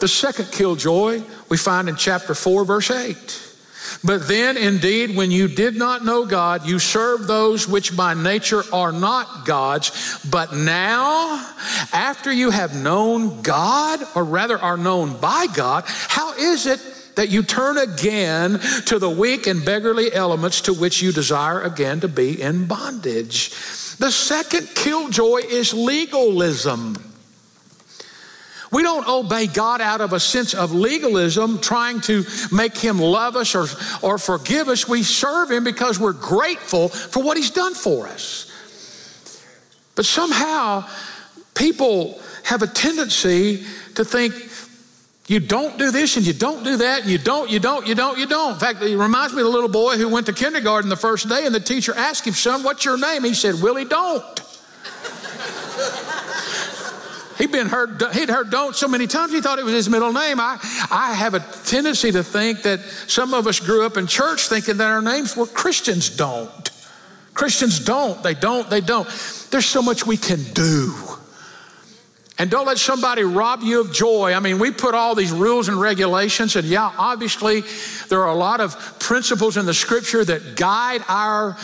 the 0.00 0.08
second 0.08 0.52
killjoy 0.52 1.22
we 1.48 1.56
find 1.56 1.88
in 1.88 1.96
chapter 1.96 2.34
4, 2.34 2.64
verse 2.64 2.90
8. 2.90 3.46
But 4.04 4.28
then, 4.28 4.56
indeed, 4.56 5.16
when 5.16 5.30
you 5.30 5.48
did 5.48 5.74
not 5.74 6.04
know 6.04 6.24
God, 6.24 6.66
you 6.66 6.78
served 6.78 7.26
those 7.26 7.66
which 7.66 7.96
by 7.96 8.14
nature 8.14 8.62
are 8.72 8.92
not 8.92 9.44
God's. 9.44 10.20
But 10.30 10.54
now, 10.54 11.44
after 11.92 12.32
you 12.32 12.50
have 12.50 12.74
known 12.74 13.42
God, 13.42 14.00
or 14.14 14.24
rather 14.24 14.58
are 14.58 14.76
known 14.76 15.18
by 15.18 15.46
God, 15.52 15.84
how 15.86 16.34
is 16.34 16.66
it 16.66 16.80
that 17.16 17.30
you 17.30 17.42
turn 17.42 17.78
again 17.78 18.60
to 18.86 18.98
the 18.98 19.10
weak 19.10 19.46
and 19.46 19.64
beggarly 19.64 20.12
elements 20.12 20.60
to 20.62 20.72
which 20.72 21.02
you 21.02 21.10
desire 21.10 21.60
again 21.60 22.00
to 22.00 22.08
be 22.08 22.40
in 22.40 22.66
bondage? 22.66 23.52
The 24.00 24.10
second 24.10 24.66
killjoy 24.74 25.42
is 25.46 25.74
legalism. 25.74 26.96
We 28.72 28.82
don't 28.82 29.06
obey 29.06 29.46
God 29.46 29.82
out 29.82 30.00
of 30.00 30.14
a 30.14 30.20
sense 30.20 30.54
of 30.54 30.72
legalism, 30.72 31.60
trying 31.60 32.00
to 32.02 32.24
make 32.50 32.78
Him 32.78 32.98
love 32.98 33.36
us 33.36 33.54
or, 33.54 33.66
or 34.00 34.16
forgive 34.16 34.68
us. 34.70 34.88
We 34.88 35.02
serve 35.02 35.50
Him 35.50 35.64
because 35.64 36.00
we're 36.00 36.14
grateful 36.14 36.88
for 36.88 37.22
what 37.22 37.36
He's 37.36 37.50
done 37.50 37.74
for 37.74 38.06
us. 38.06 38.50
But 39.96 40.06
somehow, 40.06 40.88
people 41.54 42.22
have 42.44 42.62
a 42.62 42.66
tendency 42.66 43.66
to 43.96 44.04
think 44.04 44.49
you 45.30 45.38
don't 45.38 45.78
do 45.78 45.92
this 45.92 46.16
and 46.16 46.26
you 46.26 46.32
don't 46.32 46.64
do 46.64 46.78
that 46.78 47.02
and 47.02 47.10
you 47.10 47.16
don't, 47.16 47.48
you 47.48 47.60
don't, 47.60 47.86
you 47.86 47.94
don't, 47.94 48.18
you 48.18 48.26
don't. 48.26 48.54
In 48.54 48.58
fact, 48.58 48.82
it 48.82 48.96
reminds 48.96 49.32
me 49.32 49.42
of 49.42 49.46
the 49.46 49.52
little 49.52 49.68
boy 49.68 49.96
who 49.96 50.08
went 50.08 50.26
to 50.26 50.32
kindergarten 50.32 50.90
the 50.90 50.96
first 50.96 51.28
day 51.28 51.46
and 51.46 51.54
the 51.54 51.60
teacher 51.60 51.94
asked 51.94 52.26
him, 52.26 52.34
Son, 52.34 52.64
what's 52.64 52.84
your 52.84 52.98
name? 52.98 53.22
He 53.22 53.34
said, 53.34 53.62
Willie, 53.62 53.84
don't. 53.84 54.24
He'd 57.38 57.52
been 57.52 57.68
heard, 57.68 58.02
he'd 58.12 58.28
heard 58.28 58.50
don't 58.50 58.74
so 58.74 58.88
many 58.88 59.06
times 59.06 59.32
he 59.32 59.40
thought 59.40 59.60
it 59.60 59.64
was 59.64 59.72
his 59.72 59.88
middle 59.88 60.12
name. 60.12 60.40
I, 60.40 60.58
I 60.90 61.14
have 61.14 61.34
a 61.34 61.40
tendency 61.64 62.10
to 62.10 62.24
think 62.24 62.62
that 62.62 62.80
some 63.06 63.32
of 63.32 63.46
us 63.46 63.60
grew 63.60 63.86
up 63.86 63.96
in 63.96 64.08
church 64.08 64.48
thinking 64.48 64.78
that 64.78 64.90
our 64.90 65.00
names 65.00 65.36
were 65.36 65.46
Christians 65.46 66.10
don't. 66.10 66.70
Christians 67.34 67.78
don't, 67.78 68.20
they 68.24 68.34
don't, 68.34 68.68
they 68.68 68.80
don't. 68.80 69.06
There's 69.52 69.64
so 69.64 69.80
much 69.80 70.04
we 70.04 70.16
can 70.16 70.42
do. 70.54 70.92
And 72.40 72.50
don't 72.50 72.64
let 72.64 72.78
somebody 72.78 73.22
rob 73.22 73.60
you 73.62 73.82
of 73.82 73.92
joy. 73.92 74.32
I 74.32 74.40
mean, 74.40 74.58
we 74.58 74.70
put 74.70 74.94
all 74.94 75.14
these 75.14 75.30
rules 75.30 75.68
and 75.68 75.78
regulations, 75.78 76.56
and 76.56 76.66
yeah, 76.66 76.90
obviously, 76.96 77.64
there 78.08 78.22
are 78.22 78.30
a 78.30 78.34
lot 78.34 78.62
of 78.62 78.98
principles 78.98 79.58
in 79.58 79.66
the 79.66 79.74
scripture 79.74 80.24
that 80.24 80.56
guide 80.56 81.04
our 81.06 81.58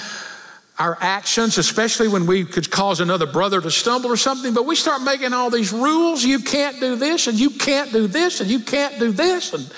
our 0.78 0.98
actions, 1.00 1.56
especially 1.56 2.08
when 2.08 2.26
we 2.26 2.44
could 2.44 2.70
cause 2.70 3.00
another 3.00 3.24
brother 3.24 3.58
to 3.62 3.70
stumble 3.70 4.10
or 4.12 4.18
something, 4.18 4.52
but 4.52 4.66
we 4.66 4.76
start 4.76 5.00
making 5.00 5.32
all 5.32 5.48
these 5.48 5.72
rules. 5.72 6.22
You 6.22 6.40
can't 6.40 6.78
do 6.78 6.94
this, 6.94 7.26
and 7.26 7.40
you 7.40 7.48
can't 7.48 7.90
do 7.90 8.06
this, 8.06 8.42
and 8.42 8.50
you 8.50 8.60
can't 8.60 8.98
do 8.98 9.12
this. 9.12 9.54
And 9.54 9.72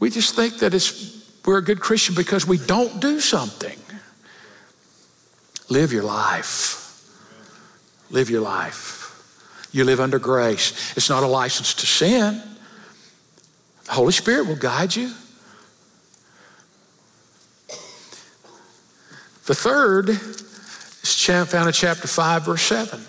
we 0.00 0.08
just 0.08 0.36
think 0.36 0.60
that 0.60 0.72
it's, 0.72 1.22
we're 1.44 1.58
a 1.58 1.62
good 1.62 1.80
Christian 1.80 2.14
because 2.14 2.46
we 2.46 2.56
don't 2.56 2.98
do 2.98 3.20
something. 3.20 3.78
Live 5.68 5.92
your 5.92 6.04
life. 6.04 7.04
Live 8.10 8.30
your 8.30 8.40
life. 8.40 8.97
You 9.72 9.84
live 9.84 10.00
under 10.00 10.18
grace. 10.18 10.96
It's 10.96 11.10
not 11.10 11.22
a 11.22 11.26
license 11.26 11.74
to 11.74 11.86
sin. 11.86 12.42
The 13.84 13.92
Holy 13.92 14.12
Spirit 14.12 14.46
will 14.46 14.56
guide 14.56 14.96
you. 14.96 15.12
The 19.46 19.54
third 19.54 20.10
is 20.10 21.24
found 21.24 21.66
in 21.66 21.72
chapter 21.72 22.06
5, 22.06 22.44
verse 22.44 22.62
7. 22.62 23.00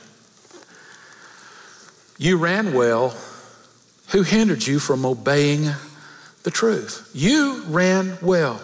You 2.17 2.37
ran 2.37 2.73
well. 2.73 3.15
Who 4.09 4.23
hindered 4.23 4.65
you 4.65 4.79
from 4.79 5.05
obeying 5.05 5.69
the 6.43 6.51
truth? 6.51 7.09
You 7.13 7.63
ran 7.67 8.17
well. 8.21 8.61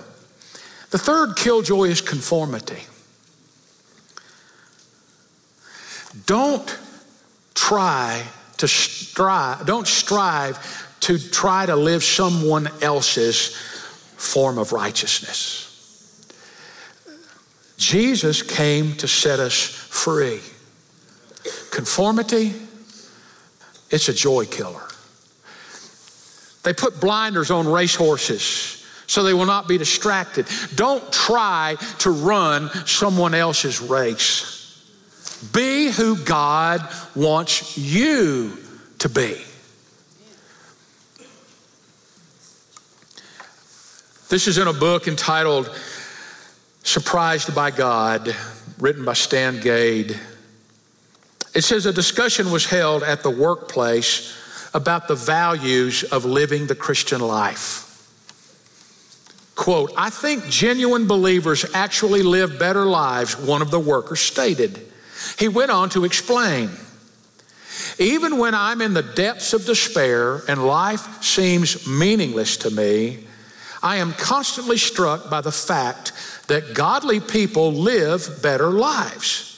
The 0.92 0.98
third 0.98 1.36
killjoy 1.36 1.86
is 1.86 2.02
conformity. 2.02 2.84
Don't 6.26 6.78
try 7.68 8.24
to 8.58 8.68
strive, 8.68 9.66
don't 9.66 9.88
strive 9.88 10.60
to 11.00 11.18
try 11.18 11.66
to 11.66 11.76
live 11.76 12.04
someone 12.04 12.70
else's 12.82 13.56
form 14.18 14.60
of 14.60 14.72
righteousness. 14.72 15.64
Jesus 17.78 18.44
came 18.44 18.94
to 18.98 19.08
set 19.08 19.40
us 19.40 19.62
free. 19.62 20.40
Conformity, 21.72 22.54
it's 23.90 24.10
a 24.10 24.14
joy 24.14 24.46
killer. 24.46 24.88
They 26.62 26.74
put 26.74 27.02
blinders 27.02 27.50
on 27.50 27.68
racehorses 27.68 28.86
so 29.08 29.24
they 29.24 29.34
will 29.34 29.46
not 29.48 29.68
be 29.68 29.80
distracted. 29.80 30.46
Don't 30.76 31.12
try 31.12 31.78
to 32.00 32.12
run 32.12 32.70
someone 32.86 33.34
else's 33.34 33.82
race. 33.82 34.55
Be 35.54 35.90
who 35.92 36.18
God 36.18 36.88
wants 37.16 37.78
you 37.78 38.58
to 39.00 39.10
be. 39.10 39.42
This 44.30 44.48
is 44.48 44.58
in 44.58 44.68
a 44.68 44.74
book 44.74 45.08
entitled 45.08 45.70
Surprised 46.84 47.56
by 47.56 47.72
God, 47.72 48.36
written 48.80 49.06
by 49.06 49.14
Stan 49.14 49.60
Gade. 49.60 50.20
It 51.56 51.64
says 51.64 51.86
a 51.86 51.94
discussion 51.94 52.52
was 52.52 52.66
held 52.66 53.02
at 53.02 53.24
the 53.24 53.30
workplace 53.30 54.36
about 54.74 55.08
the 55.08 55.16
values 55.16 56.04
of 56.04 56.26
living 56.26 56.68
the 56.68 56.76
Christian 56.76 57.22
life. 57.22 57.82
Quote, 59.56 59.92
I 59.96 60.10
think 60.10 60.48
genuine 60.48 61.08
believers 61.08 61.66
actually 61.74 62.22
live 62.22 62.60
better 62.60 62.86
lives, 62.86 63.38
one 63.38 63.62
of 63.62 63.72
the 63.72 63.80
workers 63.80 64.20
stated. 64.20 64.85
He 65.38 65.48
went 65.48 65.72
on 65.72 65.90
to 65.92 66.06
explain. 66.06 66.70
Even 67.98 68.38
when 68.38 68.54
I'm 68.54 68.82
in 68.82 68.94
the 68.94 69.04
depths 69.04 69.54
of 69.54 69.66
despair 69.66 70.42
and 70.48 70.66
life 70.66 71.24
seems 71.24 71.88
meaningless 71.88 72.58
to 72.58 72.70
me, 72.70 73.26
I 73.82 73.98
am 73.98 74.14
constantly 74.14 74.78
struck 74.78 75.30
by 75.30 75.42
the 75.42 75.52
fact 75.52 76.12
that 76.48 76.74
godly 76.74 77.20
people 77.20 77.72
live 77.72 78.42
better 78.42 78.70
lives. 78.70 79.52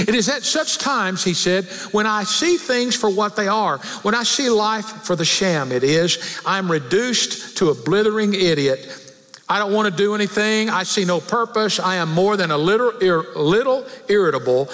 It 0.00 0.14
is 0.14 0.28
at 0.28 0.42
such 0.42 0.78
times, 0.78 1.22
he 1.22 1.34
said, 1.34 1.66
when 1.92 2.06
I 2.06 2.24
see 2.24 2.56
things 2.56 2.96
for 2.96 3.10
what 3.10 3.36
they 3.36 3.48
are, 3.48 3.78
when 4.02 4.14
I 4.14 4.22
see 4.22 4.48
life 4.48 4.86
for 4.86 5.14
the 5.14 5.24
sham 5.24 5.72
it 5.72 5.84
is, 5.84 6.40
I'm 6.44 6.70
reduced 6.70 7.58
to 7.58 7.68
a 7.68 7.74
blithering 7.74 8.34
idiot. 8.34 9.03
I 9.48 9.58
don't 9.58 9.72
want 9.72 9.90
to 9.90 9.96
do 9.96 10.14
anything. 10.14 10.70
I 10.70 10.84
see 10.84 11.04
no 11.04 11.20
purpose. 11.20 11.78
I 11.78 11.96
am 11.96 12.12
more 12.12 12.36
than 12.36 12.50
a 12.50 12.56
little, 12.56 12.92
ir- 13.02 13.34
little 13.36 13.84
irritable. 14.08 14.70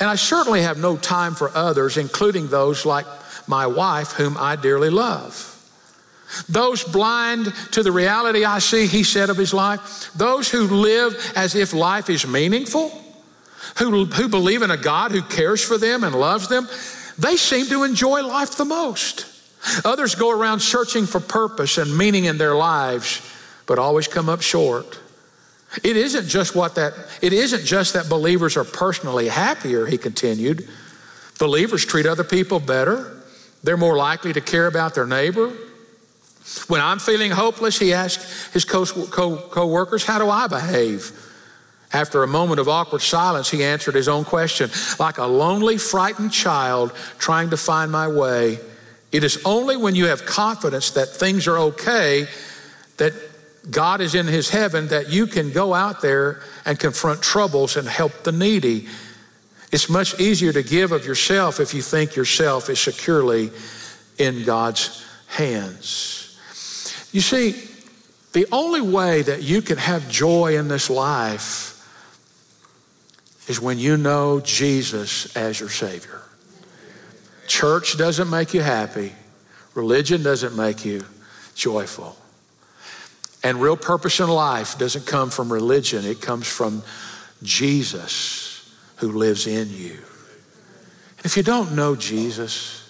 And 0.00 0.08
I 0.08 0.14
certainly 0.14 0.62
have 0.62 0.78
no 0.78 0.96
time 0.96 1.34
for 1.34 1.50
others, 1.54 1.96
including 1.96 2.48
those 2.48 2.86
like 2.86 3.06
my 3.46 3.66
wife, 3.66 4.12
whom 4.12 4.36
I 4.38 4.56
dearly 4.56 4.90
love. 4.90 5.50
Those 6.48 6.82
blind 6.82 7.52
to 7.72 7.82
the 7.82 7.92
reality 7.92 8.44
I 8.44 8.58
see, 8.58 8.86
he 8.86 9.04
said 9.04 9.30
of 9.30 9.36
his 9.36 9.54
life, 9.54 10.10
those 10.14 10.50
who 10.50 10.62
live 10.62 11.32
as 11.36 11.54
if 11.54 11.72
life 11.72 12.10
is 12.10 12.26
meaningful, 12.26 12.90
who, 13.78 14.06
who 14.06 14.28
believe 14.28 14.62
in 14.62 14.70
a 14.70 14.76
God 14.76 15.12
who 15.12 15.22
cares 15.22 15.62
for 15.62 15.78
them 15.78 16.02
and 16.02 16.14
loves 16.14 16.48
them, 16.48 16.66
they 17.18 17.36
seem 17.36 17.66
to 17.66 17.84
enjoy 17.84 18.26
life 18.26 18.56
the 18.56 18.64
most. 18.64 19.26
Others 19.84 20.16
go 20.16 20.30
around 20.30 20.60
searching 20.60 21.06
for 21.06 21.20
purpose 21.20 21.78
and 21.78 21.96
meaning 21.96 22.24
in 22.24 22.36
their 22.36 22.54
lives, 22.54 23.20
but 23.66 23.78
always 23.78 24.08
come 24.08 24.28
up 24.28 24.42
short. 24.42 25.00
It 25.82 25.96
isn't 25.96 26.28
just 26.28 26.54
what 26.54 26.76
that 26.76 26.94
it 27.20 27.32
isn't 27.32 27.64
just 27.64 27.94
that 27.94 28.08
believers 28.08 28.56
are 28.56 28.64
personally 28.64 29.28
happier, 29.28 29.86
he 29.86 29.98
continued. 29.98 30.68
Believers 31.38 31.84
treat 31.84 32.06
other 32.06 32.24
people 32.24 32.60
better. 32.60 33.22
They're 33.64 33.76
more 33.76 33.96
likely 33.96 34.32
to 34.34 34.40
care 34.40 34.66
about 34.66 34.94
their 34.94 35.06
neighbor. 35.06 35.52
When 36.68 36.80
I'm 36.80 36.98
feeling 36.98 37.30
hopeless, 37.30 37.78
he 37.78 37.92
asked 37.92 38.52
his 38.52 38.64
co 38.64 39.66
workers, 39.66 40.04
How 40.04 40.18
do 40.18 40.28
I 40.28 40.46
behave? 40.46 41.12
After 41.92 42.22
a 42.22 42.26
moment 42.26 42.60
of 42.60 42.68
awkward 42.68 43.02
silence, 43.02 43.50
he 43.50 43.62
answered 43.62 43.94
his 43.94 44.08
own 44.08 44.24
question 44.24 44.70
like 44.98 45.18
a 45.18 45.26
lonely, 45.26 45.78
frightened 45.78 46.32
child 46.32 46.92
trying 47.18 47.50
to 47.50 47.56
find 47.56 47.90
my 47.90 48.08
way. 48.08 48.58
It 49.12 49.22
is 49.22 49.40
only 49.44 49.76
when 49.76 49.94
you 49.94 50.06
have 50.06 50.26
confidence 50.26 50.90
that 50.90 51.08
things 51.08 51.46
are 51.46 51.56
okay, 51.56 52.26
that 52.96 53.12
God 53.70 54.00
is 54.00 54.14
in 54.14 54.26
his 54.26 54.50
heaven, 54.50 54.88
that 54.88 55.10
you 55.10 55.26
can 55.26 55.50
go 55.50 55.72
out 55.72 56.02
there 56.02 56.42
and 56.64 56.78
confront 56.78 57.22
troubles 57.22 57.76
and 57.76 57.88
help 57.88 58.22
the 58.22 58.32
needy. 58.32 58.88
It's 59.72 59.88
much 59.88 60.20
easier 60.20 60.52
to 60.52 60.62
give 60.62 60.92
of 60.92 61.06
yourself 61.06 61.60
if 61.60 61.72
you 61.74 61.82
think 61.82 62.14
yourself 62.14 62.68
is 62.68 62.78
securely 62.78 63.50
in 64.18 64.44
God's 64.44 65.04
hands. 65.26 66.38
You 67.12 67.20
see, 67.20 67.52
the 68.32 68.46
only 68.52 68.80
way 68.80 69.22
that 69.22 69.42
you 69.42 69.62
can 69.62 69.78
have 69.78 70.10
joy 70.10 70.58
in 70.58 70.68
this 70.68 70.90
life 70.90 71.70
is 73.48 73.60
when 73.60 73.78
you 73.78 73.96
know 73.96 74.40
Jesus 74.40 75.34
as 75.36 75.60
your 75.60 75.68
Savior. 75.68 76.22
Church 77.46 77.96
doesn't 77.96 78.30
make 78.30 78.54
you 78.54 78.60
happy, 78.60 79.12
religion 79.74 80.22
doesn't 80.22 80.56
make 80.56 80.84
you 80.84 81.04
joyful. 81.54 82.16
And 83.44 83.60
real 83.60 83.76
purpose 83.76 84.20
in 84.20 84.28
life 84.28 84.78
doesn't 84.78 85.06
come 85.06 85.28
from 85.30 85.52
religion, 85.52 86.04
it 86.04 86.20
comes 86.22 86.48
from 86.48 86.82
Jesus 87.42 88.74
who 88.96 89.12
lives 89.12 89.46
in 89.46 89.70
you. 89.70 89.98
If 91.22 91.36
you 91.36 91.42
don't 91.42 91.72
know 91.72 91.94
Jesus, 91.94 92.80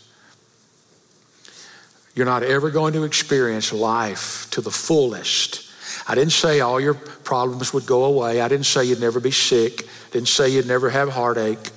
you're 2.15 2.27
not 2.27 2.45
ever 2.45 2.71
going 2.71 2.93
to 2.93 3.03
experience 3.03 3.73
life 3.73 4.49
to 4.51 4.61
the 4.61 4.71
fullest. 4.71 5.69
I 6.07 6.15
didn't 6.15 6.33
say 6.33 6.61
all 6.61 6.81
your 6.81 6.95
problems 6.95 7.73
would 7.73 7.87
go 7.87 8.05
away. 8.05 8.41
I 8.41 8.49
didn't 8.49 8.67
say 8.67 8.85
you'd 8.85 9.01
never 9.01 9.19
be 9.19 9.31
sick. 9.33 9.83
I 9.83 10.13
Didn't 10.13 10.29
say 10.29 10.51
you'd 10.51 10.67
never 10.67 10.91
have 10.91 11.09
heartache. 11.09 11.71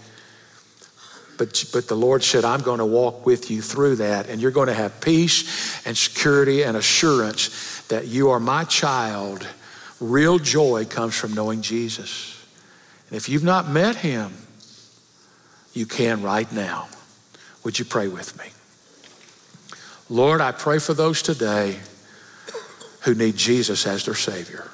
But, 1.37 1.65
but 1.71 1.87
the 1.87 1.95
Lord 1.95 2.23
said, 2.23 2.43
I'm 2.43 2.61
going 2.61 2.79
to 2.79 2.85
walk 2.85 3.25
with 3.25 3.51
you 3.51 3.61
through 3.61 3.97
that, 3.97 4.27
and 4.27 4.41
you're 4.41 4.51
going 4.51 4.67
to 4.67 4.73
have 4.73 4.99
peace 5.01 5.85
and 5.85 5.95
security 5.95 6.63
and 6.63 6.75
assurance 6.75 7.76
that 7.89 8.07
you 8.07 8.29
are 8.29 8.39
my 8.39 8.63
child. 8.63 9.47
Real 9.99 10.39
joy 10.39 10.85
comes 10.85 11.15
from 11.15 11.33
knowing 11.33 11.61
Jesus. 11.61 12.45
And 13.09 13.17
if 13.17 13.29
you've 13.29 13.43
not 13.43 13.69
met 13.69 13.97
him, 13.97 14.33
you 15.73 15.85
can 15.85 16.21
right 16.21 16.51
now. 16.51 16.87
Would 17.63 17.79
you 17.79 17.85
pray 17.85 18.07
with 18.07 18.37
me? 18.37 18.45
Lord, 20.09 20.41
I 20.41 20.51
pray 20.51 20.79
for 20.79 20.93
those 20.93 21.21
today 21.21 21.77
who 23.01 23.13
need 23.13 23.35
Jesus 23.35 23.85
as 23.85 24.05
their 24.05 24.15
Savior. 24.15 24.69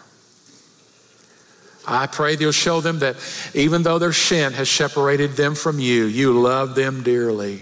I 1.86 2.07
pray 2.07 2.36
that 2.36 2.41
you'll 2.41 2.51
show 2.51 2.82
them 2.82 2.99
that 2.99 3.18
even 3.53 3.84
though 3.84 3.99
their 3.99 4.14
sin 4.14 4.53
has 4.53 4.70
separated 4.70 5.32
them 5.32 5.55
from 5.55 5.80
you, 5.80 6.05
you 6.05 6.39
love 6.39 6.76
them 6.76 7.03
dearly 7.03 7.61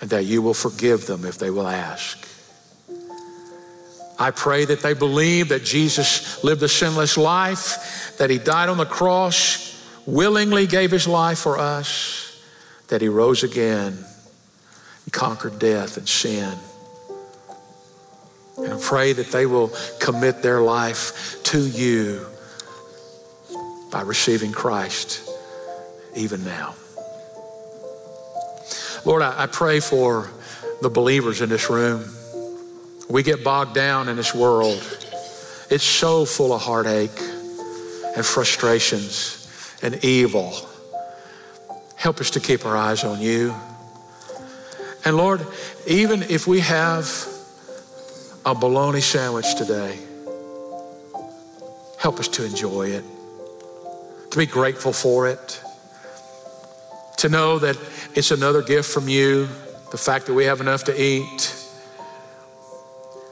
and 0.00 0.10
that 0.10 0.24
you 0.24 0.42
will 0.42 0.54
forgive 0.54 1.06
them 1.06 1.24
if 1.24 1.38
they 1.38 1.50
will 1.50 1.66
ask. 1.66 2.28
I 4.18 4.30
pray 4.30 4.64
that 4.64 4.80
they 4.80 4.94
believe 4.94 5.48
that 5.48 5.64
Jesus 5.64 6.42
lived 6.44 6.62
a 6.62 6.68
sinless 6.68 7.16
life, 7.16 8.16
that 8.18 8.30
he 8.30 8.38
died 8.38 8.68
on 8.68 8.76
the 8.76 8.86
cross, 8.86 9.82
willingly 10.06 10.66
gave 10.66 10.90
his 10.90 11.08
life 11.08 11.38
for 11.38 11.58
us, 11.58 12.40
that 12.88 13.00
he 13.00 13.08
rose 13.08 13.42
again 13.42 13.98
and 15.04 15.12
conquered 15.12 15.58
death 15.58 15.96
and 15.96 16.08
sin. 16.08 16.52
And 18.56 18.74
I 18.74 18.78
pray 18.80 19.12
that 19.12 19.32
they 19.32 19.46
will 19.46 19.72
commit 19.98 20.42
their 20.42 20.60
life 20.60 21.42
to 21.44 21.58
you 21.58 22.24
by 23.90 24.02
receiving 24.02 24.52
Christ 24.52 25.28
even 26.14 26.44
now. 26.44 26.74
Lord, 29.04 29.22
I 29.22 29.46
pray 29.46 29.80
for 29.80 30.30
the 30.80 30.88
believers 30.88 31.40
in 31.40 31.48
this 31.48 31.68
room. 31.68 32.04
We 33.08 33.22
get 33.22 33.44
bogged 33.44 33.74
down 33.74 34.08
in 34.08 34.16
this 34.16 34.34
world. 34.34 34.82
It's 35.70 35.84
so 35.84 36.24
full 36.24 36.52
of 36.52 36.62
heartache 36.62 37.20
and 38.16 38.24
frustrations 38.24 39.78
and 39.82 40.02
evil. 40.04 40.54
Help 41.96 42.20
us 42.20 42.30
to 42.30 42.40
keep 42.40 42.64
our 42.64 42.76
eyes 42.76 43.04
on 43.04 43.20
you. 43.20 43.54
And 45.04 45.16
Lord, 45.16 45.46
even 45.86 46.22
if 46.22 46.46
we 46.46 46.60
have 46.60 47.06
a 48.46 48.54
bologna 48.54 49.00
sandwich 49.00 49.54
today, 49.54 49.98
help 51.98 52.18
us 52.18 52.28
to 52.28 52.44
enjoy 52.44 52.88
it, 52.88 53.04
to 54.30 54.38
be 54.38 54.46
grateful 54.46 54.92
for 54.92 55.28
it, 55.28 55.62
to 57.18 57.28
know 57.28 57.58
that 57.58 57.78
it's 58.14 58.30
another 58.30 58.62
gift 58.62 58.90
from 58.90 59.08
you, 59.08 59.48
the 59.90 59.96
fact 59.98 60.26
that 60.26 60.34
we 60.34 60.44
have 60.44 60.60
enough 60.60 60.84
to 60.84 61.02
eat. 61.02 61.63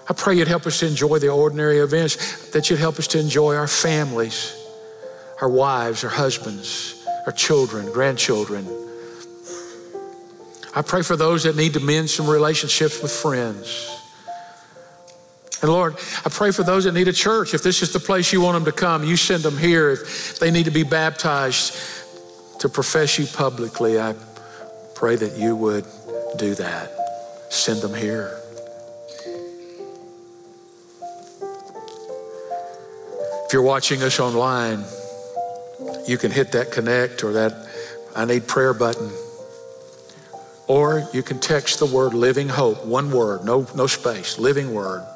I 0.08 0.14
pray 0.14 0.36
you'd 0.36 0.48
help 0.48 0.66
us 0.66 0.80
to 0.80 0.86
enjoy 0.86 1.18
the 1.18 1.28
ordinary 1.28 1.78
events, 1.78 2.50
that 2.50 2.70
you'd 2.70 2.80
help 2.80 2.98
us 2.98 3.06
to 3.08 3.20
enjoy 3.20 3.54
our 3.56 3.68
families 3.68 4.58
our 5.42 5.48
wives, 5.48 6.04
our 6.04 6.10
husbands, 6.10 7.04
our 7.26 7.32
children, 7.32 7.90
grandchildren. 7.92 8.64
I 10.74 10.82
pray 10.82 11.02
for 11.02 11.16
those 11.16 11.42
that 11.42 11.56
need 11.56 11.74
to 11.74 11.80
mend 11.80 12.08
some 12.08 12.30
relationships 12.30 13.02
with 13.02 13.10
friends. 13.10 13.88
And 15.60 15.70
Lord, 15.70 15.96
I 16.24 16.28
pray 16.28 16.52
for 16.52 16.62
those 16.62 16.84
that 16.84 16.92
need 16.92 17.08
a 17.08 17.12
church. 17.12 17.54
If 17.54 17.62
this 17.62 17.82
is 17.82 17.92
the 17.92 18.00
place 18.00 18.32
you 18.32 18.40
want 18.40 18.54
them 18.54 18.64
to 18.64 18.72
come, 18.72 19.04
you 19.04 19.16
send 19.16 19.42
them 19.42 19.58
here. 19.58 19.90
If 19.90 20.38
they 20.38 20.52
need 20.52 20.64
to 20.64 20.70
be 20.70 20.84
baptized 20.84 21.76
to 22.60 22.68
profess 22.68 23.18
you 23.18 23.26
publicly, 23.26 24.00
I 24.00 24.14
pray 24.94 25.16
that 25.16 25.36
you 25.36 25.56
would 25.56 25.84
do 26.36 26.54
that. 26.54 26.92
Send 27.50 27.82
them 27.82 27.94
here. 27.94 28.41
If 33.52 33.54
you're 33.54 33.62
watching 33.64 34.02
us 34.02 34.18
online, 34.18 34.82
you 36.08 36.16
can 36.16 36.30
hit 36.30 36.52
that 36.52 36.72
connect 36.72 37.22
or 37.22 37.34
that 37.34 37.52
I 38.16 38.24
need 38.24 38.48
prayer 38.48 38.72
button. 38.72 39.10
Or 40.68 41.06
you 41.12 41.22
can 41.22 41.38
text 41.38 41.78
the 41.78 41.84
word 41.84 42.14
living 42.14 42.48
hope, 42.48 42.86
one 42.86 43.10
word, 43.10 43.44
no, 43.44 43.66
no 43.76 43.86
space, 43.86 44.38
living 44.38 44.72
word, 44.72 45.06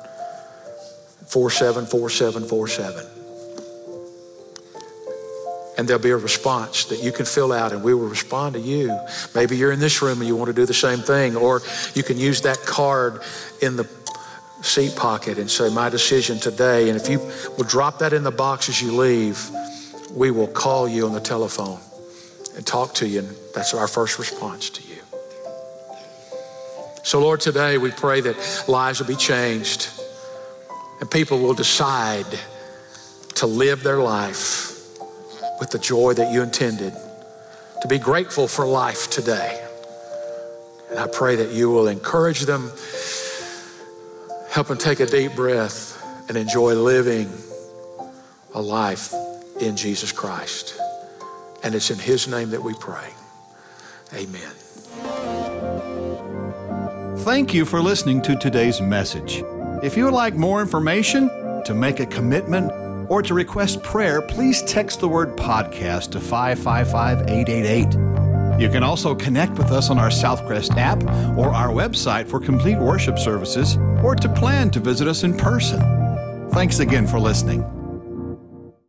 474747. 1.29 3.07
And 5.79 5.89
there'll 5.89 6.03
be 6.03 6.11
a 6.11 6.19
response 6.19 6.85
that 6.85 7.03
you 7.03 7.13
can 7.13 7.25
fill 7.25 7.55
out 7.55 7.73
and 7.73 7.83
we 7.83 7.95
will 7.95 8.07
respond 8.07 8.55
to 8.57 8.61
you. 8.61 8.95
Maybe 9.35 9.57
you're 9.57 9.73
in 9.73 9.81
this 9.81 10.03
room 10.03 10.19
and 10.19 10.29
you 10.29 10.37
want 10.37 10.49
to 10.49 10.55
do 10.55 10.67
the 10.67 10.75
same 10.75 10.99
thing, 10.99 11.37
or 11.37 11.63
you 11.95 12.03
can 12.03 12.19
use 12.19 12.43
that 12.43 12.59
card 12.67 13.23
in 13.63 13.77
the 13.77 13.85
seat 14.67 14.97
pocket 14.97 15.39
and 15.39 15.51
say, 15.51 15.73
My 15.73 15.89
decision 15.89 16.39
today. 16.39 16.89
And 16.89 17.01
if 17.01 17.09
you 17.09 17.21
will 17.57 17.65
drop 17.65 18.01
that 18.01 18.13
in 18.13 18.23
the 18.23 18.31
box 18.31 18.69
as 18.69 18.83
you 18.83 18.97
leave, 18.97 19.51
we 20.13 20.31
will 20.31 20.49
call 20.49 20.89
you 20.89 21.07
on 21.07 21.13
the 21.13 21.21
telephone 21.21 21.79
and 22.57 22.67
talk 22.67 22.95
to 22.95 23.07
you, 23.07 23.21
and 23.21 23.37
that's 23.55 23.75
our 23.75 23.89
first 23.89 24.19
response 24.19 24.71
to 24.71 24.83
you. 24.83 24.97
So, 27.03 27.21
Lord, 27.21 27.41
today 27.41 27.79
we 27.79 27.93
pray 27.93 28.21
that 28.23 28.65
lives 28.67 28.99
will 28.99 29.07
be 29.07 29.15
changed 29.15 29.89
and 31.01 31.11
people 31.11 31.39
will 31.39 31.55
decide 31.55 32.27
to 33.37 33.47
live 33.47 33.83
their 33.83 33.99
life 33.99 34.99
with 35.61 35.71
the 35.71 35.79
joy 35.79 36.15
that 36.15 36.33
you 36.33 36.43
intended, 36.43 36.95
to 37.83 37.89
be 37.89 37.99
grateful 37.99 38.49
for 38.49 38.67
life 38.67 39.11
today. 39.11 39.63
And 40.91 40.99
I 40.99 41.07
pray 41.07 41.37
that 41.37 41.53
you 41.53 41.71
will 41.71 41.89
encourage 41.89 42.41
them, 42.41 42.73
help 44.57 44.69
them 44.69 44.79
take 44.79 45.01
a 45.01 45.07
deep 45.07 45.35
breath, 45.35 46.03
and 46.29 46.39
enjoy 46.39 46.73
living 46.73 47.31
a 48.55 48.63
life 48.63 49.13
in 49.61 49.77
Jesus 49.77 50.13
Christ. 50.13 50.81
And 51.63 51.75
it's 51.75 51.91
in 51.91 51.99
His 51.99 52.27
name 52.27 52.49
that 52.53 52.63
we 52.63 52.73
pray. 52.81 53.11
Amen. 54.15 54.51
Thank 57.19 57.53
you 57.53 57.67
for 57.67 57.83
listening 57.83 58.23
to 58.23 58.35
today's 58.35 58.81
message. 58.81 59.45
If 59.83 59.95
you 59.95 60.05
would 60.05 60.15
like 60.15 60.37
more 60.37 60.63
information, 60.63 61.29
to 61.67 61.75
make 61.75 62.01
a 62.01 62.07
commitment, 62.07 62.73
or 63.11 63.21
to 63.21 63.35
request 63.35 63.83
prayer, 63.83 64.23
please 64.23 64.63
text 64.63 65.01
the 65.01 65.09
word 65.09 65.37
podcast 65.37 66.13
to 66.13 66.21
555 66.21 67.29
888. 67.29 68.59
You 68.59 68.71
can 68.71 68.83
also 68.83 69.15
connect 69.15 69.59
with 69.59 69.71
us 69.71 69.91
on 69.91 69.99
our 69.99 70.09
Southcrest 70.09 70.79
app 70.79 71.03
or 71.37 71.51
our 71.51 71.69
website 71.69 72.27
for 72.27 72.41
complete 72.41 72.79
worship 72.79 73.19
services 73.19 73.77
or 74.07 74.15
to 74.15 74.29
plan 74.29 74.71
to 74.71 74.79
visit 74.79 75.09
us 75.09 75.25
in 75.25 75.37
person. 75.37 75.81
Thanks 76.53 76.79
again 76.79 77.09
for 77.09 77.19
listening. 77.19 77.65